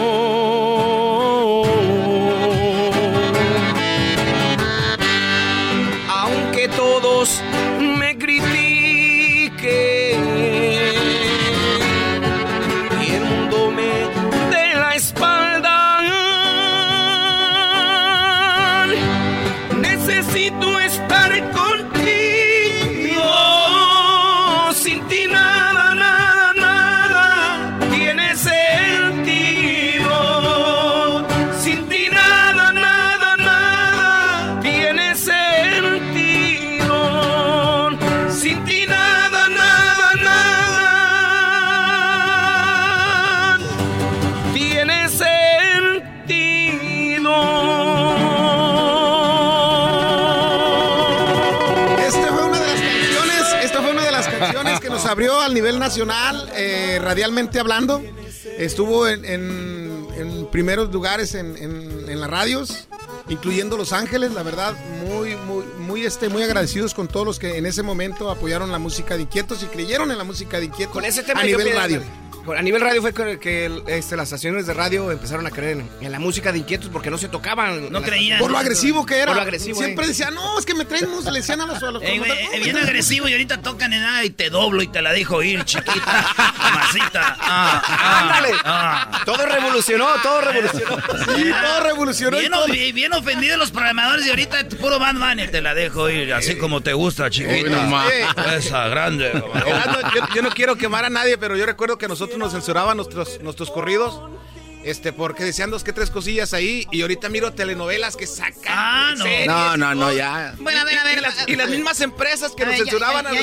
[55.92, 58.02] Nacional, eh, radialmente hablando.
[58.58, 62.88] Estuvo en, en- en primeros lugares en, las radios,
[63.30, 64.32] incluyendo Los Ángeles.
[64.34, 64.74] La verdad,
[65.06, 68.78] muy, muy, muy, este, muy agradecidos con todos los que en ese momento apoyaron la
[68.80, 71.74] música de Inquietos y creyeron en la música de Inquietos Con ese tema a nivel
[71.74, 72.02] radio.
[72.58, 76.12] A nivel radio fue que, este, las estaciones de radio empezaron a creer en, en
[76.12, 77.92] la música de inquietos porque no se tocaban.
[77.92, 78.40] No creían.
[78.40, 79.28] Por lo agresivo que era.
[79.28, 79.78] Por lo agresivo.
[79.78, 80.08] Siempre eh.
[80.10, 82.30] decían, no, es que me traen música, le decían a los, a los Ey, güey,
[82.32, 85.02] promotores, eh, "No, bien agresivo y ahorita tocan en nada y te doblo y te
[85.02, 86.26] la dejo ir, chiquita.
[86.58, 87.38] Mamacita.
[87.40, 88.56] Ah, ah, Ándale.
[88.66, 89.22] ah.
[89.26, 90.98] Todo revolucionó, todo revolucionó.
[91.36, 92.38] Sí, todo revolucionó.
[92.38, 92.66] y Bien, todo.
[92.68, 96.82] bien ofendidos los programadores y ahorita puro Bad Bunny te la dejo ir, así como
[96.82, 97.70] te gusta, chiquita.
[97.86, 98.10] no.
[98.52, 99.32] Esa, grande.
[99.34, 103.40] Yo, yo no quiero quemar a nadie, pero yo recuerdo que nosotros nos censuraban nuestros,
[103.42, 104.20] nuestros corridos.
[104.84, 108.56] Este, porque decían dos que tres cosillas ahí y ahorita miro telenovelas que sacan.
[108.68, 109.24] Ah, no.
[109.24, 110.56] series, No, no, no, ya.
[110.58, 111.18] Bueno, a ver, a y, ver.
[111.20, 113.34] y las, y las mismas empresas que A nos ver, ya, censuraban ya, a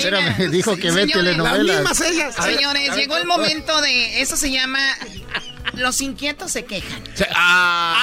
[0.40, 0.50] los...
[0.50, 1.76] dijo que ve Señores, Las telenovelas.
[1.78, 2.34] mismas ellas.
[2.34, 4.20] Señores, ver, llegó el ¿cuál- momento de.
[4.20, 4.80] Eso se llama.
[5.74, 7.04] Los inquietos se quejan.
[7.14, 7.94] Se- ¡Ah!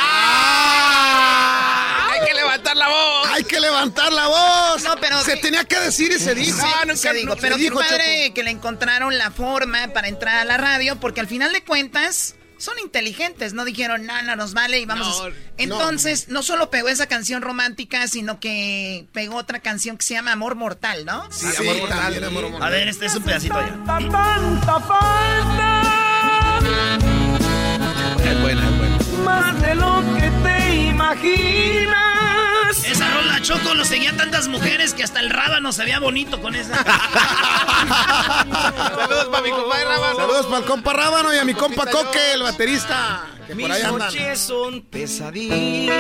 [2.20, 3.28] ¡Hay que levantar la voz!
[3.34, 4.84] Hay que levantar la voz.
[4.84, 6.58] No, pero- se tenía que decir y se dijo.
[6.60, 9.32] Sí, Ah, nunca- se dijo, no, pero se qué dijo, padre que le encontraron la
[9.32, 14.06] forma para entrar a la radio, porque al final de cuentas son inteligentes, no dijeron,
[14.06, 15.22] no, no nos vale y vamos.
[15.22, 15.30] a-".
[15.58, 16.42] Entonces, no.
[16.42, 21.06] solo pegó esa canción romántica, sino que pegó otra canción que se llama Amor Mortal,
[21.06, 21.28] ¿no?
[21.32, 22.00] Sí, Sí, amor mortal.
[22.00, 22.68] también, amor mortal.
[22.68, 23.78] A ver, este es un pedacito ya.
[23.86, 25.82] Tanta falta,
[28.24, 28.98] Es buena, es buena.
[29.24, 30.55] más de lo que te
[31.14, 32.84] imaginas.
[32.86, 36.56] Esa rola Choco lo seguían tantas mujeres que hasta el rábano se veía bonito con
[36.56, 36.76] esa.
[38.76, 40.16] Saludos para mi compadre Rábano.
[40.18, 43.26] Saludos para el compa Rábano y a mi compa Coque, el baterista.
[43.48, 44.00] Que por Mis ahí andan.
[44.00, 45.96] noches son pesadillas.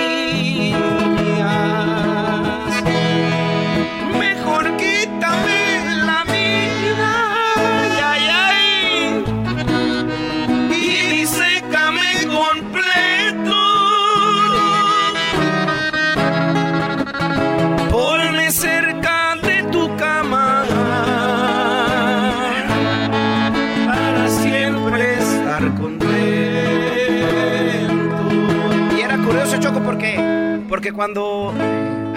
[30.76, 31.54] Porque cuando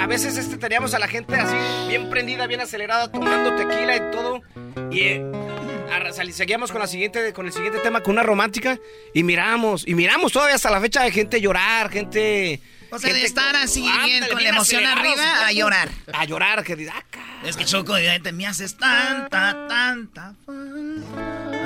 [0.00, 1.54] a veces este, teníamos a la gente así,
[1.86, 4.42] bien prendida, bien acelerada, tomando tequila y todo,
[4.90, 8.76] y eh, seguíamos con, la siguiente, con el siguiente tema, con una romántica,
[9.14, 12.60] y miramos, y miramos todavía hasta la fecha de gente llorar, gente...
[12.90, 15.88] O sea, de gente estar así ándale, bien, con la emoción arriba, a llorar.
[16.12, 17.04] A llorar, que dice, ah,
[17.44, 20.34] Es que Choco, de me haces tanta, tanta.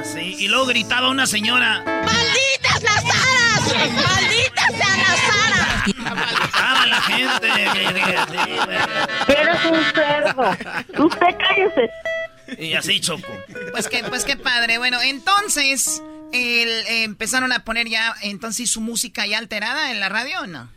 [0.02, 0.34] Así.
[0.38, 1.80] Y luego gritaba una señora.
[1.84, 3.92] ¡Malditas las aras!
[3.94, 5.84] ¡Malditas sean las aras!
[5.84, 7.48] Gritaba la gente.
[9.28, 10.50] Eres un cerdo.
[11.04, 11.90] Usted cállese.
[12.58, 13.32] Y así, Choco.
[13.70, 14.78] Pues qué, pues qué padre.
[14.78, 16.02] Bueno, entonces,
[16.32, 20.46] el, eh, empezaron a poner ya, entonces, su música ya alterada en la radio o
[20.48, 20.68] no?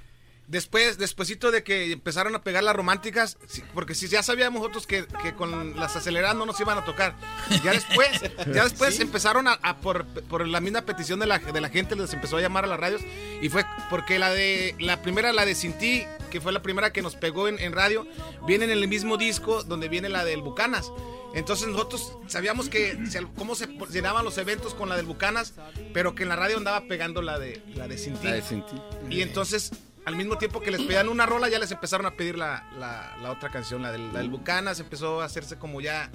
[0.47, 3.37] Después, despuesito de que empezaron a pegar las románticas,
[3.73, 7.15] porque si ya sabíamos nosotros que, que con las aceleradas no nos iban a tocar.
[7.63, 8.21] Ya después,
[8.53, 11.95] ya después empezaron a, a por, por la misma petición de la, de la gente,
[11.95, 13.01] les empezó a llamar a las radios.
[13.41, 16.93] Y fue porque la de la primera, la de Sin Ti, que fue la primera
[16.93, 18.07] que nos pegó en, en radio,
[18.45, 20.91] viene en el mismo disco donde viene la del Bucanas.
[21.35, 22.97] Entonces nosotros sabíamos que
[23.37, 25.53] cómo se llenaban los eventos con la del Bucanas,
[25.93, 28.27] pero que en la radio andaba pegando la de la de Sin Ti.
[28.27, 28.75] La de Sin Ti.
[29.09, 29.71] Y entonces,
[30.05, 33.15] al mismo tiempo que les pedían una rola, ya les empezaron a pedir la, la-
[33.21, 34.79] la otra canción, la del, la del Bucanas.
[34.79, 36.09] Empezó a hacerse como ya.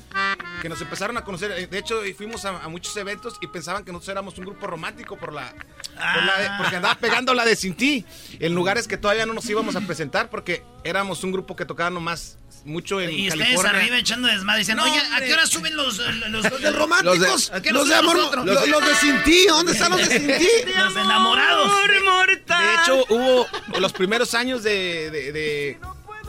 [0.62, 1.50] Que nos empezaron a conocer.
[1.52, 4.66] Eh, De hecho, fuimos a, a muchos eventos y pensaban que nosotros éramos un grupo
[4.66, 5.52] romántico por la.
[5.52, 8.04] por la de- porque andaba pegando la de Sin Ti.
[8.38, 11.90] En lugares que todavía no nos íbamos a presentar porque éramos un grupo que tocaba
[11.90, 14.60] nomás mucho en Y ustedes arriba echando desmadre.
[14.60, 18.16] Dicen, No, oye, ¿a qué hora suben los, los, románticos, ¿A qué los de amor,
[18.16, 20.48] los- los de Sin Ti, ¿dónde están los de Sin Ti?
[20.76, 21.72] Los enamorados.
[21.88, 23.46] De hecho, hubo
[23.78, 25.78] los primeros años de, de, de-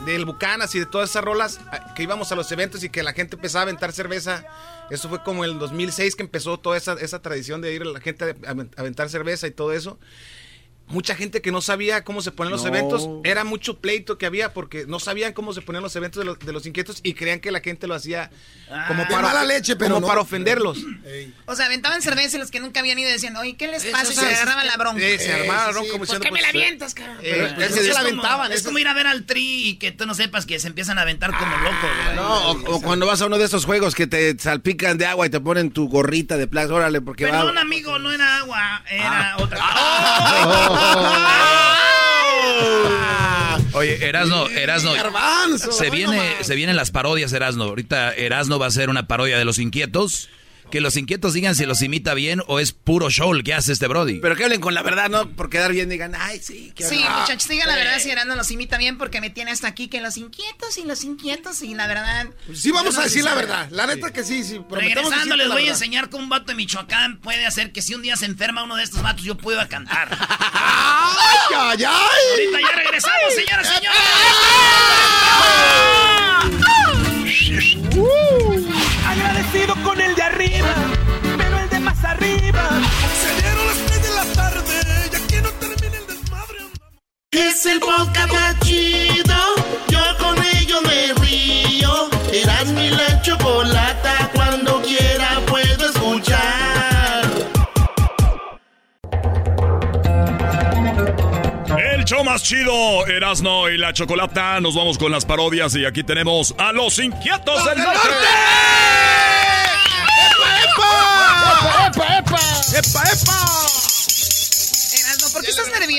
[0.06, 3.02] del Bucanas y de todas esas rolas ah, que íbamos a los eventos y que
[3.04, 4.44] la gente empezaba a aventar cerveza.
[4.90, 8.00] Eso fue como el 2006 que empezó toda esa, esa tradición de ir a la
[8.00, 8.50] gente a
[8.80, 9.98] aventar cerveza y todo eso.
[10.88, 12.68] Mucha gente que no sabía cómo se ponían los No.
[12.68, 16.26] eventos, era mucho pleito que había porque no sabían cómo se ponían los eventos de
[16.26, 18.30] los, de los inquietos y creían que la gente lo hacía
[18.88, 19.08] como Ah.
[19.08, 20.06] para, De mala leche, pero como no.
[20.06, 20.78] para ofenderlos.
[21.46, 24.04] O sea, aventaban cerveza y los que nunca habían ido decían, oye, ¿qué les pasa?
[24.08, 24.34] Y Eso se sí.
[24.34, 25.00] agarraban la bronca.
[25.02, 27.18] Sí, se armaba la bronca como ¿Por diciendo, qué me la pues, avientas, cabrón?
[27.22, 29.76] eh, es pues, se la como, aventaban, es como ir a ver al tri y
[29.76, 31.90] que tú no sepas que se empiezan a aventar como locos.
[32.04, 32.16] güey.
[32.16, 35.26] No, o, o cuando vas a uno de esos juegos que te salpican de agua
[35.26, 37.32] y te ponen tu gorrita de plástico, órale, porque va...
[37.32, 39.58] Perdón, amigo, no era agua, era otra
[43.74, 44.92] Oye, Erasno, Erasno.
[44.92, 47.64] Garbanzo, se viene, se vienen las parodias, Erasno.
[47.64, 50.28] Ahorita Erasno va a hacer una parodia de los inquietos.
[50.72, 53.72] Que los inquietos digan si los imita bien o es puro show el que hace
[53.74, 54.20] este Brody.
[54.20, 55.28] Pero que hablen con la verdad, ¿no?
[55.28, 56.72] Por quedar bien, digan, ay, sí.
[56.74, 57.20] que Sí, hablen".
[57.20, 60.00] muchachos, digan la verdad si Erasmo los imita bien porque me tiene hasta aquí que
[60.00, 62.28] los inquietos y los inquietos y la verdad...
[62.54, 63.68] Sí, vamos no a decir la verdad.
[63.70, 64.62] La neta que sí, sí.
[64.70, 68.00] Regresando, les voy a enseñar cómo un vato de Michoacán puede hacer que si un
[68.00, 70.08] día se enferma uno de estos vatos, yo pueda cantar.
[70.10, 71.86] ¡Ay, ay, ay!
[72.30, 73.98] Ahorita ya regresamos, señoras y señores.
[87.32, 89.34] Es el podcast más chido.
[89.88, 92.10] Yo con ello me río.
[92.30, 94.30] Eras mi la chocolata.
[94.34, 97.24] Cuando quiera puedo escuchar.
[101.78, 104.60] El show más chido, Erasno y la Chocolata.
[104.60, 108.08] Nos vamos con las parodias y aquí tenemos a los inquietos del norte.
[111.94, 112.38] ¡Epa, epa!
[112.76, 113.12] ¡Epa, epa!
[113.12, 113.71] Erasmo, ¿por qué estás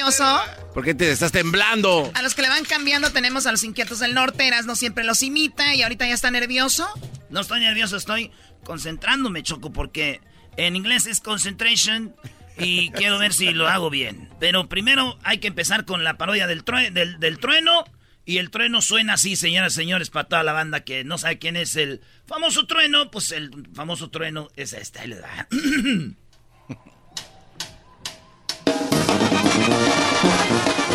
[0.04, 0.42] nervioso?
[0.74, 2.12] ¿Por qué te estás temblando?
[2.14, 4.48] A los que le van cambiando tenemos a los inquietos del norte.
[4.48, 6.88] Erasmo siempre los imita y ahorita ya está nervioso.
[7.30, 8.32] No estoy nervioso, estoy
[8.64, 10.22] concentrándome, Choco, porque
[10.58, 12.16] en inglés es concentration
[12.58, 14.30] y quiero ver si lo hago bien.
[14.40, 17.84] Pero primero hay que empezar con la parodia del, true- del, del trueno.
[18.26, 21.40] Y el trueno suena así, señoras y señores, para toda la banda que no sabe
[21.40, 23.12] quién es el famoso trueno.
[23.12, 25.00] Pues el famoso trueno es este.
[25.00, 25.48] ahí le da.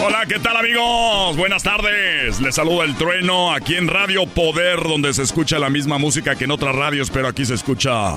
[0.05, 1.37] Hola, ¿qué tal amigos?
[1.37, 2.41] Buenas tardes.
[2.41, 6.45] Les saluda el trueno aquí en Radio Poder, donde se escucha la misma música que
[6.45, 8.17] en otras radios, pero aquí se escucha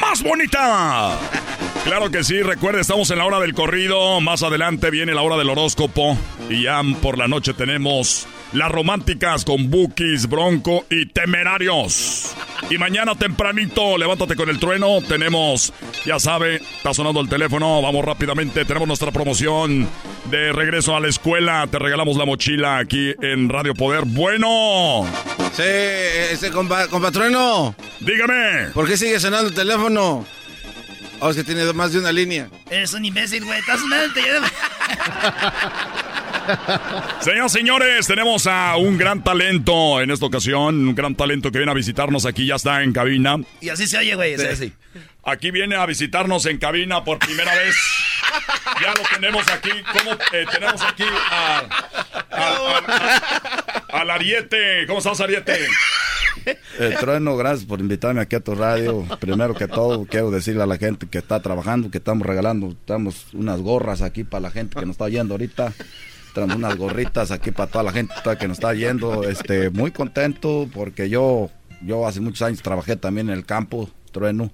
[0.00, 1.18] más bonita.
[1.84, 5.36] Claro que sí, recuerde, estamos en la hora del corrido, más adelante viene la hora
[5.36, 6.16] del horóscopo
[6.48, 12.34] y ya por la noche tenemos las románticas con Bookies, Bronco y Temerarios.
[12.68, 15.72] Y mañana tempranito, levántate con el trueno, tenemos,
[16.04, 19.88] ya sabe, está sonando el teléfono, vamos rápidamente, tenemos nuestra promoción
[20.30, 24.04] de regreso a la escuela, te regalamos la mochila aquí en Radio Poder.
[24.04, 25.06] Bueno.
[25.52, 27.74] Sí, ese compa, compatrueno.
[28.00, 28.70] Dígame.
[28.72, 30.24] ¿Por qué sigue sonando el teléfono?
[31.20, 32.48] Oh, es que tiene más de una línea.
[32.70, 33.58] Eres un imbécil, güey.
[33.58, 34.46] Estás sonando el teléfono.
[37.20, 41.70] Señoras señores, tenemos a un gran talento en esta ocasión, un gran talento que viene
[41.70, 43.36] a visitarnos aquí, ya está en cabina.
[43.60, 44.34] Y así se oye, güey.
[44.34, 44.72] así.
[45.24, 47.76] Aquí viene a visitarnos en cabina por primera vez.
[48.82, 49.70] Ya lo tenemos aquí.
[49.98, 51.62] ¿Cómo eh, tenemos aquí a,
[52.30, 54.86] a- al Ariete?
[54.86, 55.58] ¿Cómo estás, Ariete?
[56.46, 59.04] Eh, Trueno, gracias por invitarme aquí a tu radio.
[59.20, 63.26] Primero que todo, quiero decirle a la gente que está trabajando, que estamos regalando, estamos
[63.34, 65.72] unas gorras aquí para la gente que nos está oyendo ahorita.
[66.34, 69.24] Tenemos unas gorritas aquí para toda la gente que nos está yendo.
[69.24, 71.50] Este, muy contento porque yo,
[71.82, 74.52] yo hace muchos años trabajé también en el campo, Trueno,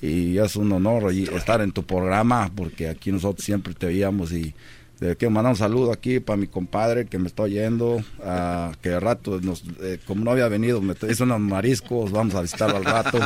[0.00, 4.54] y es un honor estar en tu programa porque aquí nosotros siempre te veíamos y
[5.00, 8.88] le quiero mandar un saludo aquí para mi compadre que me está oyendo, ah, que
[8.88, 12.78] de rato, nos, eh, como no había venido, me hizo unos mariscos, vamos a visitarlo
[12.78, 13.18] al rato.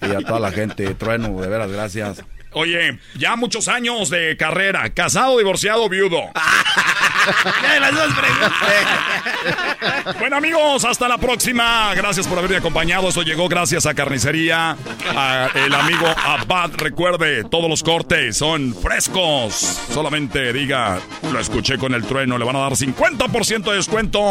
[0.00, 2.22] Y a toda la gente, Trueno, de veras, gracias.
[2.52, 6.22] Oye, ya muchos años de carrera, casado, divorciado, viudo.
[7.80, 8.14] las dos
[10.18, 11.94] Bueno amigos, hasta la próxima.
[11.94, 13.08] Gracias por haberme acompañado.
[13.08, 14.76] Eso llegó gracias a Carnicería,
[15.16, 16.70] a el amigo Abad.
[16.76, 19.80] Recuerde, todos los cortes son frescos.
[19.92, 21.00] Solamente diga,
[21.30, 24.22] lo escuché con el trueno, le van a dar 50% de descuento.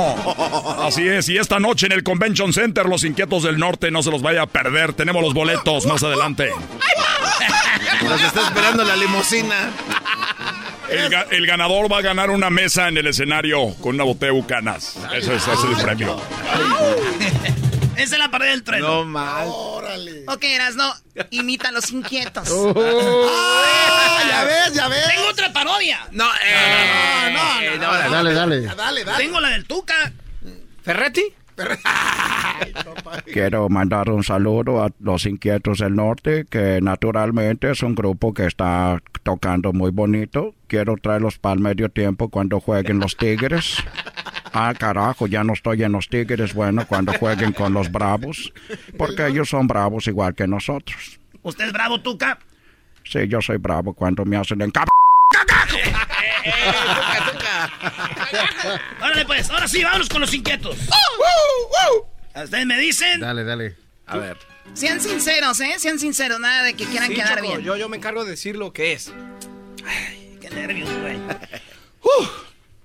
[0.81, 4.11] Así es, y esta noche en el Convention Center, los inquietos del norte, no se
[4.11, 4.93] los vaya a perder.
[4.93, 6.51] Tenemos los boletos más adelante.
[8.03, 9.72] Nos está esperando la limusina.
[10.91, 14.34] El, ga- el ganador va a ganar una mesa en el escenario con una botella
[14.34, 14.95] de bucanas.
[15.13, 16.22] Eso es, ese es el premio.
[17.97, 18.81] Esa es la pared del tren.
[18.81, 19.47] No mal.
[20.27, 20.91] Ok, Erasno,
[21.30, 22.49] imita a los inquietos.
[24.13, 25.07] Ah, ya ves, ya ves.
[25.07, 25.99] Tengo otra parodia.
[26.11, 28.09] No, eh, no, no, no.
[28.11, 28.61] Dale, dale.
[28.61, 29.23] Dale, dale.
[29.23, 30.11] Tengo la del Tuca.
[30.84, 31.23] ¿Ferretti?
[33.25, 38.45] Quiero mandar un saludo a los Inquietos del Norte, que naturalmente es un grupo que
[38.45, 40.53] está tocando muy bonito.
[40.67, 43.77] Quiero traerlos para el medio tiempo cuando jueguen los Tigres.
[44.53, 46.53] Ah, carajo, ya no estoy en los Tigres.
[46.53, 48.53] Bueno, cuando jueguen con los Bravos,
[48.97, 51.19] porque ellos son bravos igual que nosotros.
[51.43, 52.37] ¿Usted es bravo, Tuca?
[53.03, 54.71] Sí, yo soy bravo cuando me hacen en
[59.01, 60.77] Órale, pues, ahora sí, vámonos con los inquietos.
[62.35, 63.19] Ustedes me dicen.
[63.19, 63.75] Dale, dale.
[64.07, 64.38] A ver.
[64.73, 65.73] Sean sinceros, ¿eh?
[65.77, 67.61] Sean sinceros, nada de que quieran Sí, quedar Choco, bien.
[67.61, 69.11] Yo, yo me encargo de decir lo que es.
[70.39, 71.17] Qué nervios, güey.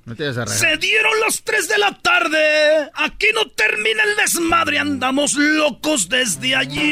[0.07, 0.61] No te vayas a reír.
[0.61, 2.91] Se dieron las 3 de la tarde.
[2.95, 4.79] Aquí no termina el desmadre.
[4.79, 6.87] Andamos locos desde ayer.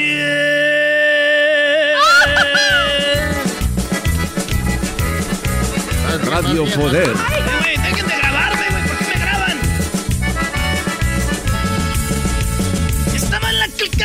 [6.25, 7.44] Radio Poder.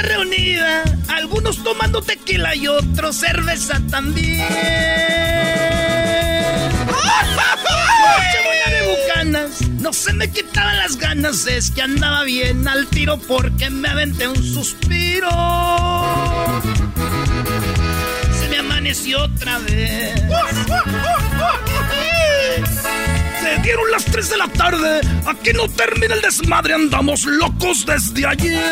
[0.02, 0.84] Reunida.
[1.08, 4.48] Algunos tomando tequila y otros cerveza también.
[8.00, 8.40] Noche
[8.72, 9.62] de bucanas.
[9.80, 11.46] No se me quitaban las ganas.
[11.48, 15.30] Es que andaba bien al tiro porque me aventé un suspiro.
[18.40, 20.22] Se me amaneció otra vez.
[23.64, 25.02] Dieron las 3 de la tarde.
[25.26, 26.74] Aquí no termina el desmadre.
[26.74, 28.64] Andamos locos desde ayer.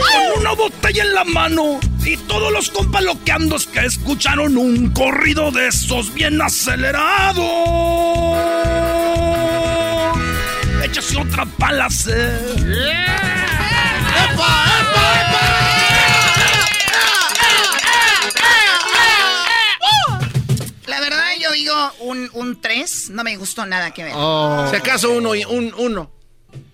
[0.00, 1.80] Con una botella en la mano.
[2.04, 7.42] Y todos los compas loqueandos que escucharon un corrido de esos bien acelerado.
[10.82, 11.88] Échase otra pala,
[12.66, 13.12] La
[22.00, 23.10] un, un 3.
[23.10, 24.12] No me gustó nada que ver.
[24.16, 24.66] Oh.
[24.70, 26.10] Si acaso uno y un uno.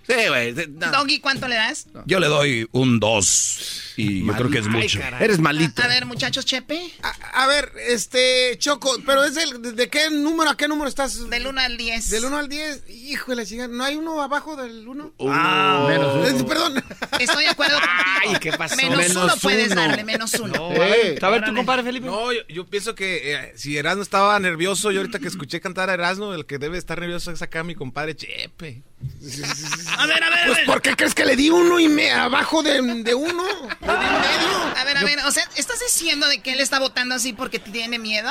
[0.08, 0.54] Sí, güey.
[0.70, 0.90] no.
[0.90, 1.86] Doggy, ¿cuánto le das?
[2.06, 5.00] Yo le doy un 2 y yo creo que es mucho.
[5.20, 5.82] Eres malito.
[5.82, 6.80] A ver, muchachos, Chepe.
[7.02, 10.88] A, a ver, este, Choco, pero es el, de, de qué número a qué número
[10.88, 11.28] estás?
[11.28, 12.08] Del 1 al 10.
[12.10, 12.84] Del 1 al 10.
[12.88, 15.12] Hijo de la chingada, ¿no hay uno abajo del 1?
[15.28, 16.26] Ah, menos uno.
[16.26, 16.84] Eh, Perdón.
[17.20, 17.94] Estoy de acuerdo contigo.
[18.22, 18.76] Ay, ¿qué pasó?
[18.76, 20.54] Menos, Menos uno puedes darle, menos uno.
[20.54, 22.06] No, a ver, a ver, tu compadre Felipe.
[22.06, 25.90] No, yo, yo pienso que eh, si Erasmo estaba nervioso, yo ahorita que escuché cantar
[25.90, 28.82] a Erasmo, el que debe estar nervioso es acá mi compadre Chepe.
[29.98, 30.66] A ver, a ver, a Pues, ver.
[30.66, 33.42] ¿por qué crees que le di uno y me abajo de, de uno?
[33.80, 34.76] Di medio.
[34.76, 37.58] A ver, a ver, o sea, ¿estás diciendo de que él está votando así porque
[37.58, 38.30] tiene miedo?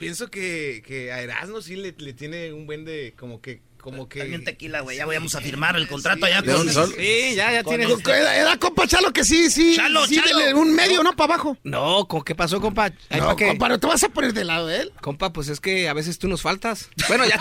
[0.00, 4.10] Pienso que, que a Erasmo sí le, le tiene un buen de como que como
[4.10, 4.98] que También tequila, güey.
[4.98, 6.56] Ya vamos a firmar el contrato allá ¿De con.
[6.58, 6.90] dónde son?
[6.90, 9.74] Sí, ya, ya este- Era, era, compa Chalo que sí, sí.
[9.74, 10.58] Chalo, sí, Chalo.
[10.60, 11.56] un medio, no para abajo.
[11.62, 12.90] No, ¿con qué pasó, compa?
[13.08, 13.46] Ay, No, ¿pa' qué?
[13.48, 14.92] compa, ¿no te vas a poner de lado de él?
[15.00, 16.90] Compa, pues es que a veces tú nos faltas.
[17.08, 17.38] Bueno, ya.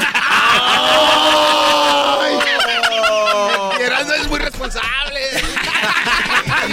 [3.80, 5.20] Y Erasmo es muy responsable.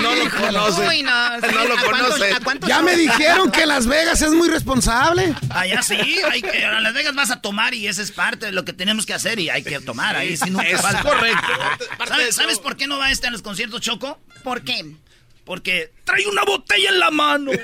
[0.06, 0.88] No lo conoce.
[0.88, 1.40] Uy, no.
[1.40, 2.32] No lo ¿A cuántos- conoce.
[2.32, 5.34] a cuántos Ya me dijeron que Las Vegas es muy responsable.
[5.50, 5.96] Allá sí,
[6.30, 8.72] hay que, a Las Vegas vas a tomar y esa es parte de lo que
[8.72, 11.02] tenemos que hacer y hay que tomar ahí, nunca Es falta.
[11.02, 11.46] correcto.
[12.08, 14.18] ¿Sabes, ¿Sabes por qué no va este a los conciertos, Choco?
[14.42, 14.94] ¿Por qué?
[15.44, 17.52] Porque trae una botella en la mano.
[17.52, 17.58] Y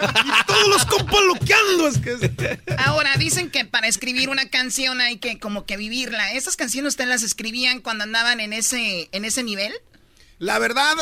[0.47, 1.89] todos los compas loqueando.
[1.89, 6.32] Es que Ahora, dicen que para escribir una canción hay que como que vivirla.
[6.32, 9.73] ¿Esas canciones ustedes las escribían cuando andaban en ese, en ese nivel?
[10.43, 10.97] La verdad,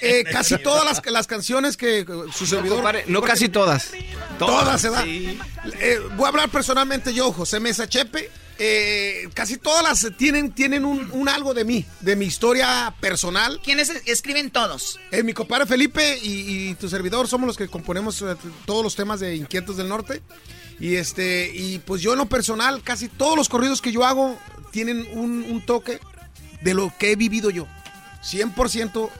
[0.00, 2.84] eh, casi todas las, las canciones que eh, su servidor...
[3.08, 3.90] no casi todas.
[4.38, 5.04] Todas, se da.
[5.04, 8.30] Eh, voy a hablar personalmente yo, José Mesa Chepe.
[8.60, 13.60] eh, casi todas las tienen, tienen un, un algo de mí, de mi historia personal.
[13.64, 15.00] ¿Quiénes escriben todos?
[15.10, 18.24] Eh, mi compadre Felipe y, y tu servidor somos los que componemos
[18.66, 20.22] todos los temas de Inquietos del Norte.
[20.78, 24.38] Y este, y pues yo en lo personal, casi todos los corridos que yo hago
[24.70, 25.98] tienen un, un toque
[26.62, 27.66] de lo que he vivido yo.
[28.30, 29.10] 100%.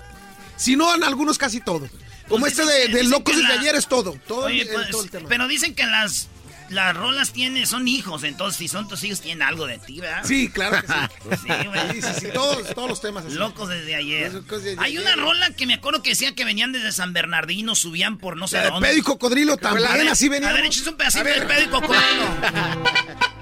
[0.56, 1.88] Si no, en algunos casi todo.
[2.28, 4.18] Como Pues este de, Locos y la- Talleres, todo.
[4.26, 5.28] Todo, Oye, el, pues, todo el tema.
[5.28, 6.26] pero dicen que las,
[6.70, 10.24] las rolas tienen, son hijos, entonces si son tus hijos tienen algo de ti, ¿verdad?
[10.24, 10.94] Sí, claro que sí.
[11.46, 11.52] Sí.
[11.92, 13.24] Sí, sí, sí, todos, todos los temas.
[13.26, 13.36] así.
[13.36, 14.32] Locos desde ayer.
[14.32, 15.22] Locos desde Hay una ayer.
[15.24, 18.60] rola que me acuerdo que decía que venían desde San Bernardino, subían por no sé
[18.62, 18.88] dónde.
[18.88, 20.58] Pedo y Cocodrilo ver, también, así veníamos.
[20.58, 21.40] A ver, un pedacito A ver.
[21.40, 22.26] de pedo y cocodrilo.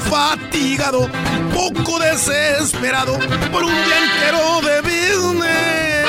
[0.00, 1.08] fatigado,
[1.52, 3.18] poco desesperado
[3.52, 6.06] por un día entero de business.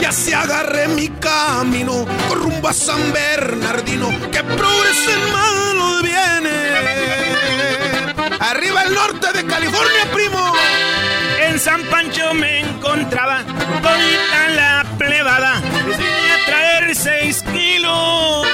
[0.00, 6.78] Y así agarré mi camino con rumbo a San Bernardino, que progresen más los bienes.
[8.40, 10.52] Arriba el norte de California, primo.
[11.40, 13.42] En San Pancho me encontraba
[13.82, 15.60] todita la plebada.
[16.88, 18.46] Les vine a traer seis kilos.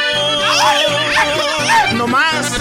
[1.94, 2.58] No más.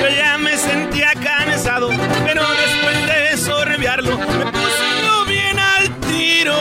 [0.00, 1.88] Yo ya me sentía cansado,
[2.26, 6.56] pero después de sorbearlo me puse yo bien al tiro.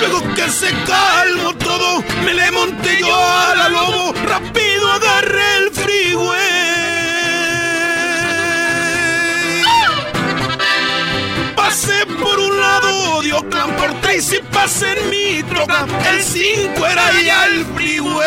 [0.00, 5.70] Luego que se calmó todo, me le monté yo a la lobo, rápido agarré el
[5.70, 6.45] freeway.
[13.36, 18.26] Oakland por Tracy, pasé en mi troca, el 5 era ya el freeway.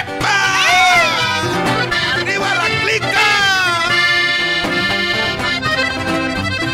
[0.00, 0.38] ¡Epa!
[2.14, 3.28] ¡Arriba la clica!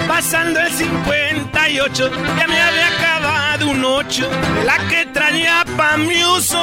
[0.08, 6.24] Pasando el 58, ya me había acabado un 8 de la que traía pa' mi
[6.24, 6.62] uso.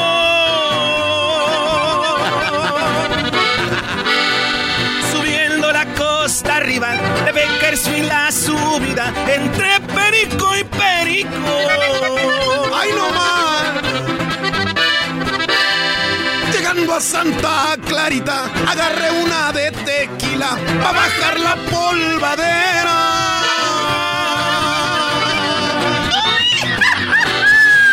[6.30, 6.90] La costa arriba
[7.26, 11.30] de Bakersfield la subida entre Perico y Perico.
[12.72, 13.74] ¡Ay, no más!
[16.54, 20.50] Llegando a Santa Clarita, agarré una de tequila
[20.84, 23.00] para bajar la polvadera.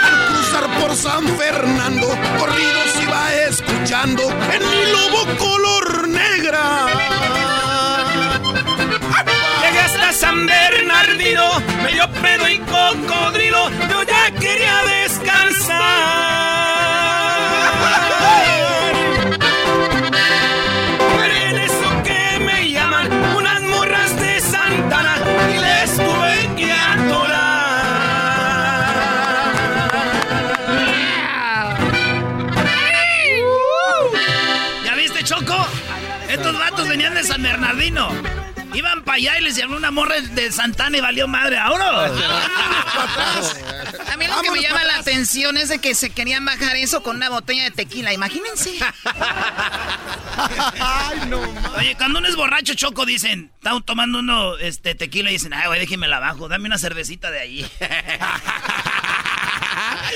[0.04, 2.08] Al cruzar por San Fernando,
[2.38, 7.35] corridos iba escuchando en mi lobo color negra.
[10.12, 15.82] San Bernardino, medio pedo y cocodrilo, yo ya quería descansar.
[21.16, 25.16] Pero en eso que me llaman unas morras de Santana
[25.54, 26.74] y les tuve que
[34.84, 35.66] ¿Ya viste, Choco?
[36.28, 38.08] Estos vatos venían de San Bernardino.
[38.76, 41.56] Iban para allá y les llamó una morra de Santana y valió madre.
[41.56, 42.04] ¡Ahora!
[42.04, 42.08] A
[44.12, 47.02] A mí lo que me llama la atención es de que se querían bajar eso
[47.02, 48.72] con una botella de tequila, imagínense.
[50.78, 51.40] Ay, no,
[51.78, 55.68] Oye, cuando uno es borracho, Choco, dicen, están tomando uno este, tequila y dicen, ay,
[55.68, 57.66] güey, déjeme la bajo, dame una cervecita de ahí.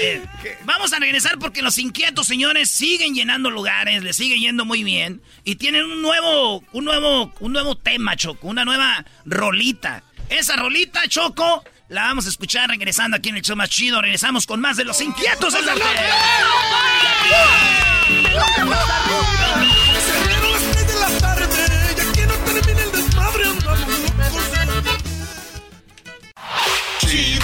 [0.65, 5.21] Vamos a regresar porque los inquietos, señores, siguen llenando lugares, les sigue yendo muy bien
[5.45, 10.03] y tienen un nuevo, un nuevo, un nuevo tema, Choco, una nueva rolita.
[10.29, 14.01] Esa rolita, Choco, la vamos a escuchar regresando aquí en el show más chido.
[14.01, 15.85] Regresamos con más de los inquietos del norte.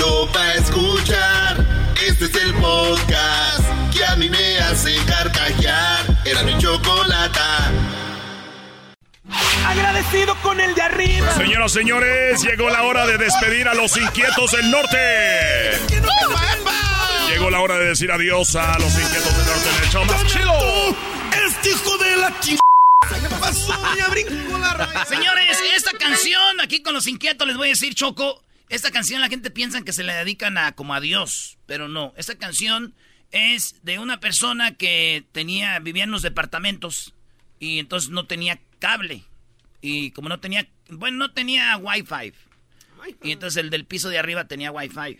[0.06, 1.66] Chido pa' escuchar.
[2.06, 6.04] Este es el podcast que a mí me hace carcajear.
[6.24, 7.72] Era mi chocolata.
[9.66, 11.34] Agradecido con el de arriba.
[11.34, 14.96] Señoras, señores, llegó la hora de despedir a los inquietos del norte.
[17.28, 20.24] Llegó la hora de decir adiós a los inquietos del norte en el show más
[20.26, 20.96] chido.
[21.48, 22.56] Este hijo de la ch...
[25.08, 29.28] Señores, esta canción, aquí con los inquietos les voy a decir, Choco, esta canción la
[29.28, 32.12] gente piensa que se le dedican a como a Dios, pero no.
[32.16, 32.94] Esta canción
[33.30, 37.14] es de una persona que tenía, vivía en los departamentos
[37.58, 39.24] y entonces no tenía cable.
[39.80, 42.32] Y como no tenía, bueno, no tenía wifi.
[43.22, 45.18] Y entonces el del piso de arriba tenía wifi.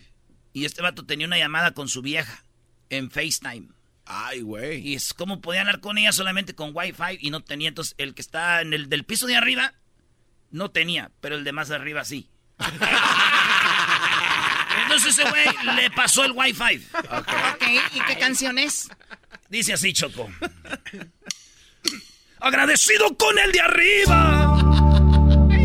[0.52, 2.44] Y este vato tenía una llamada con su vieja
[2.90, 3.68] en FaceTime.
[4.06, 4.86] Ay, güey.
[4.86, 7.68] Y es como podía hablar con ella solamente con wifi y no tenía.
[7.68, 9.74] Entonces el que está en el del piso de arriba
[10.50, 12.28] no tenía, pero el de más arriba sí.
[14.86, 16.86] Entonces ese güey le pasó el wifi.
[16.94, 18.88] Ok, ¿y qué canción es?
[19.48, 20.30] Dice así, Choco.
[22.38, 24.58] Agradecido con el de arriba,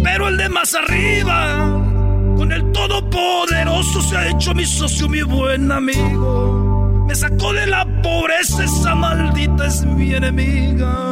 [0.04, 1.56] pero el de más arriba,
[2.36, 7.06] con el todopoderoso se ha hecho mi socio, mi buen amigo.
[7.08, 11.12] Me sacó de la pobreza, esa maldita es mi enemiga.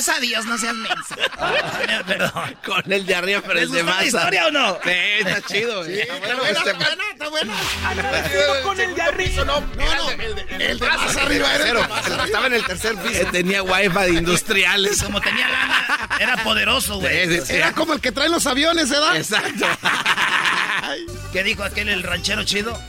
[0.00, 1.14] Es adiós, no seas mensa.
[2.06, 2.56] Perdón.
[2.64, 4.06] Con el de arriba, pero ¿Les el de más.
[4.06, 4.78] historia o no?
[4.82, 5.84] Sí, está chido.
[5.84, 7.54] Sí, está buena, está buena, está buena.
[7.86, 9.44] Agradecido con el de arriba.
[9.44, 10.10] No, no,
[10.58, 12.24] el de más arriba era el de más arriba.
[12.24, 13.26] Estaba en el tercer piso.
[13.30, 15.02] Tenía wifi de industriales.
[15.02, 17.38] Como tenía lana, era poderoso, güey.
[17.50, 19.16] Era como el que traen los aviones, ¿verdad?
[19.16, 19.66] Exacto.
[21.34, 22.80] ¿Qué dijo aquel el ranchero chido?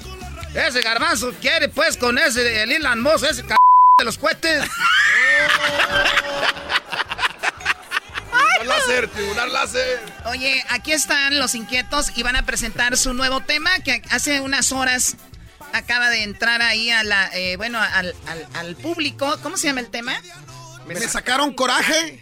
[0.55, 3.53] Ese garbanzo quiere pues con ese el Elon Musk, ese c
[3.99, 4.63] de los cohetes.
[8.61, 9.99] Tribunal láser, tribunal láser.
[10.25, 14.71] Oye, aquí están los inquietos y van a presentar su nuevo tema que hace unas
[14.71, 15.15] horas
[15.73, 19.37] acaba de entrar ahí a la, eh, bueno, al, al- al público.
[19.41, 20.13] ¿Cómo se llama el tema?
[20.87, 22.21] Me sacaron coraje.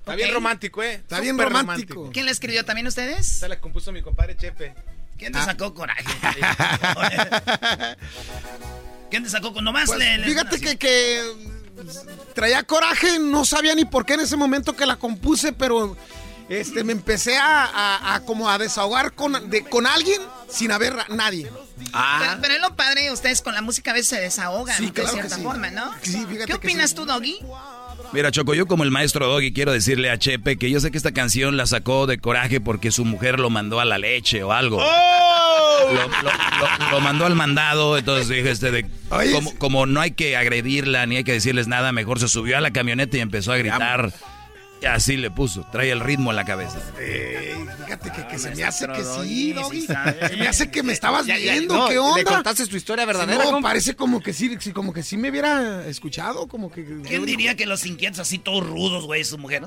[0.00, 0.94] Está bien romántico, ¿eh?
[0.94, 2.10] Está bien romántico.
[2.12, 3.26] ¿Quién le escribió también ustedes?
[3.26, 4.74] Se la compuso mi compadre Chepe.
[5.18, 6.04] ¿Quién te sacó coraje?
[9.10, 9.86] ¿Quién te sacó con nomás?
[9.86, 10.76] Pues, le- le- fíjate que
[12.34, 15.96] traía coraje, no sabía ni por qué en ese momento que la compuse, pero
[16.48, 20.98] este, me empecé a, a- a como a desahogar con, de, con alguien sin haber
[20.98, 21.50] a nadie.
[21.76, 24.92] Pero, pero es lo padre, ustedes con la música a veces se desahogan Sí, de
[24.92, 25.42] claro que cierta sí.
[25.42, 25.90] forma, ¿no?
[26.02, 26.96] Sí, fíjate ¿Qué que opinas sí.
[26.96, 27.38] tú, Doggy?
[28.14, 30.96] Mira, Choco, yo como el maestro Doggy quiero decirle a Chepe que yo sé que
[30.96, 34.52] esta canción la sacó de coraje porque su mujer lo mandó a la leche o
[34.52, 34.78] algo.
[34.80, 35.88] ¡Oh!
[35.92, 38.86] Lo, lo- lo- lo mandó al mandado, entonces dije, este, de,
[39.58, 42.70] como no hay que agredirla ni hay que decirles nada, mejor se subió a la
[42.70, 44.12] camioneta y empezó a gritar.
[44.86, 46.78] Así le puso, trae el ritmo en la cabeza.
[47.00, 49.86] Ey, fíjate que, que se me hace que sí, Doggy.
[49.86, 52.16] Se me hace que me estabas Ya, ya, viendo, no, ¿qué onda?
[52.18, 55.30] ¿Le contaste tu historia verdadera, No, parece como que sí, sí, como que sí me
[55.30, 56.84] hubiera escuchado, como que...
[57.06, 59.66] ¿Quién diría que los inquietos así todos rudos, güey, su mujer?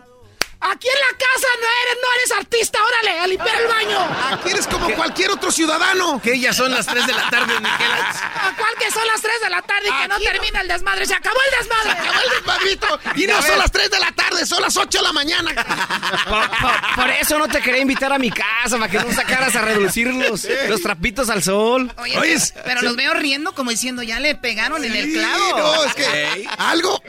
[0.59, 3.99] Aquí en la casa no eres, no eres artista, órale, a limpiar el baño.
[4.31, 6.19] Aquí eres como cualquier otro ciudadano.
[6.21, 8.09] Que ya son las 3 de la tarde, Miquela.
[8.09, 11.05] ¿A cuál que son las 3 de la tarde y que no termina el desmadre?
[11.05, 11.91] ¡Se acabó el desmadre!
[11.91, 12.99] Acabó el desmadrito.
[13.15, 15.51] Y no son las 3 de la tarde, son las 8 de la mañana.
[16.27, 19.55] Por, por- por eso no te quería invitar a mi casa, para que no sacaras
[19.55, 21.93] a reducir los, los trapitos al sol.
[21.97, 25.57] Oye, Oye, pero los veo riendo como diciendo, ya le pegaron en el clavo.
[25.57, 27.01] No, es que algo,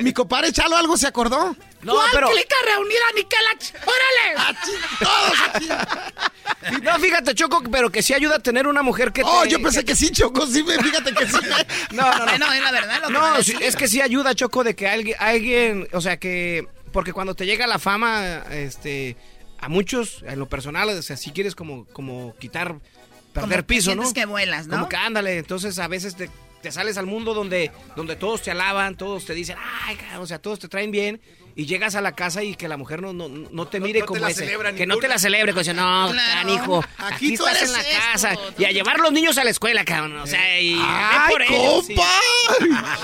[0.00, 1.54] mi compadre Chalo algo se acordó.
[1.82, 2.28] No, ¿Cuál pero.
[2.30, 3.86] clica reunir a Niquelach?
[3.86, 4.56] ¡Órale!
[4.98, 6.82] Todos aquí.
[6.82, 9.28] No, fíjate, Choco, pero que sí ayuda a tener una mujer que te.
[9.30, 11.36] Oh, yo pensé que sí, Choco, sí, me- fíjate que sí.
[11.92, 12.24] No, no, no.
[12.26, 15.88] Bueno, es la verdad lo No, es que sí ayuda, Choco, de que alguien, alguien,
[15.92, 19.16] o sea, que, porque cuando te llega la fama, este,
[19.60, 22.74] a muchos, en lo personal, o sea, si quieres como, como quitar,
[23.32, 24.12] perder Como que piso, ¿no?
[24.12, 24.76] que vuelas, ¿no?
[24.76, 26.28] Como que ándale, entonces a veces te,
[26.62, 29.56] te sales al mundo donde, donde todos te alaban, todos te dicen,
[29.86, 31.20] ay, cabrón", o sea, todos te traen bien,
[31.56, 34.04] y llegas a la casa y que la mujer no, no, no te mire no
[34.04, 34.44] te como la ese.
[34.44, 36.54] celebra Que no te la celebre, que dice, no, Claro.
[36.54, 38.34] hijo, Aquí aquí, tú estás eres en la esto, casa.
[38.34, 40.18] tú- Y a llevar los niños a la escuela, cabrón.
[40.20, 41.94] O sea, y ¡Ay, por ellos, sí.
[41.96, 42.08] compa!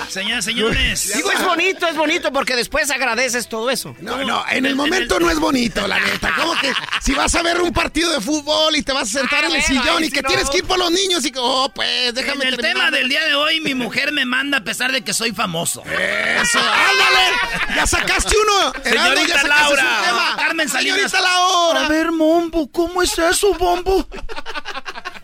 [0.09, 1.13] Señoras, señores.
[1.15, 3.93] Digo, es bonito, es bonito porque después agradeces todo eso.
[3.99, 6.33] No, no, en el momento no es bonito, la neta.
[6.37, 6.71] ¿Cómo que
[7.01, 9.55] si vas a ver un partido de fútbol y te vas a sentar Ah, en
[9.55, 10.29] el bueno, sillón y que no.
[10.29, 12.73] tienes que ir por los niños y que, oh, pues, En déjame el terminar.
[12.87, 15.83] tema del día de hoy, mi mujer me manda a pesar de que soy famoso.
[15.85, 17.75] Eso, ándale.
[17.75, 18.73] Ya sacaste uno.
[18.83, 20.01] Erasmo, Señorita ya sacaste Laura.
[20.05, 20.35] tema.
[20.37, 21.11] Carmen Salinas.
[21.11, 21.85] Señorita Laura.
[21.85, 24.07] A ver, Mombo, ¿cómo es eso, Bombo?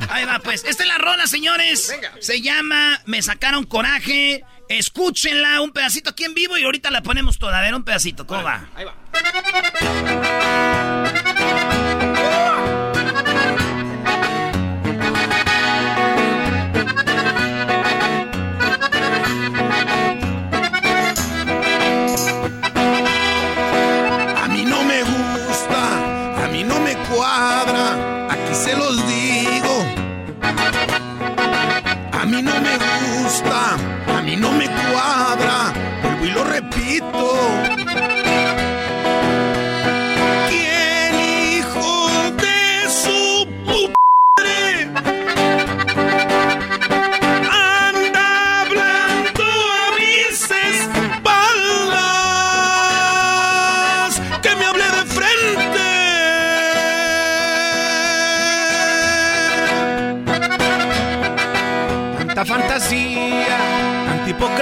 [0.09, 0.63] Ahí va, pues.
[0.65, 1.93] Esta es la rola, señores.
[2.19, 4.43] Se llama Me sacaron coraje.
[4.69, 7.59] Escúchenla un pedacito aquí en vivo y ahorita la ponemos toda.
[7.59, 8.25] A ver, un pedacito.
[8.25, 8.69] ¿Cómo va?
[8.75, 8.95] Ahí va.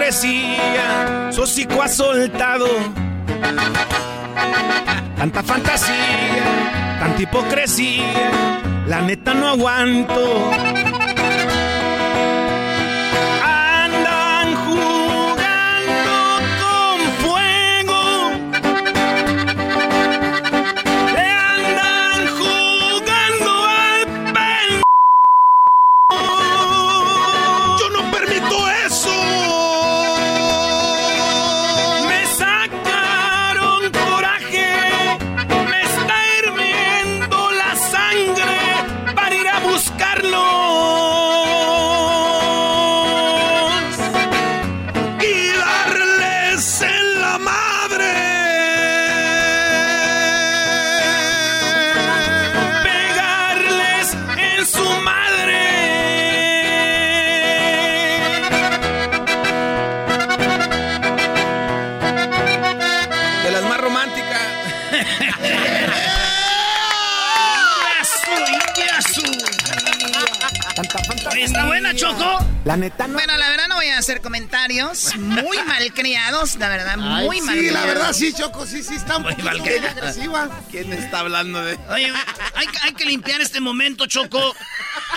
[0.09, 2.67] Hipocresía, su hocico ha soltado.
[5.15, 8.41] Tanta fantasía, tanta hipocresía,
[8.87, 10.51] la neta no aguanto.
[72.69, 73.15] La neta no.
[73.15, 77.79] Bueno, la verdad no voy a hacer comentarios muy malcriados, la verdad, muy Sí, malcriados.
[77.81, 80.51] la verdad sí, Choco, sí, sí, está Muy mal agresiva.
[80.69, 81.79] ¿Quién está hablando de.?
[81.89, 82.13] Oye,
[82.53, 84.55] hay, hay que limpiar este momento, Choco.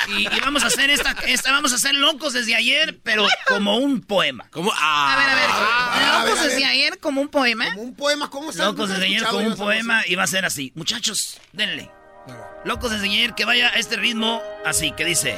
[0.09, 3.77] Y, y vamos a hacer esta, esta, vamos a hacer locos desde ayer, pero como
[3.77, 4.49] un poema.
[4.51, 4.73] ¿Cómo?
[4.75, 6.53] A ver, a ver, a ver, locos a ver.
[6.53, 7.67] desde ayer como un poema.
[7.67, 10.47] Como un poema, ¿cómo se Locos desde ayer como un poema y va a ser
[10.47, 10.73] así.
[10.75, 11.91] Muchachos, denle.
[12.65, 15.37] Locos desde ayer que vaya a este ritmo así, que dice...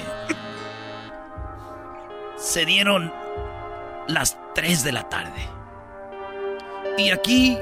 [2.44, 3.10] Se dieron
[4.06, 5.48] las 3 de la tarde.
[6.98, 7.58] Y aquí...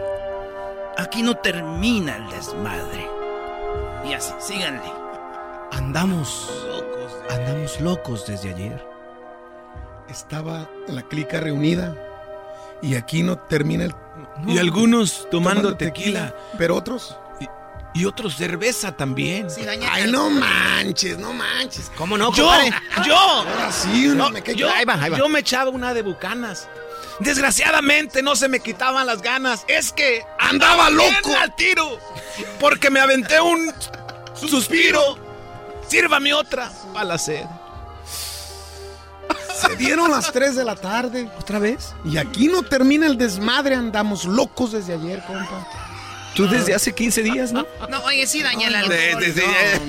[0.98, 3.08] Aquí no termina el desmadre.
[4.04, 4.92] Y así, síganle.
[5.70, 6.66] Andamos.
[7.30, 8.84] Andamos locos desde ayer.
[10.08, 11.96] Estaba la clica reunida
[12.82, 13.94] y aquí no termina el...
[14.48, 16.34] Y algunos tomando, tequila.
[16.58, 17.16] Pero otros...
[17.94, 19.50] Y otros cerveza también.
[19.50, 21.90] Sí, Ay, no manches, no manches.
[21.96, 22.72] ¿Cómo no, Yo, compadre?
[23.06, 25.18] yo, Ahora sí, no, me yo, Ahí va, ahí va.
[25.18, 26.68] yo me echaba una de bucanas.
[27.20, 29.64] Desgraciadamente no se me quitaban las ganas.
[29.68, 31.10] Es que Andaba loco.
[31.38, 31.98] al tiro.
[32.58, 33.70] Porque me aventé un
[34.34, 35.18] suspiro.
[35.86, 37.44] Sírvame otra para la sed.
[39.60, 41.30] Se dieron las 3 de la tarde.
[41.38, 41.94] ¿Otra vez?
[42.04, 45.66] Y aquí no termina el desmadre, andamos locos desde ayer, compa.
[46.34, 47.66] Tú desde hace 15 días, ¿no?
[47.90, 48.96] No, oye, sí daña el alcohol.
[48.96, 49.80] De- de- de-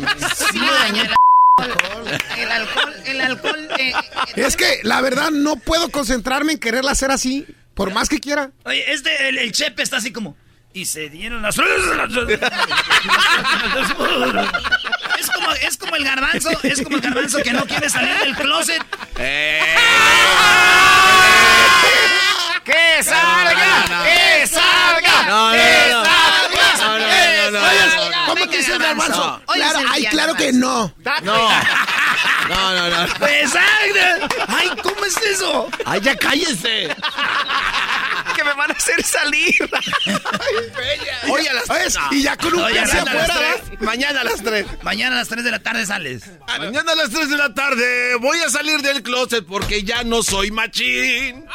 [0.52, 1.10] Sí daña el
[1.58, 2.18] alcohol.
[2.38, 3.68] El alcohol, el alcohol.
[3.80, 3.94] eh, eh,
[4.36, 7.46] Es que la verdad no puedo concentrarme en quererla hacer así,
[7.76, 8.52] por más que quiera.
[8.66, 10.36] Oye, este, el, el chepe está así como...
[10.76, 11.56] Y se dieron las...
[15.20, 18.36] Es como, es como el garbanzo, es como el garbanzo que no quiere salir del
[18.36, 18.84] closet.
[22.66, 24.04] ¡Que salga!
[24.04, 25.24] ¡Que salga!
[25.28, 26.03] No, no, ¡Que no.
[26.03, 26.03] salga!
[28.34, 29.42] ¿Cómo Venga, que dice el garbanzo.
[29.54, 30.94] Claro, es ay, claro que no.
[31.22, 31.50] No.
[32.50, 33.14] No, no, no.
[33.20, 33.92] Pues, ay,
[34.48, 35.70] ay, ¿cómo es eso?
[35.86, 36.90] Ay, ya cállese.
[36.90, 39.56] ¿Qué que me van a hacer salir.
[41.30, 43.80] Hoy a las Oye, y ya con un las afuera, tres.
[43.82, 44.66] Mañana a las 3.
[44.82, 46.24] Mañana a las 3 de la tarde sales.
[46.48, 50.24] Mañana a las 3 de la tarde voy a salir del closet porque ya no
[50.24, 51.46] soy machín.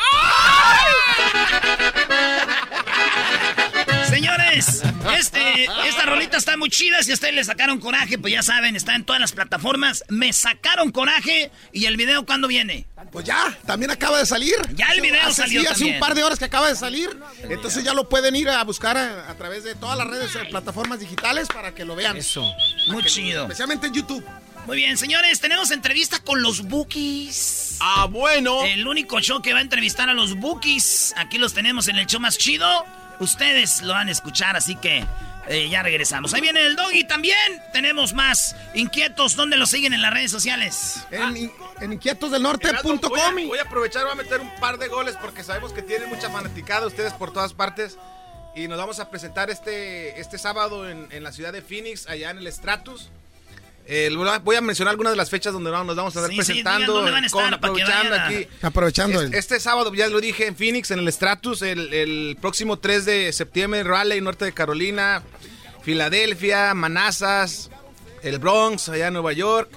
[4.09, 4.83] Señores,
[5.19, 7.03] este, esta rolita está muy chida.
[7.03, 10.05] Si a ustedes le sacaron coraje, pues ya saben, está en todas las plataformas.
[10.09, 11.51] Me sacaron coraje.
[11.73, 12.87] ¿Y el video cuándo viene?
[13.13, 14.55] Pues ya, también acaba de salir.
[14.75, 17.11] Ya el video hace, salió sí, hace un par de horas que acaba de salir.
[17.43, 20.47] Entonces ya lo pueden ir a buscar a, a través de todas las redes, eh,
[20.51, 22.17] plataformas digitales para que lo vean.
[22.17, 22.51] Eso,
[22.89, 23.43] muy chido.
[23.43, 24.25] Especialmente en YouTube.
[24.67, 27.77] Muy bien, señores, tenemos entrevista con los Bookies.
[27.81, 28.65] Ah, bueno.
[28.65, 31.15] El único show que va a entrevistar a los Bookies.
[31.17, 32.85] Aquí los tenemos en el show más chido.
[33.21, 35.05] Ustedes lo van a escuchar, así que
[35.49, 36.35] eh, ya regresamos.
[36.35, 37.37] Ahí viene el Doggy también.
[37.73, 39.35] Tenemos más inquietos.
[39.35, 41.07] ¿Dónde los siguen en las redes sociales?
[41.11, 42.99] En, en Erasmo, inquietosdelnorte.com.
[43.11, 45.83] Voy, a- voy a aprovechar, voy a meter un par de goles porque sabemos que
[45.83, 47.97] tienen mucha fanaticada ustedes por todas partes.
[48.55, 52.31] Y nos vamos a presentar este, este sábado en, en la ciudad de Phoenix, allá
[52.31, 53.09] en el Stratus.
[53.91, 54.11] Eh,
[54.45, 56.79] voy a mencionar algunas de las fechas donde nos vamos a estar Sí, presentando.
[56.81, 58.49] digan dónde van a estar con- para que aprovechando vayan a- aquí.
[58.61, 62.37] Aprovechando Es- el- Este sábado, ya lo dije, en Phoenix, en el Stratus, el, el
[62.39, 65.23] próximo 3 de septiembre, Raleigh, norte de Carolina,
[65.83, 67.71] Filadelfia, Manassas,
[68.23, 69.71] el Bronx, allá en Nueva York.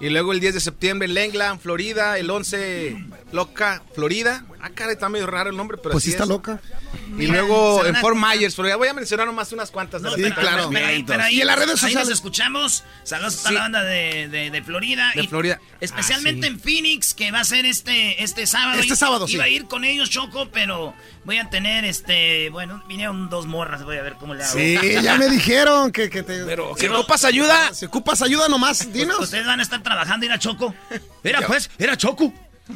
[0.00, 2.96] Y luego el 10 de septiembre, Langland, Florida, el 11,
[3.30, 4.44] Loca, Florida.
[4.66, 6.28] Ah, caray, está medio raro el nombre, pero Pues así sí está es.
[6.30, 6.58] loca.
[7.06, 8.16] Y Mira, luego en a Fort.
[8.16, 8.76] Myers, Florida.
[8.76, 10.00] Voy a mencionar nomás unas cuantas.
[10.00, 11.72] de No, las pero, que están pero ahí, pero ahí- Y en las redes ahí
[11.74, 12.08] nos sociales.
[12.14, 12.84] escuchamos.
[13.02, 13.54] Saludos a toda Sí.
[13.56, 15.12] la banda de, de- de Florida.
[15.14, 15.60] De y Florida.
[15.80, 16.54] Especialmente Ah, sí.
[16.54, 18.80] en Phoenix, que va a ser este, este sábado.
[18.80, 19.50] Este sábado, Iba sí.
[19.50, 22.48] a ir con ellos, Choco, pero voy a tener este.
[22.48, 23.84] Bueno, vinieron dos morras.
[23.84, 24.54] Voy a ver cómo le hago.
[24.58, 26.42] Sí, ya me dijeron que, que te.
[26.46, 29.18] Pero, si ocupas ayuda, Si ocupas ayuda nomás, dinos.
[29.20, 30.74] Ustedes van a estar trabajando, ir a Choco.
[31.22, 32.32] Era pues, era Choco.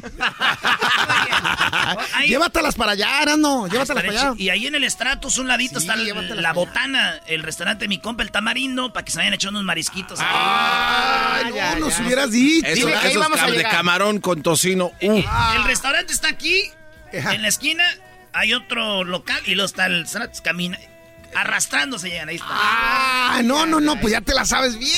[2.13, 3.67] Ahí- Llévatelas para allá, Arano.
[3.67, 4.33] Llévatelas Estaré para allá.
[4.37, 5.95] Y ahí en el estratus, un ladito, Sí, está
[6.35, 9.65] la botana, el restaurante de mi compa, el tamarindo, para que se vayan echando unos
[9.67, 10.19] marisquitos.
[10.21, 12.03] Ah, no, ya, nos ya.
[12.03, 12.67] hubieras dicho.
[12.67, 13.71] Esos, Dile que ahí esos vamos a cam- de llegar.
[13.71, 14.91] camarón con tocino.
[14.99, 15.25] Eh, uf.
[15.55, 16.71] El restaurante está aquí,
[17.17, 17.33] Ajá.
[17.35, 17.83] en la esquina,
[18.33, 20.77] hay otro local y luego está el Stratus camina,
[21.35, 22.47] arrastrándose llegan, ahí está.
[22.51, 24.91] Ah, no, no, no, pues ya te la sabes bien,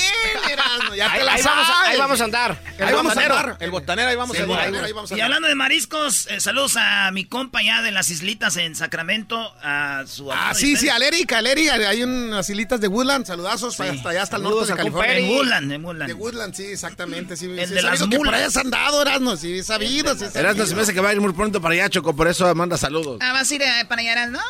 [0.50, 1.66] Erasmo, ya te Ahí, la ahí sabes.
[1.66, 2.62] vamos a, ahí vamos a andar.
[2.78, 3.56] Ahí vamos a andar.
[3.60, 4.64] El botanero, ahí vamos Sí, a el andar.
[4.66, 7.90] botanero, ahí vamos a Y hablando de mariscos, eh, saludos a mi compa ya de
[7.90, 12.02] las islitas en Sacramento, a su Ah, sí, de sí, al Eric, al Eric, hay
[12.02, 13.82] unas hilitas de Woodland, saludazos Sí.
[13.82, 15.18] hasta allá, hasta el Saludos norte de California.
[15.18, 16.08] En Woodland, en Woodland.
[16.08, 17.46] De Woodland, sí, exactamente, sí.
[17.46, 18.38] El sí, de las sabido que por mulas.
[18.40, 21.20] allá has andado, Erasmo, sí, sabido, sí, Erasmo se me hace que va a ir
[21.20, 23.18] muy pronto para allá, Choco, por eso manda saludos.
[23.20, 24.40] Ah, vas a ir eh, para allá, ¿no?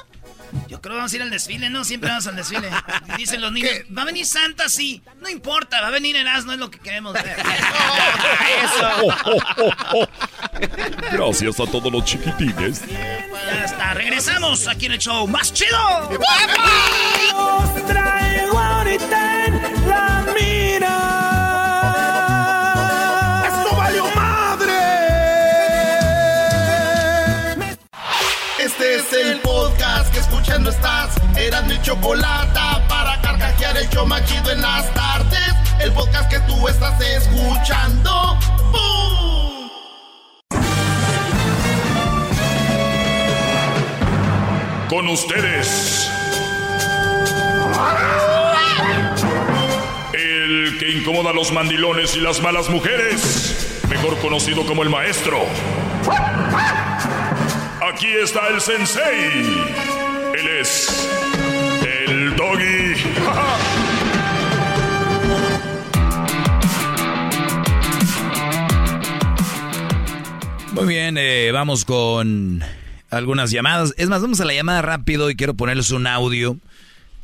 [0.69, 1.85] Yo creo que vamos a ir al desfile, ¿no?
[1.85, 2.71] Siempre vamos al desfile.
[3.17, 4.69] Dicen los niños, ¿va a venir Santa?
[4.69, 5.03] Sí.
[5.21, 7.37] No importa, va a venir Erasmo, es lo que queremos ver.
[11.13, 12.83] Gracias a todos los chiquitines.
[12.87, 15.79] ya está, regresamos aquí en el show más chido.
[17.87, 21.02] Traigo ahorita en la mira.
[31.43, 35.53] Eran mi chocolate para carcajear el show más chido en las tardes.
[35.81, 38.39] El podcast que tú estás escuchando.
[38.71, 39.69] ¡Bum!
[44.89, 46.09] Con ustedes.
[50.13, 53.83] El que incomoda a los mandilones y las malas mujeres.
[53.89, 55.41] Mejor conocido como el maestro.
[57.93, 59.83] Aquí está el sensei.
[60.35, 61.32] Él es.
[62.43, 62.95] Doggy.
[70.73, 72.63] Muy bien, eh, vamos con
[73.11, 73.95] algunas llamadas.
[73.97, 76.57] Es más, vamos a la llamada rápido y quiero ponerles un audio.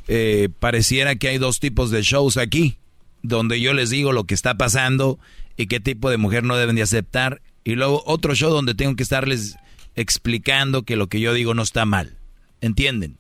[0.07, 2.77] Eh, pareciera que hay dos tipos de shows aquí,
[3.23, 5.19] donde yo les digo lo que está pasando
[5.57, 7.43] y qué tipo de mujer no deben de aceptar.
[7.65, 9.57] Y luego otro show donde tengo que estarles
[9.97, 12.17] explicando que lo que yo digo no está mal.
[12.61, 13.19] ¿Entienden?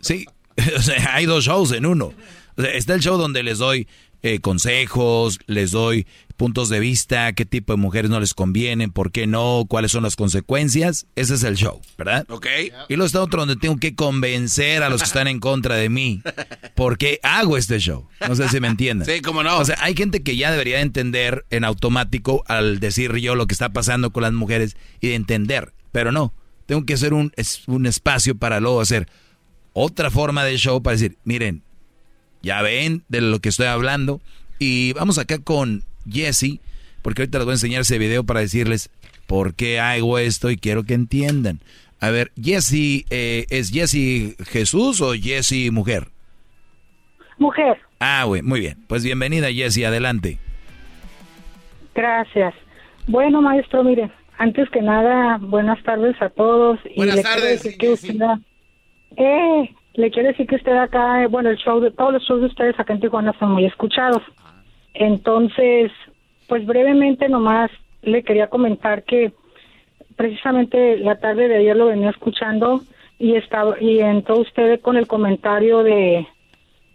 [0.00, 0.26] Sí,
[0.76, 2.12] o sea, hay dos shows en uno.
[2.56, 3.86] O sea, está el show donde les doy
[4.22, 6.06] eh, consejos, les doy
[6.36, 10.02] puntos de vista, qué tipo de mujeres no les convienen, por qué no, cuáles son
[10.02, 11.06] las consecuencias.
[11.16, 12.26] Ese es el show, ¿verdad?
[12.28, 12.46] Ok.
[12.88, 15.88] Y luego está otro donde tengo que convencer a los que están en contra de
[15.88, 16.22] mí.
[16.74, 18.08] ¿Por qué hago este show?
[18.26, 19.06] No sé si me entienden.
[19.06, 19.58] Sí, cómo no.
[19.58, 23.54] O sea, hay gente que ya debería entender en automático al decir yo lo que
[23.54, 26.34] está pasando con las mujeres y de entender, pero no.
[26.66, 29.08] Tengo que hacer un, es- un espacio para luego hacer
[29.78, 31.62] otra forma de show para decir, miren,
[32.40, 34.22] ya ven de lo que estoy hablando.
[34.58, 36.60] Y vamos acá con Jesse,
[37.02, 38.88] porque ahorita les voy a enseñar ese video para decirles
[39.26, 41.60] por qué hago esto y quiero que entiendan.
[42.00, 46.08] A ver, Jessy, eh, ¿es Jessy Jesús o Jessy mujer?
[47.36, 47.78] Mujer.
[48.00, 48.78] Ah, güey, muy bien.
[48.86, 50.38] Pues bienvenida, Jessy, adelante.
[51.94, 52.54] Gracias.
[53.06, 56.80] Bueno, maestro, mire, antes que nada, buenas tardes a todos.
[56.96, 57.88] Buenas le tardes, que
[59.16, 62.40] eh, le quiero decir que usted acá, eh, bueno, el show de todos los shows
[62.40, 64.22] de ustedes acá en Tijuana son muy escuchados.
[64.94, 65.90] Entonces,
[66.48, 67.70] pues brevemente nomás
[68.02, 69.32] le quería comentar que
[70.16, 72.80] precisamente la tarde de ayer lo venía escuchando
[73.18, 76.26] y estaba y entró usted con el comentario de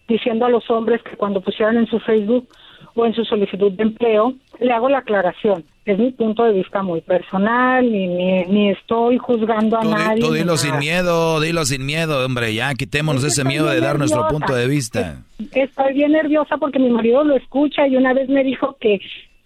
[0.07, 2.47] diciendo a los hombres que cuando pusieran en su Facebook
[2.95, 5.63] o en su solicitud de empleo, le hago la aclaración.
[5.83, 10.21] Es mi punto de vista muy personal, ni, ni, ni estoy juzgando a Tú, nadie.
[10.21, 13.97] tú dilo sin miedo, dilo sin miedo, hombre, ya quitémonos Es ese miedo de dar
[13.97, 15.23] nuestro punto de vista.
[15.53, 18.99] Estoy bien nerviosa porque mi marido lo escucha y una vez me dijo que,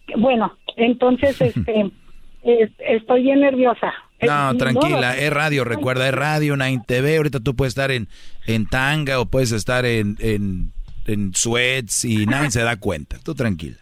[0.08, 1.92] que- bueno, entonces este
[2.44, 3.94] es- estoy bien nerviosa.
[4.22, 8.10] No, tranquila, no, es radio, recuerda, es radio, Nine TV, ahorita tú puedes estar en,
[8.46, 10.72] en tanga o puedes estar en, en,
[11.06, 13.78] en sweats y nadie se da cuenta, tú tranquila.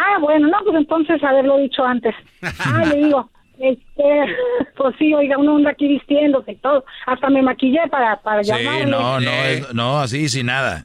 [0.00, 2.14] Ah, bueno, no, pues entonces haberlo dicho antes.
[2.64, 4.36] Ah, le digo, este,
[4.76, 6.84] pues sí, oiga, uno anda aquí vistiéndose y todo.
[7.06, 8.86] Hasta me maquillé para, para Sí, llamarle.
[8.86, 10.84] no, no, es- no, así, sin nada.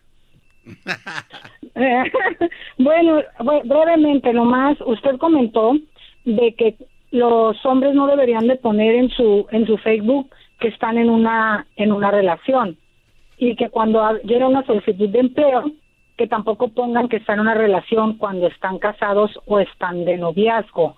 [2.78, 5.74] Bueno, bre- brevemente nomás, usted comentó
[6.26, 6.76] de que
[7.12, 10.30] los hombres no deberían de poner en su en su Facebook
[10.60, 12.78] que están en una en una relación
[13.38, 15.72] y que cuando llega una solicitud de empleo
[16.18, 20.96] que tampoco pongan que están en una relación cuando están casados o están de noviazgo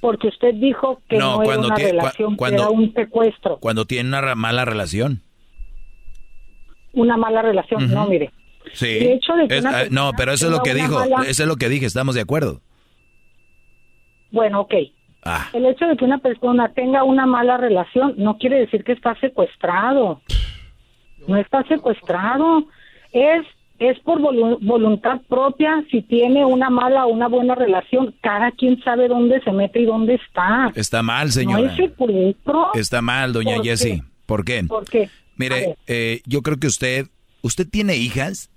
[0.00, 3.84] porque usted dijo que No, no, era una relación, que cuando- era un secuestro, Cuando
[3.84, 5.22] tiene una mala relación.
[6.92, 7.92] una mala relación.
[7.92, 8.30] No, mire,
[8.74, 8.86] Sí.
[8.98, 11.42] Hecho de que Es- una ah, no, pero eso es lo que dijo, mala- eso
[11.42, 12.60] es lo que dije, estamos de acuerdo.
[14.30, 14.74] bueno, ok.
[15.24, 15.48] Ah.
[15.52, 19.14] El hecho de que una persona tenga una mala relación no quiere decir que está
[19.20, 20.20] secuestrado.
[21.26, 22.64] No está secuestrado.
[23.12, 23.44] Es
[23.78, 28.14] es por volu- voluntad propia si tiene una mala o una buena relación.
[28.22, 30.72] Cada quien sabe dónde se mete y dónde está.
[30.74, 31.76] Está mal, No señora.
[31.76, 32.74] secuestro.
[32.74, 33.68] Está mal, doña ¿Por qué?
[33.70, 34.02] Jessie.
[34.26, 34.64] ¿Por qué?
[34.64, 35.08] ¿Por qué?
[35.36, 37.06] Mire, eh, yo creo que usted,
[37.42, 38.50] ¿usted tiene hijas?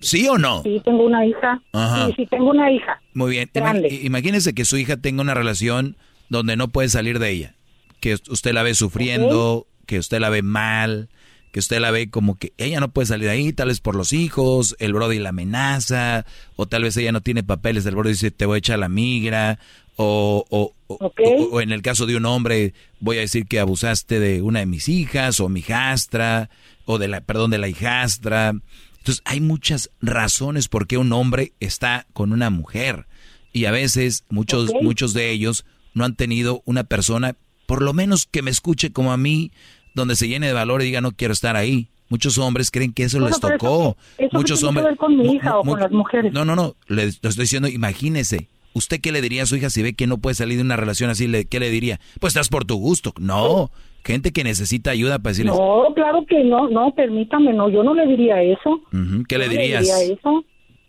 [0.00, 0.62] ¿Sí o no?
[0.62, 1.60] Sí, tengo una hija.
[1.72, 2.06] Ajá.
[2.06, 3.00] Sí, sí, tengo una hija.
[3.12, 3.50] Muy bien.
[3.52, 3.88] Grande.
[4.02, 5.96] imagínese que su hija tenga una relación
[6.30, 7.54] donde no puede salir de ella.
[8.00, 11.10] Que usted la ve sufriendo, que usted la ve mal,
[11.52, 13.94] que usted la ve como que ella no puede salir de ahí, tal vez por
[13.96, 16.24] los hijos, el Brody la amenaza,
[16.56, 18.88] o tal vez ella no tiene papeles, el Brody dice te voy a echar la
[18.88, 19.58] migra,
[19.96, 21.10] o, o, o- o-
[21.52, 24.66] o en el caso de un hombre voy a decir que abusaste de una de
[24.66, 26.48] mis hijas, o mi hijastra,
[26.86, 28.54] o de la, perdón, de la hijastra.
[28.98, 33.06] Entonces hay muchas razones por qué un hombre está con una mujer.
[33.52, 35.64] Y a veces muchos, muchos de ellos
[35.94, 37.36] no han tenido una persona,
[37.66, 39.50] por lo menos que me escuche como a mí,
[39.94, 41.88] donde se llene de valor y diga no quiero estar ahí.
[42.08, 43.96] Muchos hombres creen que eso les tocó.
[44.18, 44.84] Eso, eso Muchos hombres.
[44.84, 46.32] que ver con mi hija o con las mujeres.
[46.32, 46.74] No, no, no.
[46.88, 48.48] Le, le estoy diciendo, imagínese.
[48.72, 50.76] ¿Usted qué le diría a su hija si ve que no puede salir de una
[50.76, 51.26] relación así?
[51.28, 52.00] Le, ¿Qué le diría?
[52.20, 53.12] Pues estás por tu gusto.
[53.20, 53.70] No.
[54.04, 55.54] Gente que necesita ayuda para decirles.
[55.54, 58.80] No, claro que no, no, permítame, no, yo no le diría eso.
[59.28, 59.80] ¿Qué le No dirías?
[59.82, 60.44] diría eso.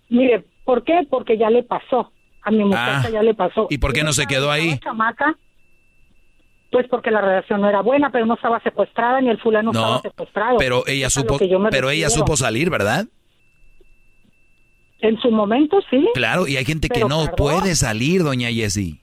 [0.10, 1.02] Mire, ¿por qué?
[1.10, 2.12] Porque ya le pasó.
[2.44, 3.68] A mi muchacha Ah, ya le pasó.
[3.70, 4.80] ¿y por qué no se quedó ahí?
[4.84, 5.38] Chamaca,
[6.72, 9.80] pues porque la relación no era buena, pero no estaba secuestrada ni el fulano No,
[9.80, 10.58] estaba secuestrado.
[10.58, 11.38] Pero ella supo,
[11.70, 13.06] pero ella supo salir, ¿verdad?
[15.02, 19.02] En su momento sí, Claro, y hay gente que no puede salir, doña Jessie.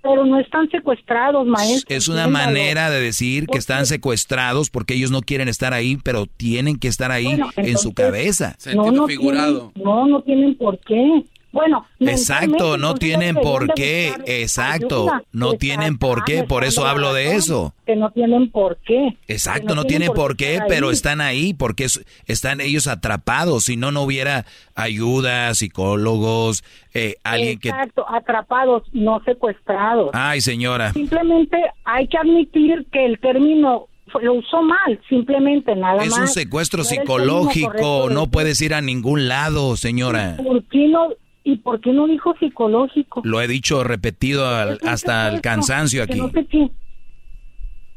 [0.00, 1.94] pero no están secuestrados, maestro.
[1.96, 6.26] Es una manera de decir que están secuestrados porque ellos no quieren estar ahí, pero
[6.26, 8.56] tienen que estar ahí Bueno, en su cabeza.
[8.74, 11.24] No, no Tienen, no, no tienen por qué.
[11.54, 15.22] Bueno, Exacto, no tienen por qué, exacto, ayuda.
[15.32, 17.72] no tienen por qué, Exacto, por eso hablo de eso.
[17.86, 19.16] Que no tienen por qué.
[19.28, 20.92] Exacto, Que no tienen por qué, pero ahí.
[20.94, 23.64] están ahí porque es- están ellos atrapados.
[23.64, 24.44] Si no, no hubiera
[24.74, 27.68] ayuda, psicólogos, eh, alguien que...
[27.68, 30.10] Exacto, atrapados, no secuestrados.
[30.12, 30.92] Ay, señora.
[30.92, 33.86] Simplemente hay que admitir que el término
[34.22, 36.20] lo usó mal, simplemente nada Es más.
[36.20, 40.36] un secuestro No psicológico, no puedes ir a ningún lado, señora.
[40.36, 41.08] ¿Por qué no?
[41.44, 43.20] ¿Y por qué no dijo psicológico?
[43.24, 46.18] Lo he dicho repetido al- hasta el cansancio aquí.
[46.18, 46.70] no sé qué.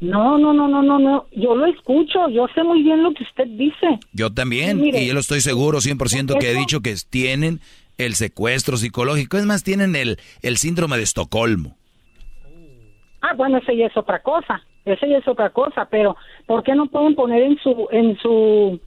[0.00, 1.26] No, no, no, no, no, no.
[1.32, 3.98] Yo lo escucho, yo sé muy bien lo que usted dice.
[4.12, 7.60] Yo también, Sí, mire, y yo lo estoy seguro 100% que he dicho que tienen
[7.96, 9.38] el secuestro psicológico.
[9.38, 11.76] Es más, tienen el, el síndrome de Estocolmo.
[13.22, 14.62] Ah, bueno, ese ya es otra cosa.
[14.84, 16.16] Ese ya es otra cosa, pero
[16.46, 18.80] ¿por qué no pueden poner en su en su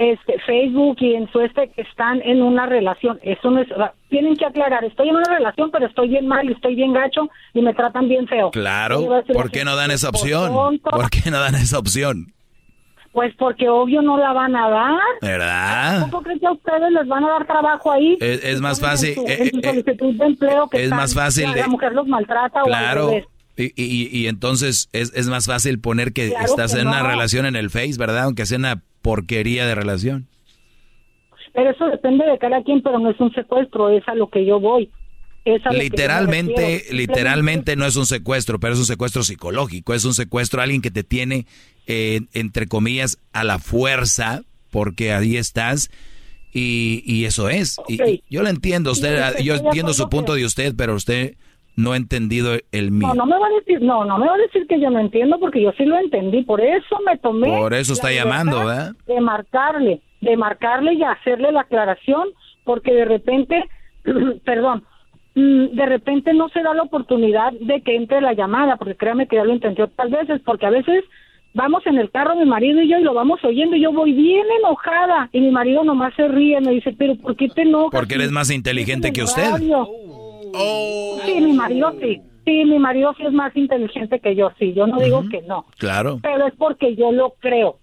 [0.00, 3.20] este Facebook y en su este que están en una relación.
[3.22, 3.68] Eso no es,
[4.08, 7.28] tienen que aclarar, estoy en una relación, pero estoy bien mal y estoy bien gacho
[7.52, 8.50] y me tratan bien feo.
[8.50, 10.80] Claro, ¿por qué no dan esa opción?
[10.80, 12.32] ¿Por qué no dan esa opción?
[13.12, 15.00] Pues porque obvio no la van a dar.
[15.20, 16.08] ¿Verdad?
[16.08, 18.16] ¿Cómo creen que a ustedes les van a dar trabajo ahí?
[18.20, 19.16] Es, más fácil.
[19.26, 21.50] En su, solicitud de empleo que es más fácil.
[21.54, 23.22] La, mujer los maltrata claro, o
[23.56, 27.56] y, y, y, entonces es, es, más fácil poner que estás en una relación en
[27.56, 28.24] el Face, ¿verdad?
[28.24, 30.28] Aunque sea una porquería de relación.
[31.52, 34.46] Pero eso depende de cada quien, pero no es un secuestro, es a lo que
[34.46, 34.90] yo voy.
[35.72, 40.64] literalmente, literalmente no es un secuestro, pero es un secuestro psicológico, es un secuestro a
[40.64, 41.46] alguien que te tiene,
[41.86, 45.90] eh, entre comillas, a la fuerza, porque ahí estás,
[46.52, 47.78] y, y eso es.
[47.88, 51.34] Y, yo lo entiendo, usted, yo entiendo su punto de usted, pero usted
[51.76, 53.08] no ha entendido el mío.
[53.08, 54.98] No, no me va a decir, no, no me va a decir que yo no
[54.98, 57.58] entiendo porque yo sí lo entendí, por eso me tomé.
[57.58, 58.92] Por eso está llamando, ¿verdad?
[59.06, 62.28] De marcarle, de marcarle y hacerle la aclaración,
[62.64, 63.64] porque de repente,
[64.44, 64.84] perdón,
[65.34, 69.26] mm, de repente no se da la oportunidad de que entre la llamada, porque créame
[69.26, 71.04] que ya lo intenté otras veces, porque a veces
[71.54, 74.12] vamos en el carro mi marido y yo y lo vamos oyendo y yo voy
[74.12, 77.90] bien enojada y mi marido nomás se ríe, me dice, pero ¿por qué te enojas?
[77.92, 79.50] Porque él es más inteligente que usted.
[80.54, 81.20] Oh.
[81.24, 82.20] Sí, mi marido sí.
[82.44, 84.72] Sí, mi marido sí es más inteligente que yo, sí.
[84.74, 85.66] Yo no digo que no.
[85.78, 86.18] Claro.
[86.22, 87.78] Pero es porque yo lo creo.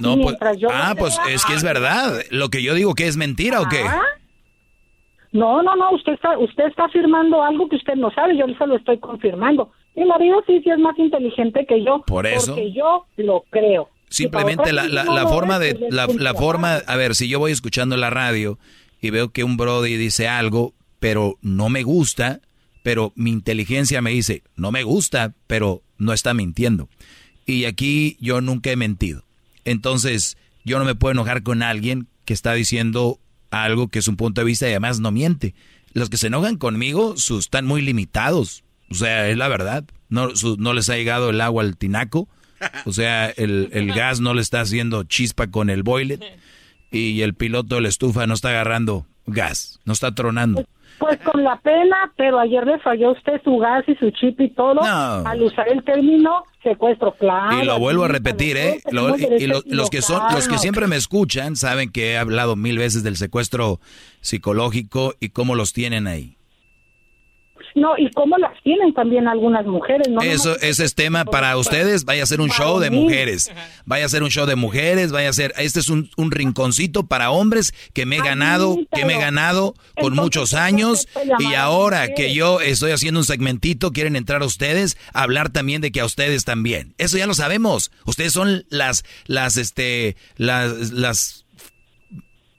[0.00, 0.36] No, pues,
[0.70, 2.20] ah, pues es que es verdad.
[2.30, 3.82] Lo que yo digo que es mentira o qué.
[3.86, 4.02] Ah.
[5.32, 5.92] No, no, no.
[5.92, 8.36] Usted está, usted está afirmando algo que usted no sabe.
[8.36, 9.70] Yo se lo estoy confirmando.
[9.94, 12.02] Mi marido sí, sí es más inteligente que yo.
[12.06, 12.54] Por eso.
[12.54, 13.88] Porque yo lo creo.
[14.08, 17.96] Simplemente la, la, la forma de la, la forma, a ver, si yo voy escuchando
[17.96, 18.58] la radio
[19.00, 22.40] y veo que un Brody dice algo, pero no me gusta,
[22.82, 26.88] pero mi inteligencia me dice, no me gusta, pero no está mintiendo.
[27.46, 29.24] Y aquí yo nunca he mentido.
[29.64, 33.18] Entonces, yo no me puedo enojar con alguien que está diciendo
[33.50, 35.54] algo que es un punto de vista y además no miente.
[35.92, 38.62] Los que se enojan conmigo sus, están muy limitados.
[38.90, 39.84] O sea, es la verdad.
[40.08, 40.28] No,
[40.58, 42.28] no les ha llegado el agua al tinaco.
[42.84, 46.20] O sea, el, el gas no le está haciendo chispa con el boiler.
[46.92, 50.66] Y el piloto de la estufa no está agarrando gas, no está tronando.
[51.00, 54.50] Pues con la pena, pero ayer le falló usted su gas y su chip y
[54.50, 57.62] todo al usar el término secuestro, claro.
[57.62, 58.82] Y lo vuelvo a repetir, ¿eh?
[59.38, 63.02] y los que son, los que siempre me escuchan saben que he hablado mil veces
[63.02, 63.80] del secuestro
[64.20, 66.36] psicológico y cómo los tienen ahí.
[67.74, 70.08] No, y cómo las tienen también algunas mujeres.
[70.08, 70.20] ¿no?
[70.22, 72.04] Eso, ese es tema para ustedes.
[72.04, 73.50] Vaya a ser un show de mujeres.
[73.84, 75.12] Vaya a ser un show de mujeres.
[75.12, 75.54] Vaya a ser.
[75.58, 79.74] Este es un, un rinconcito para hombres que me he ganado, que me he ganado
[80.00, 81.08] con muchos años.
[81.38, 85.80] Y ahora que yo estoy haciendo un segmentito, quieren entrar a ustedes a hablar también
[85.80, 86.94] de que a ustedes también.
[86.98, 87.90] Eso ya lo sabemos.
[88.04, 91.39] Ustedes son las, las, este, las, las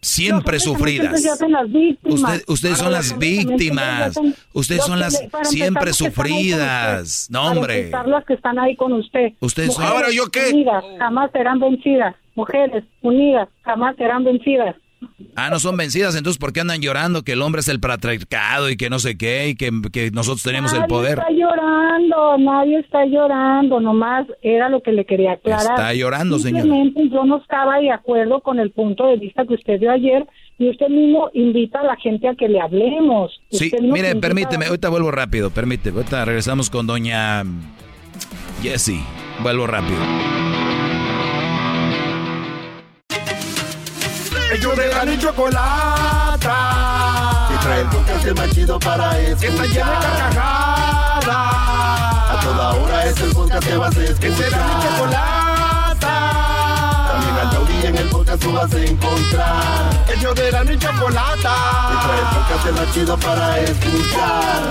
[0.01, 1.13] siempre sufridas.
[2.47, 4.19] ustedes son las víctimas.
[4.53, 7.27] Ustedes son las siempre sufridas.
[7.29, 7.89] No, hombre.
[7.89, 9.33] Las que están ahí con usted.
[9.39, 9.85] Ustedes son...
[9.85, 10.49] Ahora yo qué?
[10.51, 12.15] Unidas, jamás serán vencidas.
[12.35, 14.75] Mujeres unidas, jamás serán vencidas.
[15.35, 18.69] Ah, no son vencidas, entonces ¿por qué andan llorando que el hombre es el patriarcado
[18.69, 19.71] y que no sé qué y que,
[20.11, 21.17] nosotros tenemos el poder?
[21.17, 25.63] Nadie está llorando, nadie está llorando, nomás era lo que le quería aclarar.
[25.63, 26.63] Está llorando, señor.
[26.63, 30.27] Simplemente yo no estaba de acuerdo con el punto de vista que usted dio ayer
[30.57, 33.41] y usted mismo invita a la gente a que le hablemos.
[33.49, 37.43] Sí, mire, permíteme, ahorita vuelvo rápido, permíteme, ahorita regresamos con doña
[38.61, 39.01] Jessie,
[39.41, 39.99] vuelvo rápido.
[44.51, 46.57] Ellos de la ni chocolata.
[47.53, 49.39] Y trae el podcast más chido para escuchar.
[49.39, 51.25] Que está llena de carcajadas.
[51.27, 54.19] A toda hora es el podcast que vas a escuchar.
[54.19, 56.15] Que será mi chocolata.
[57.13, 60.05] También al taurí en el podcast tú vas a encontrar.
[60.17, 61.55] Ellos de la ni chocolata.
[61.93, 64.63] Y trae el podcast más chido para escuchar.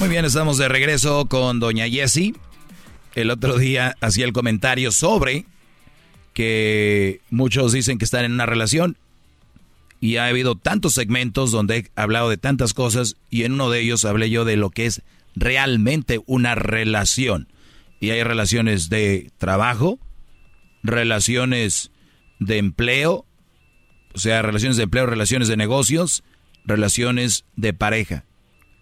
[0.00, 2.34] Muy bien, estamos de regreso con doña Jessie.
[3.14, 5.46] El otro día hacía el comentario sobre
[6.32, 8.96] que muchos dicen que están en una relación
[10.00, 13.80] y ha habido tantos segmentos donde he hablado de tantas cosas y en uno de
[13.80, 15.02] ellos hablé yo de lo que es
[15.36, 17.48] realmente una relación.
[18.00, 20.00] Y hay relaciones de trabajo,
[20.82, 21.92] relaciones
[22.40, 23.24] de empleo,
[24.12, 26.24] o sea, relaciones de empleo, relaciones de negocios,
[26.64, 28.24] relaciones de pareja.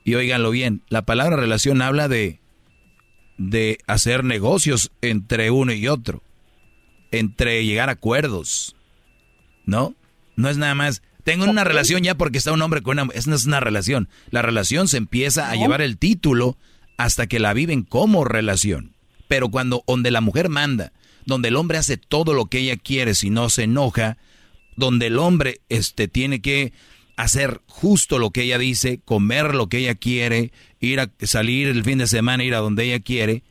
[0.05, 2.41] Y óiganlo bien, la palabra relación habla de,
[3.37, 6.23] de hacer negocios entre uno y otro
[7.11, 8.77] entre llegar a acuerdos.
[9.65, 9.95] ¿No?
[10.37, 11.03] No es nada más.
[11.25, 13.13] Tengo una relación ya porque está un hombre con una.
[13.13, 14.09] Esa no es una relación.
[14.31, 16.57] La relación se empieza a llevar el título
[16.97, 18.95] hasta que la viven como relación.
[19.29, 20.93] Pero cuando donde la mujer manda,
[21.25, 24.17] donde el hombre hace todo lo que ella quiere si no se enoja,
[24.77, 26.73] donde el hombre este, tiene que
[27.17, 31.85] hacer justo lo que ella dice, comer lo que ella quiere, ir a salir el
[31.85, 33.43] fin de semana, ir a donde ella quiere,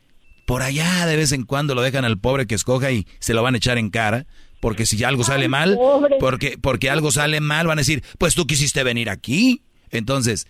[0.50, 3.44] por allá de vez en cuando lo dejan al pobre que escoja y se lo
[3.44, 4.26] van a echar en cara.
[4.60, 5.78] Porque si algo sale mal,
[6.20, 9.62] porque, porque algo sale mal, van a decir, pues tú quisiste venir aquí.
[9.92, 10.48] Entonces,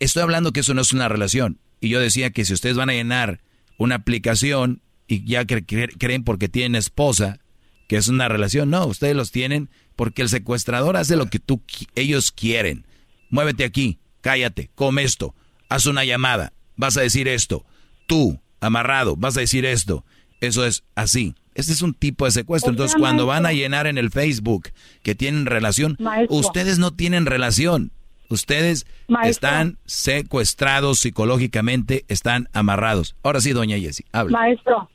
[0.00, 1.60] estoy hablando que eso no es una relación.
[1.80, 3.42] Y yo decía que si ustedes van a llenar
[3.78, 7.38] una aplicación y ya creen porque tienen esposa,
[7.86, 11.62] que es una relación, no, ustedes los tienen porque el secuestrador hace lo que tú,
[11.94, 12.88] ellos quieren.
[13.30, 15.36] Muévete aquí, cállate, come esto,
[15.68, 17.64] haz una llamada, vas a decir esto.
[18.08, 20.04] Tú, amarrado, vas a decir esto.
[20.40, 21.34] Eso es así.
[21.54, 22.70] Este es un tipo de secuestro.
[22.70, 24.70] Entonces, cuando van a llenar en el Facebook
[25.02, 25.98] que tienen relación,
[26.28, 27.92] ustedes no tienen relación.
[28.30, 28.86] Ustedes
[29.24, 33.14] están secuestrados psicológicamente, están amarrados.
[33.22, 34.38] Ahora sí, doña Jessie, habla.
[34.38, 34.88] Maestro,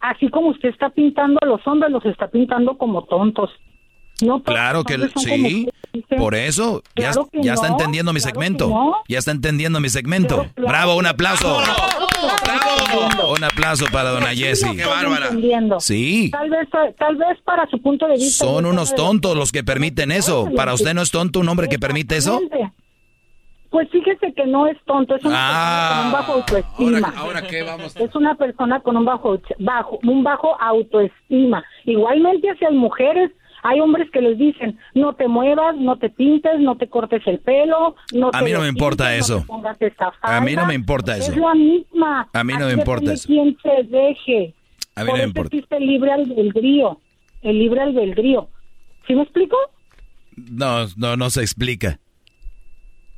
[0.00, 3.50] así como usted está pintando a los hombres, los está pintando como tontos.
[4.22, 5.68] No, claro que sí,
[6.16, 8.72] por eso ya, ya está entendiendo mi segmento,
[9.08, 10.46] ya está entendiendo mi segmento.
[10.54, 11.58] Bravo, un aplauso.
[11.58, 12.13] Bravo.
[13.36, 14.76] Un aplauso para dona Jessie.
[14.76, 15.30] Qué bárbara.
[15.80, 16.30] Sí.
[16.30, 16.68] Tal vez,
[16.98, 18.44] tal vez para su punto de vista.
[18.44, 20.48] Son unos tontos los que permiten eso.
[20.56, 22.40] ¿Para usted no es tonto un hombre que permite eso?
[23.70, 26.36] Pues fíjese que no es tonto, es una persona con un bajo Ah.
[26.36, 27.14] autoestima.
[27.16, 27.96] Ahora, ¿qué vamos?
[27.96, 31.64] Es una persona con un bajo, bajo, un bajo autoestima.
[31.84, 33.32] Igualmente hacia las mujeres,
[33.64, 37.38] hay hombres que les dicen, no te muevas, no te pintes, no te cortes el
[37.40, 39.44] pelo, no A te mí no me importa no te eso.
[39.80, 40.68] esta A mí no falda".
[40.68, 41.32] me importa eso.
[41.32, 42.28] Es la misma.
[42.32, 43.26] A mí no me importa eso.
[43.26, 44.54] quién se deje.
[44.94, 45.56] A mí Por no me importa.
[45.56, 47.00] existe el libre albedrío,
[47.42, 48.48] el libre albedrío.
[49.06, 49.56] ¿Sí me explico?
[50.36, 51.98] No, no, no se explica.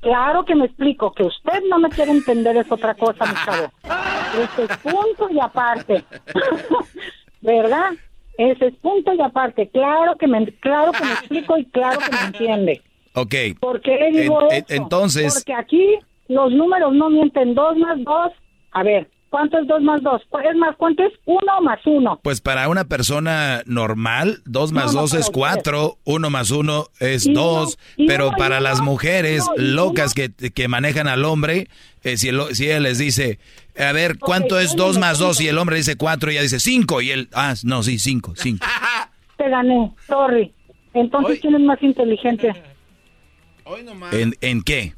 [0.01, 3.73] Claro que me explico, que usted no me quiere entender es otra cosa, mi chavo.
[4.45, 6.05] Ese es punto y aparte.
[7.41, 7.93] ¿Verdad?
[8.39, 9.69] Ese es punto y aparte.
[9.69, 12.83] Claro que me, claro que me explico y claro que me entiende.
[13.15, 13.35] Ok.
[13.61, 14.67] ¿Por qué le digo En- eso?
[14.83, 15.95] entonces- Porque aquí
[16.29, 17.55] los números no mienten.
[17.55, 18.33] Dos más dos.
[18.73, 20.23] A ver, ¿cuánto es dos más dos?
[20.49, 22.21] Es más, ¿cuánto es uno más uno?
[22.23, 25.35] Pues para una persona normal, dos más no, dos para es usted.
[25.39, 29.45] cuatro, uno más uno es Y no, dos, y pero no, para las no, mujeres
[29.57, 31.69] locas que, que manejan al hombre,
[32.03, 33.39] eh, si, el- si ella les dice,
[33.79, 35.41] a ver, ¿cuánto es dos más dos?
[35.41, 38.35] Y el hombre dice cuatro, y ella dice cinco, y él, ah, no, sí, cinco,
[38.37, 38.67] cinco.
[39.37, 40.53] Te gané, sorry.
[40.95, 42.53] Entonces, ¿quién es más inteligente?
[44.13, 44.95] ¿En, en qué?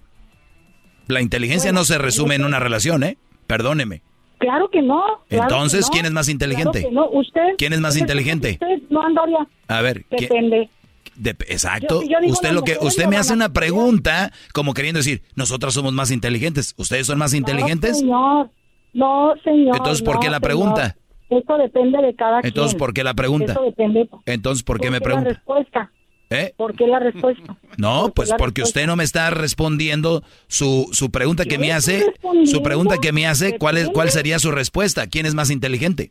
[1.06, 3.16] La inteligencia no se resume en una relación, ¿eh?
[3.46, 4.02] Perdóneme.
[4.38, 5.02] Claro que no.
[5.28, 5.92] claro Entonces, que no.
[5.92, 6.80] ¿quién es más inteligente?
[6.80, 7.08] Claro que no.
[7.20, 7.40] ¿Usted?
[7.58, 8.50] ¿Quién es más usted- inteligente?
[8.52, 9.46] Usted no andaría.
[9.68, 10.70] A ver, ¿quién- Depende.
[11.16, 12.02] De- exacto.
[12.02, 16.10] Yo- usted lo que usted me hace una pregunta como queriendo decir, nosotras somos más
[16.12, 16.74] inteligentes.
[16.76, 18.02] ¿Ustedes son más inteligentes?
[18.04, 18.50] No, señor.
[18.94, 19.76] No, señor.
[19.76, 20.42] Entonces, ¿por no, qué la señor.
[20.42, 20.96] pregunta?
[21.28, 22.78] Eso depende de cada Entonces, quien.
[22.78, 23.52] ¿por qué la pregunta?
[23.52, 24.08] Eso depende.
[24.26, 25.28] Entonces, ¿por qué me la pregunta?
[25.30, 25.90] respuesta?
[26.30, 26.52] ¿Eh?
[26.56, 27.56] ¿Por qué la respuesta?
[27.78, 32.04] No, pues porque usted no me está respondiendo su, su pregunta que me hace.
[32.44, 35.06] Su pregunta que me hace, ¿cuál, es, ¿cuál sería su respuesta?
[35.06, 36.10] ¿Quién es más inteligente?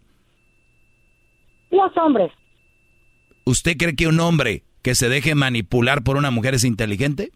[1.70, 2.32] Los hombres.
[3.46, 7.30] ¿Usted cree que un hombre que se deje manipular por una mujer es inteligente?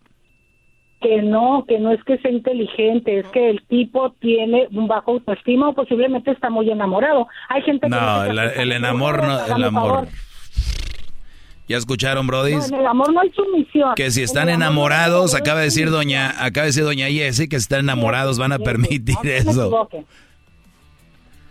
[1.02, 5.12] Que no, que no es que sea inteligente, es que el tipo tiene un bajo
[5.12, 7.28] autoestima o posiblemente está muy enamorado.
[7.50, 9.90] Hay gente que No, el, enamor no, el amor.
[9.92, 10.08] favor.
[11.72, 12.54] ¿Ya escucharon, No, Brody?
[12.54, 13.96] en el amor no hay sumisión.
[13.96, 15.42] Que si están enamorados, sumisión.
[15.42, 18.60] acaba de decir doña, acaba de decir doña Jessie que si están enamorados van a
[18.60, 19.88] permitir No se me eso.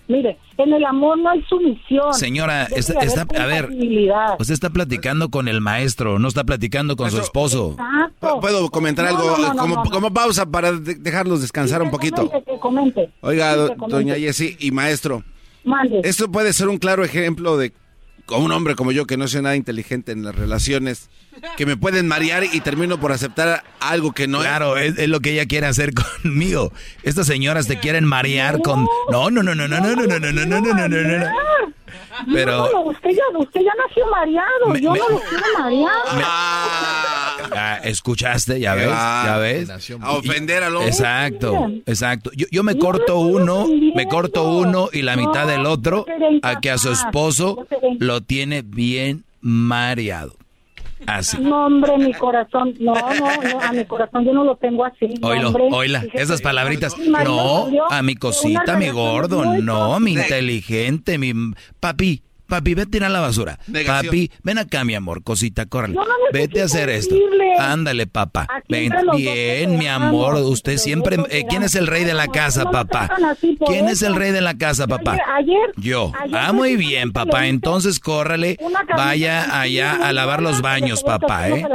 [0.08, 2.12] Mire, en el amor no hay sumisión.
[2.14, 3.68] Señora, está, está- a ver,
[4.40, 7.76] usted está platicando con el maestro, no está platicando con su esposo.
[7.78, 8.40] Exacto.
[8.40, 9.90] ¿Puedo comentar No, algo no, no, no, como, no, no.
[9.90, 12.26] como pausa para de- dejarlos descansar un poquito?
[12.28, 13.10] Comente, que comente.
[13.20, 13.96] Oiga, Sí, do- que comente.
[13.96, 15.22] doña Jessie y maestro,
[15.62, 16.00] Mande.
[16.02, 17.72] esto puede ser un claro ejemplo de
[18.38, 21.10] un hombre como yo que no soy nada inteligente en las relaciones,
[21.56, 25.20] que me pueden marear y termino por aceptar algo que no Claro, es, es lo
[25.20, 25.92] que ella quiere hacer
[26.22, 26.72] conmigo.
[27.02, 28.86] Estas señoras te quieren marear con...
[29.10, 31.26] No, no, no, no, no, no, no, no, no, no, no, no, no, no, no.
[32.32, 32.52] Pero...
[32.66, 34.66] No, no, usted ya, usted ya nació mareado.
[34.68, 35.90] Me- Yo me- no lo quiero marear.
[37.52, 38.60] Ah, ¿Escuchaste?
[38.60, 38.88] ¿Ya ves?
[38.88, 39.22] va.
[39.26, 39.70] ¿Ya ves?
[40.00, 40.90] A ofender al hombre.
[40.90, 42.30] Exacto, exacto.
[42.34, 46.04] Yo, yo me corto uno, me corto uno y la mitad del otro
[46.42, 47.66] a que a su esposo
[47.98, 50.34] lo tiene bien mareado.
[51.06, 51.38] Así.
[51.38, 52.74] No, hombre, mi corazón.
[52.80, 55.06] No, no, no, a mi corazón yo no lo tengo así.
[55.20, 55.68] no, hombre.
[55.70, 56.22] oíla, Fíjese.
[56.22, 56.96] esas palabritas.
[56.98, 61.32] No, a mi cosita, mi gordo, no, mi inteligente, mi
[61.80, 62.22] papi.
[62.50, 63.58] Papi, vete a tirar la basura.
[63.66, 64.04] Negación.
[64.06, 65.94] Papi, ven acá, mi amor, cosita, córrele.
[65.94, 67.14] No vete a hacer esto.
[67.14, 67.54] decirle.
[67.58, 68.46] Ándale, papá.
[68.68, 71.16] Ven, bien, mi amor, usted siempre...
[71.30, 73.08] eh, ¿Quién es el rey de la casa, No papá?
[73.30, 75.12] así ¿Quién es el rey de la casa, papá?
[75.12, 76.12] Ayer- ayer- Yo.
[76.20, 77.46] ayer Ah, muy bien, le papá.
[77.46, 78.58] Entonces córrele,
[78.96, 81.66] vaya allá a lavar los baños, papá, ¿eh?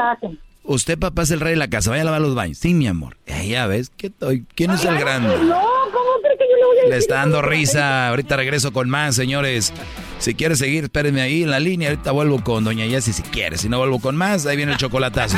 [0.68, 1.92] Usted, papá, es el rey de la casa.
[1.92, 2.58] Vaya a lavar los baños.
[2.58, 3.18] Sí, mi amor.
[3.28, 3.92] Eh, ya ves.
[3.96, 5.30] ¿qué estoy- ¿Quién es el grande?
[5.38, 5.62] No,
[5.94, 8.10] ¿cómo cree que yo le voy a Le decir está dando risa.
[8.10, 9.72] Ahorita regreso con más, señores.
[10.20, 11.90] Si quiere seguir, espérenme ahí en la línea.
[11.90, 13.58] Ahorita vuelvo con Doña Yessi si quiere.
[13.58, 15.38] Si no vuelvo con más, ahí viene el chocolatazo.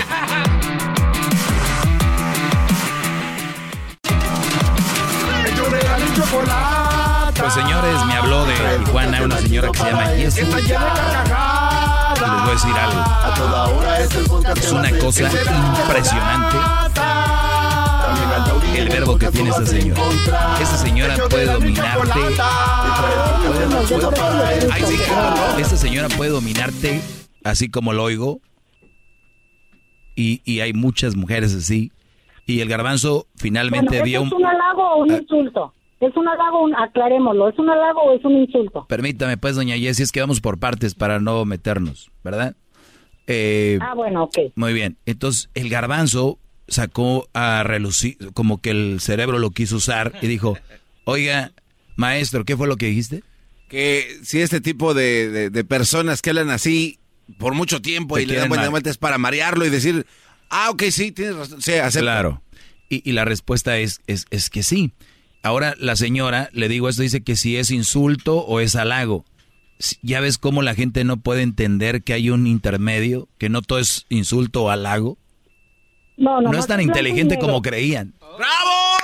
[7.40, 8.54] Pues señores, me habló de
[8.86, 10.44] Tijuana una señora que se llama Jessie.
[10.44, 10.62] Y les
[12.42, 13.04] voy a decir algo.
[14.56, 15.30] Es una cosa
[15.84, 16.58] impresionante
[18.76, 20.02] el verbo que tiene esta señora.
[20.62, 22.20] Esta señora puede dominarte.
[25.59, 27.01] Esta señora puede dominarte
[27.43, 28.42] así como lo oigo.
[30.16, 31.92] Y, y hay muchas mujeres así.
[32.45, 34.27] Y el garbanzo finalmente Bueno, dio ¿eso un...
[34.27, 35.17] ¿Es un halago o un Ah.
[35.17, 35.74] insulto?
[36.00, 36.64] ¿Es un halago?
[36.64, 37.50] Un, aclarémoslo.
[37.50, 38.85] ¿Es un halago o es un insulto?
[38.88, 42.56] Permítame, pues, doña Jessie, es que vamos por partes para no meternos, ¿verdad?
[43.27, 44.38] Eh, Ah, bueno, ok.
[44.56, 44.98] Muy bien.
[45.06, 50.58] Entonces, el garbanzo sacó a relucir, como que el cerebro lo quiso usar y dijo,
[51.06, 51.51] oiga,
[51.98, 53.24] maestro, ¿qué fue lo que dijiste?
[53.69, 57.00] Que si este tipo de, de- de personas que hablan así
[57.38, 58.72] por mucho tiempo Te y le dan vueltas mal.
[58.72, 60.06] vueltas para marearlo y decir,
[60.50, 61.61] ah, ok, sí, tienes razón.
[61.61, 62.06] Sí, acepto.
[62.06, 62.42] Claro.
[62.90, 64.93] Y, y la respuesta es, es, es que sí.
[65.43, 69.26] Ahora la señora, le digo esto, dice que si es insulto o es halago.
[70.01, 73.80] Ya ves cómo la gente no puede entender que hay un intermedio, que no todo
[73.80, 75.17] es insulto o halago.
[76.17, 78.16] No, no, No es tan inteligente como creían.
[78.19, 78.98] ¡Bravo,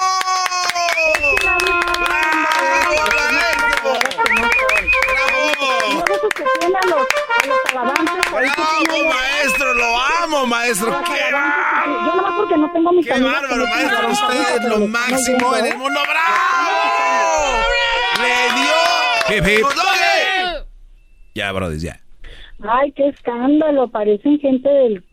[9.10, 9.74] maestro!
[9.74, 11.02] ¡Lo amo, maestro!
[11.06, 14.10] ¡Qué Yo nomás porque no tengo mis ¡Qué bárbaro, maestro!
[14.12, 16.00] Usted es lo máximo en el mundo.
[16.10, 17.64] ¡Bravo!
[18.22, 19.38] ¡Le dio!
[19.38, 19.68] Hip, hip.
[21.36, 22.00] Ya, brother, ya.
[22.68, 23.88] Ay, qué escándalo.
[23.90, 25.04] Parecen gente del...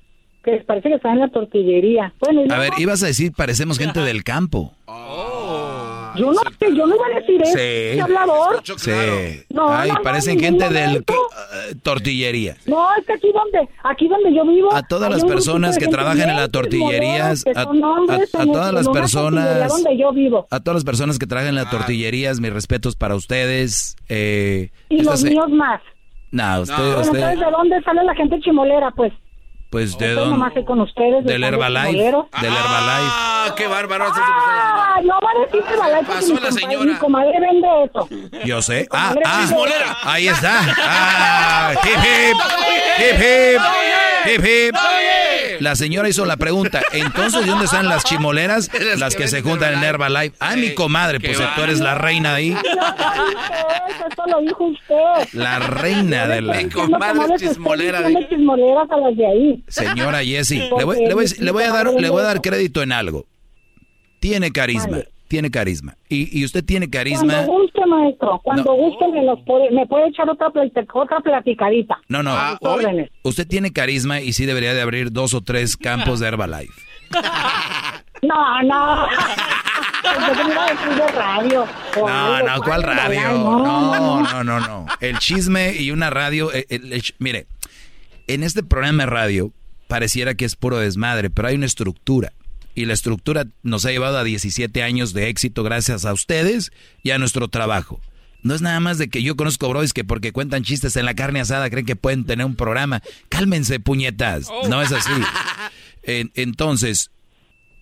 [0.44, 2.12] que parece que está en la tortillería.
[2.20, 4.74] Bueno, A ver, ibas a decir, parecemos gente del campo.
[6.20, 7.52] Yo no sé, yo no iba a decir eso.
[7.52, 7.58] Sí.
[7.96, 8.62] ¿Qué hablador?
[8.64, 9.44] Sí.
[9.50, 11.04] No, Ay, no, parecen gente del eh,
[11.82, 12.56] tortillería.
[12.66, 14.74] No, es que aquí donde, aquí donde yo vivo.
[14.74, 18.72] A todas las personas que trabajan en las tortillerías, que a, hombres, a- a todas
[18.72, 20.46] las personas, donde yo vivo.
[20.50, 23.96] a todas las personas que trabajan en las tortillerías, mis respetos para ustedes.
[24.08, 25.80] Eh, Y los se- míos más.
[26.32, 28.90] No, usted, Bueno, usted, ¿sabes de dónde sale la gente chimolera?
[28.92, 29.12] Pues
[29.70, 31.24] pues de yo nomás dónde, sé con ustedes.
[31.24, 32.30] del Herbalife, del Herbalife.
[32.42, 34.06] ¡Ah, qué bárbaro!
[34.12, 36.84] Ah, no va a decir Herbalife porque Pasó la señora.
[36.92, 38.08] Mi comadre vende eso.
[38.44, 38.88] Yo sé.
[38.90, 39.96] Ah, Comadre ah, chismolera.
[40.02, 40.60] ahí está.
[40.78, 42.36] Ah, hip hip,
[42.98, 43.60] hip hip,
[44.26, 44.74] hip hip.
[45.60, 46.80] La señora hizo la pregunta.
[46.92, 48.70] Entonces, ¿de dónde están las chimoleras?
[48.98, 50.34] Las que se juntan en Herbalife.
[50.40, 52.56] Ah, mi comadre, pues tú eres la reina ahí.
[54.10, 55.28] Eso lo dijo usted.
[55.32, 56.58] La reina de la...
[56.60, 59.59] Estoy diciendo chismoleras a las de ahí.
[59.68, 62.82] Señora Jessie, le voy, le voy- le voy a dar, le voy a dar crédito
[62.82, 63.26] en algo.
[64.20, 64.98] Tiene carisma,
[65.28, 65.96] tiene carisma.
[66.08, 67.32] Y, y usted tiene carisma.
[67.46, 71.98] Cuando guste, maestro, cuando guste me, los puede, me puede echar otra, plati- otra platicadita.
[72.08, 72.36] No, no.
[73.22, 76.72] Usted tiene carisma y sí debería de abrir dos o tres campos de Herbalife.
[78.22, 79.06] No, no.
[81.14, 81.66] Radio.
[81.96, 83.20] No, no, ¿cuál radio?
[83.32, 84.86] No, No, no, no.
[85.00, 86.52] El chisme y una radio.
[86.52, 87.46] eh, el- mire,
[88.34, 89.52] en este programa de radio
[89.88, 92.32] pareciera que es puro desmadre, pero hay una estructura.
[92.74, 96.70] Y la estructura nos ha llevado a 17 años de éxito gracias a ustedes
[97.02, 98.00] y a nuestro trabajo.
[98.42, 101.14] No es nada más de que yo conozco bros que porque cuentan chistes en la
[101.14, 103.02] carne asada creen que pueden tener un programa.
[103.28, 104.48] Cálmense, puñetas.
[104.68, 105.10] No es así.
[106.02, 107.10] En- entonces,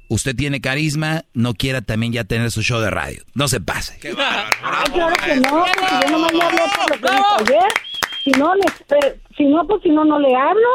[0.08, 3.22] usted tiene carisma, no quiera también ya tener su show de radio.
[3.34, 3.96] No se pase.
[4.02, 4.12] Ay,
[4.92, 7.08] claro que no, porque yo nomás le hablé por lo que
[7.52, 7.68] ayer.
[8.24, 8.62] Si no, le,
[9.06, 10.68] eh, si no, pues si no, no le hablo.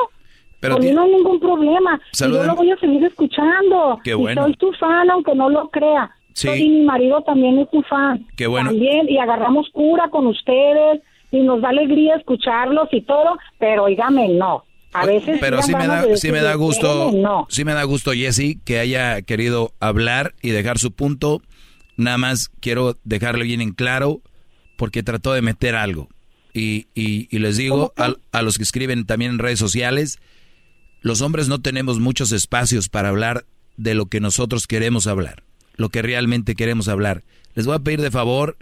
[0.60, 2.00] Pero por mí ti- no hay ningún problema.
[2.14, 2.42] Y Saluden.
[2.44, 4.00] yo lo voy a seguir escuchando.
[4.04, 4.44] Qué Y bueno.
[4.44, 6.10] soy tu fan, aunque no lo crea.
[6.34, 6.50] Sí.
[6.50, 8.26] Y mi marido también es tu fan.
[8.36, 8.70] Qué bueno.
[8.72, 11.02] También, y agarramos cura con ustedes,
[11.32, 14.64] y nos da alegría escucharlos y todo, pero oígame, no.
[14.94, 17.46] A veces Pero sí me da, sí me da gusto, "Espérame, No.
[17.50, 21.42] sí me da gusto, Jesse, que haya querido hablar y dejar su punto.
[21.98, 24.22] Nada más quiero dejarle bien en claro,
[24.78, 26.08] porque trató de meter algo.
[26.54, 30.20] Y, y- y les digo a, a los que escriben también en redes sociales,
[31.02, 33.46] los hombres no tenemos muchos espacios para hablar
[33.78, 35.44] de lo que nosotros queremos hablar,
[35.76, 37.24] lo que realmente queremos hablar.
[37.56, 38.58] Les voy a pedir de favor,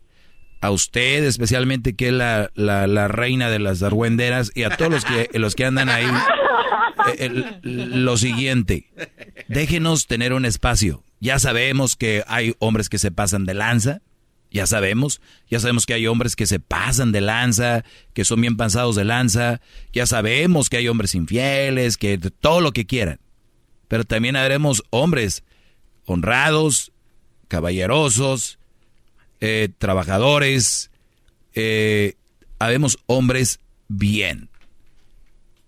[0.62, 4.92] a usted especialmente que es la, la, la reina de las argüenderas y a todos
[4.92, 6.06] los que, los que andan ahí,
[7.18, 7.26] eh,
[7.64, 8.88] el- lo siguiente,
[9.48, 11.04] déjenos tener un espacio.
[11.20, 14.02] Ya sabemos que hay hombres que se pasan de lanza,
[14.52, 18.58] ya sabemos, ya sabemos que hay hombres que se pasan de lanza, que son bien
[18.58, 19.62] pasados de lanza,
[19.94, 23.20] ya sabemos que hay hombres infieles, que todo lo que quieran.
[23.88, 25.44] Pero también haremos hombres
[26.06, 26.92] honrados,
[27.48, 28.60] caballerosos,
[29.40, 30.92] eh, trabajadores,
[31.56, 32.16] eh,
[32.60, 34.50] habemos hombres bien.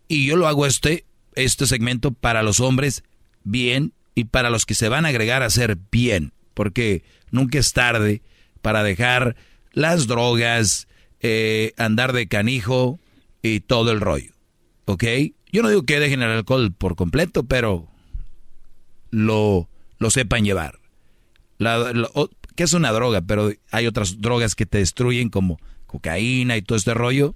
[0.10, 1.06] Y yo lo hago este,
[1.36, 3.03] este segmento para los hombres
[3.45, 7.72] bien y para los que se van a agregar a ser bien, porque nunca es
[7.72, 8.22] tarde
[8.64, 9.35] para dejar
[9.74, 10.88] las drogas,
[11.19, 12.98] eh, andar de canijo
[13.43, 14.32] y todo el rollo.
[14.85, 15.03] ¿Ok?
[15.51, 17.88] Yo no digo que dejen el alcohol por completo, pero
[19.11, 19.69] lo,
[20.00, 20.80] lo sepan llevar.
[22.56, 26.77] Que es una droga, pero hay otras drogas que te destruyen como cocaína y todo
[26.77, 27.35] este rollo.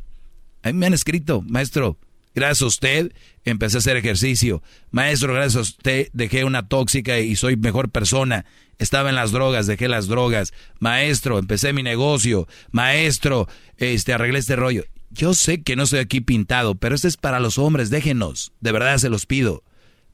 [0.64, 1.97] A mí me han escrito, maestro,
[2.33, 4.64] gracias a usted empecé a hacer ejercicio.
[4.91, 8.45] Maestro, gracias a usted dejé una tóxica y soy mejor persona.
[8.80, 10.53] Estaba en las drogas, dejé las drogas.
[10.80, 12.47] Maestro, empecé mi negocio.
[12.72, 13.47] Maestro,
[13.77, 14.83] este arreglé este rollo.
[15.09, 18.72] Yo sé que no estoy aquí pintado, pero esto es para los hombres, déjenos, de
[18.72, 19.64] verdad se los pido.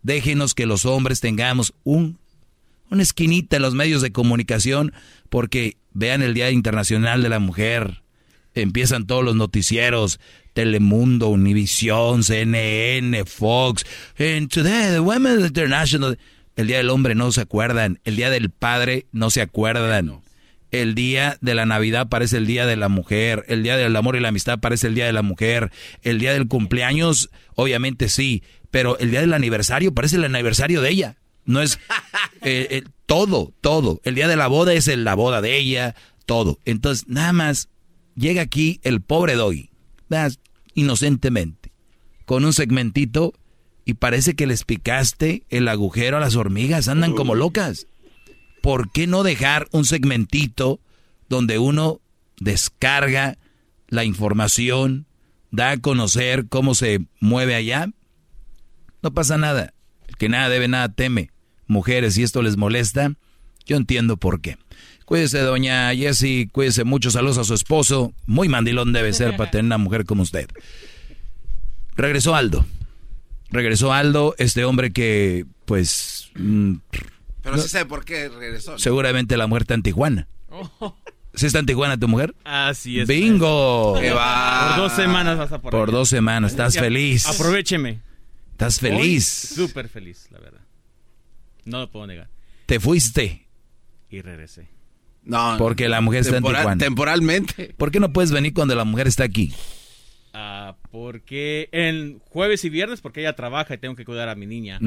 [0.01, 2.19] Déjenos que los hombres tengamos un
[2.93, 4.93] una esquinita en los medios de comunicación,
[5.29, 8.03] porque vean el Día Internacional de la Mujer,
[8.53, 10.19] empiezan todos los noticieros,
[10.53, 13.83] Telemundo, Univisión, CNN, Fox,
[14.19, 16.17] and today the Women's International,
[16.55, 20.21] el Día del Hombre no se acuerdan, el Día del Padre no se acuerdan.
[20.71, 24.15] El día de la Navidad parece el día de la mujer, el día del amor
[24.15, 28.41] y la amistad parece el día de la mujer, el día del cumpleaños, obviamente sí,
[28.71, 31.17] pero el día del aniversario parece el aniversario de ella.
[31.45, 31.75] No es
[32.41, 34.01] eh, eh, todo, todo.
[34.03, 35.93] El día de la boda es el- la boda de ella,
[36.25, 36.59] todo.
[36.65, 37.69] Entonces, nada más
[38.15, 39.69] llega aquí el pobre Doggy,
[40.09, 40.33] ¿verdad?
[40.73, 41.71] inocentemente,
[42.25, 43.33] con un segmentito
[43.85, 47.87] y parece que les picaste el agujero a las hormigas, andan como locas.
[48.61, 50.79] ¿Por qué no dejar un segmentito
[51.27, 51.99] donde uno
[52.39, 53.37] descarga
[53.89, 55.05] la información,
[55.51, 57.89] da a conocer cómo se mueve allá?
[59.01, 59.73] No pasa nada.
[60.07, 61.31] El que nada debe, nada teme.
[61.67, 63.13] Mujeres, si esto les molesta,
[63.65, 64.57] yo entiendo por qué.
[65.05, 68.13] Cuídese, doña Jessie, cuídese mucho, saludos a su esposo.
[68.25, 70.47] Muy mandilón debe ser para tener una mujer como usted.
[71.95, 72.65] Regresó Aldo.
[73.53, 76.73] Regresó Aldo, este hombre que, pues, mm,
[77.43, 78.71] Pero sí sabe por qué regresó.
[78.71, 78.79] ¿no?
[78.79, 80.27] seguramente la mujer está en Tijuana.
[81.35, 82.33] ¿Sí está en Tijuana tu mujer?
[82.43, 83.07] Así es.
[83.07, 83.95] ¡Bingo!
[83.99, 84.69] ¡Qué va!
[84.75, 85.97] Por dos semanas vas a por Por allá.
[85.99, 87.27] dos semanas, estás feliz.
[87.27, 87.99] Aprovecheme.
[88.51, 89.25] Estás feliz.
[89.55, 90.61] Súper feliz, la verdad.
[91.65, 92.29] No lo puedo negar.
[92.65, 93.47] Te fuiste.
[94.09, 94.67] Y regresé.
[95.23, 96.77] No, Porque la mujer está en Tijuana.
[96.77, 97.75] Temporalmente.
[97.77, 99.53] ¿Por qué no puedes venir cuando la mujer está aquí?
[100.33, 104.45] Ah, porque en jueves y viernes, porque ella trabaja y tengo que cuidar a mi
[104.45, 104.77] niña.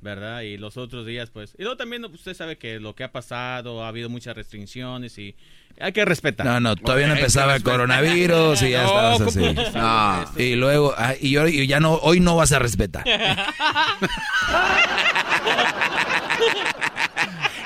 [0.00, 0.42] ¿verdad?
[0.42, 1.56] Y los otros días, pues.
[1.58, 5.34] Y luego también usted sabe que lo que ha pasado, ha habido muchas restricciones y
[5.80, 6.46] hay que respetar.
[6.46, 9.44] No, no, todavía no empezaba el coronavirus y ya No, estabas ¿cómo así.
[9.44, 13.02] empezaba Y luego, ah, y, hoy- y ya no, hoy no vas a respetar.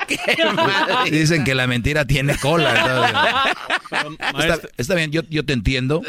[1.11, 3.53] Dicen que la mentira tiene cola.
[4.39, 6.01] Está, está bien, yo, yo te entiendo.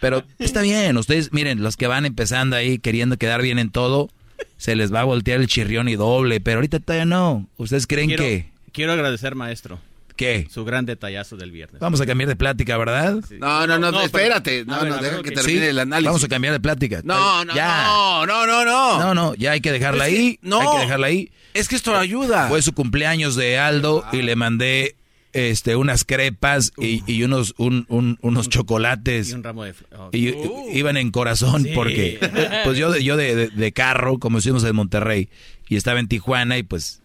[0.00, 4.10] Pero está bien, ustedes, miren, los que van empezando ahí queriendo quedar bien en todo,
[4.56, 6.40] se les va a voltear el chirrión y doble.
[6.40, 7.46] Pero ahorita todavía no.
[7.56, 9.78] ¿Ustedes creen quiero, que Quiero agradecer, maestro.
[10.16, 10.48] ¿Qué?
[10.50, 11.78] Su gran detallazo del viernes.
[11.78, 13.16] vamos a cambiar de plática, verdad?
[13.38, 14.64] No, no, no, No, espérate.
[14.64, 16.06] No, ver, no, deja que termine Sí, el análisis.
[16.06, 17.02] Vamos a cambiar de plática.
[17.04, 17.84] No, no, Ya.
[17.84, 18.98] no, no, no, no.
[18.98, 20.38] No, no, ya hay que dejarla Es que- ahí.
[20.40, 20.60] no.
[20.62, 21.30] Hay que dejarla ahí.
[21.58, 22.48] Es que esto ayuda.
[22.48, 24.96] Fue su cumpleaños de Aldo y le mandé
[25.32, 29.30] este unas crepas y, y unos un- un- unos chocolates.
[29.30, 30.10] Y un ramo de fl- oh.
[30.12, 30.34] Y
[30.78, 31.72] iban en corazón Sí.
[31.74, 32.18] porque
[32.64, 35.28] pues yo de, yo de, de- de carro, como decimos en Monterrey,
[35.68, 37.02] y estaba en Tijuana y pues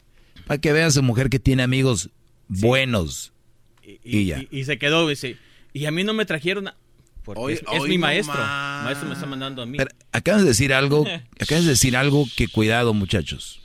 [0.48, 2.10] para que veas a mujer que tiene amigos
[2.48, 3.34] buenos.
[4.04, 4.40] Y, ya.
[4.40, 5.38] Y, y se quedó, dice,
[5.74, 6.68] y a mí no me trajeron...
[6.70, 6.76] a-".
[7.24, 8.34] Porque Hoy- es, mi maestro.
[8.36, 8.86] más.
[8.86, 9.78] Maestro me está mandando a mí.
[9.78, 11.06] Pero acabas de decir algo,
[11.40, 13.61] acabas de decir algo que cuidado, muchachos.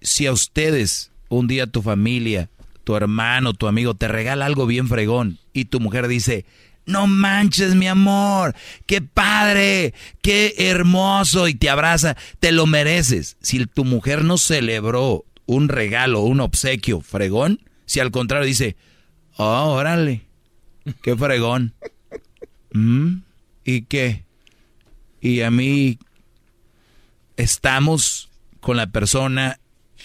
[0.00, 2.48] Si a ustedes un día tu familia,
[2.84, 6.44] tu hermano, tu amigo te regala algo bien fregón y tu mujer dice,
[6.86, 8.54] "No manches, mi amor,
[8.86, 13.36] qué padre, qué hermoso" y te abraza, te lo mereces.
[13.40, 18.76] Si tu mujer no celebró un regalo, un obsequio fregón, si al contrario dice,
[19.36, 20.22] "Oh, órale,
[21.02, 21.74] qué fregón."
[22.72, 23.18] ¿Mm?
[23.64, 24.24] ¿Y qué?
[25.20, 25.98] Y a mí
[27.36, 28.30] estamos
[28.60, 29.60] con la persona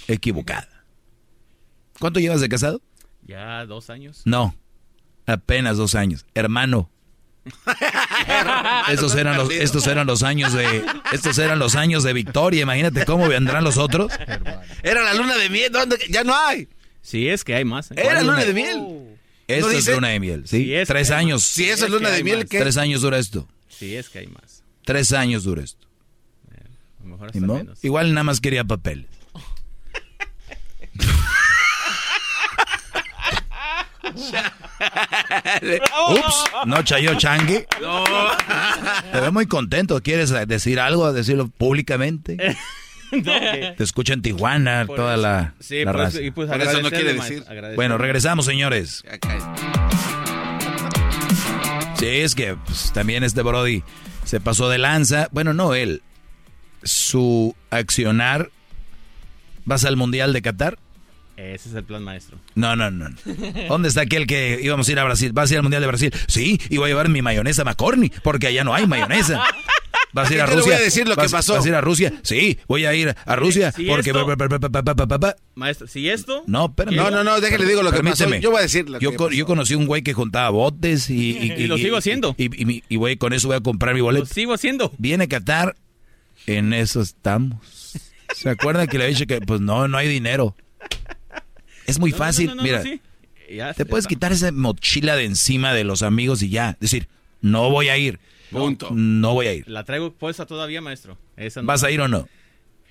[0.07, 0.85] equivocada.
[1.99, 2.81] ¿Cuánto llevas de casado?
[3.23, 4.21] Ya dos años.
[4.25, 4.55] No.
[5.25, 6.25] Apenas dos años.
[6.35, 6.89] Hermano.
[8.89, 12.63] estos eran los, estos eran los años de, estos eran los años de victoria.
[12.63, 14.11] Imagínate cómo vendrán los otros.
[14.83, 15.97] Era la luna de miel, ¿dónde?
[16.09, 16.67] Ya no hay.
[17.01, 17.91] Sí, es que hay más.
[17.91, 17.95] ¿eh?
[17.97, 19.17] Era luna de miel.
[19.47, 20.63] Esto ¿No es luna de miel, ¿sí?
[20.63, 21.43] Sí, es Tres años.
[21.43, 22.59] Si eso es luna de miel, ¿qué?
[22.59, 23.47] Tres años dura esto.
[23.69, 24.63] Sí, es que hay más.
[24.83, 25.85] Tres años dura esto.
[26.99, 27.53] A lo mejor ¿Y hasta no?
[27.55, 27.83] menos.
[27.83, 29.07] Igual nada más quería papel.
[36.09, 37.67] Ups, no chayó changue.
[37.81, 38.03] No.
[39.11, 40.01] Te veo muy contento.
[40.01, 41.11] ¿Quieres decir algo?
[41.13, 42.37] ¿Decirlo públicamente?
[43.11, 45.21] Te escucha en Tijuana Por toda eso.
[45.21, 46.17] la, Sí, la por raza.
[46.17, 47.43] eso- y pues Por eso no quiere decir.
[47.75, 49.03] Bueno, regresamos, señores.
[51.97, 53.83] Sí, es que pues, también este Brody
[54.25, 55.29] se pasó de lanza.
[55.31, 56.01] Bueno, no él.
[56.83, 58.49] Su accionar.
[59.63, 60.77] ¿Vas al Mundial de Qatar?
[61.37, 62.37] Ese es el plan maestro.
[62.55, 63.09] No, no, no.
[63.67, 65.31] ¿Dónde está aquel que íbamos a ir a Brasil?
[65.33, 66.13] ¿Vas a ir al Mundial de Brasil?
[66.27, 69.43] Sí, y voy a llevar mi mayonesa McCorney, porque allá no hay mayonesa.
[70.13, 70.71] ¿Vas a ir a Yo te Rusia?
[70.73, 71.55] voy a decir lo que ¿Vas- pasó.
[71.55, 72.13] ¿Vas a ir a Rusia?
[72.23, 74.13] Sí, voy a ir a Rusia, Si porque...
[75.55, 76.43] Maestro, si esto...
[76.47, 76.95] No, espérame.
[76.95, 78.33] No, no, no, déjale digo lo que pasó.
[78.37, 79.31] Yo voy a decir lo yo, que pasó.
[79.31, 81.31] yo conocí un güey que juntaba botes y...
[81.37, 82.33] Y, Y lo sigo haciendo.
[82.37, 84.25] Y, y, y- y, güey, con eso voy a comprar mi Lo boleto.
[84.27, 84.93] sigo haciendo.
[84.97, 85.75] Viene Qatar,
[86.47, 87.93] en eso estamos.
[88.33, 90.55] ¿Se acuerdan que le he dicho que pues no, no hay dinero?
[91.85, 92.81] Es muy No, fácil, no, no, mira.
[92.83, 93.01] sí.
[93.51, 94.09] Ya Te puedes está.
[94.09, 96.77] quitar esa mochila de encima de los amigos y ya.
[96.79, 97.07] Decir,
[97.41, 98.19] no voy a ir.
[98.51, 98.89] Punto.
[98.91, 99.67] No voy a ir.
[99.67, 101.17] La traigo puesta todavía, maestro.
[101.37, 101.87] Esa no ¿Vas va.
[101.87, 102.27] a ir o no?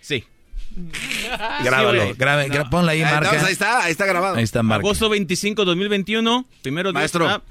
[0.01, 0.25] Sí.
[1.65, 2.15] Grábalo, güey.
[2.15, 3.47] grabe, gra- ponla ahí, Ahí, marca.
[3.47, 4.37] ahí está, ahí está grabado.
[4.37, 4.85] Ahí está marca.
[4.87, 6.47] Agosto 25, 2021.
[6.63, 7.29] Primero Maestro.
[7.29, 7.43] ah,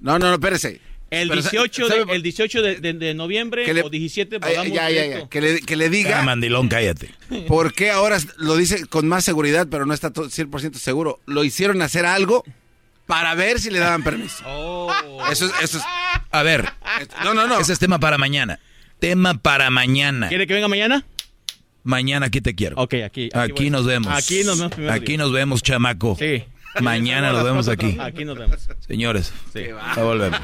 [0.00, 0.80] No, no, no, espérese.
[1.12, 4.36] El, Pero, 18 ¿sabe- de, el 18 de, de- de noviembre Que le- o 17
[4.36, 5.28] Ay, pagamos ya, ya, ya.
[5.28, 7.10] Que le, que le Ah, diga mandilón, cállate.
[7.48, 11.20] por qué ahora lo dice con más seguridad, pero no está to- 100% seguro.
[11.26, 12.44] Lo hicieron hacer algo
[13.06, 14.42] para ver si le daban permiso.
[14.46, 14.90] Oh.
[15.30, 15.84] Eso es, eso es.
[16.30, 16.68] A ver,
[17.24, 17.60] No, no, no.
[17.60, 18.58] ese es tema para mañana.
[18.98, 20.28] Tema para mañana.
[20.28, 21.04] ¿Quiere que venga mañana?
[21.84, 22.76] Mañana aquí te quiero.
[22.80, 23.28] Ok, aquí.
[23.34, 24.12] Aquí, nos vemos.
[24.16, 24.94] Aquí nos vemos primero.
[24.94, 26.16] Aquí nos vemos, chamaco.
[26.18, 26.44] Sí.
[26.80, 27.96] Mañana nos vemos aquí.
[28.00, 28.68] Aquí nos vemos.
[28.86, 29.66] Señores, Sí.
[29.96, 30.40] ya volvemos.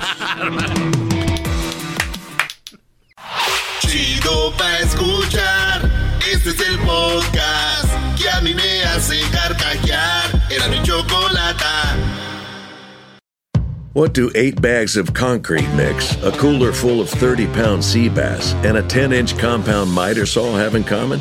[3.80, 5.90] Chido pa' escuchar.
[6.30, 7.88] Este es el podcast
[8.20, 10.24] que a mí me hace carcajear.
[10.50, 11.96] Era mi chocolata.
[13.94, 18.54] What do eight bags of concrete mix, a cooler full of 30 pound sea bass,
[18.62, 21.20] and a 10 inch compound miter saw have in common?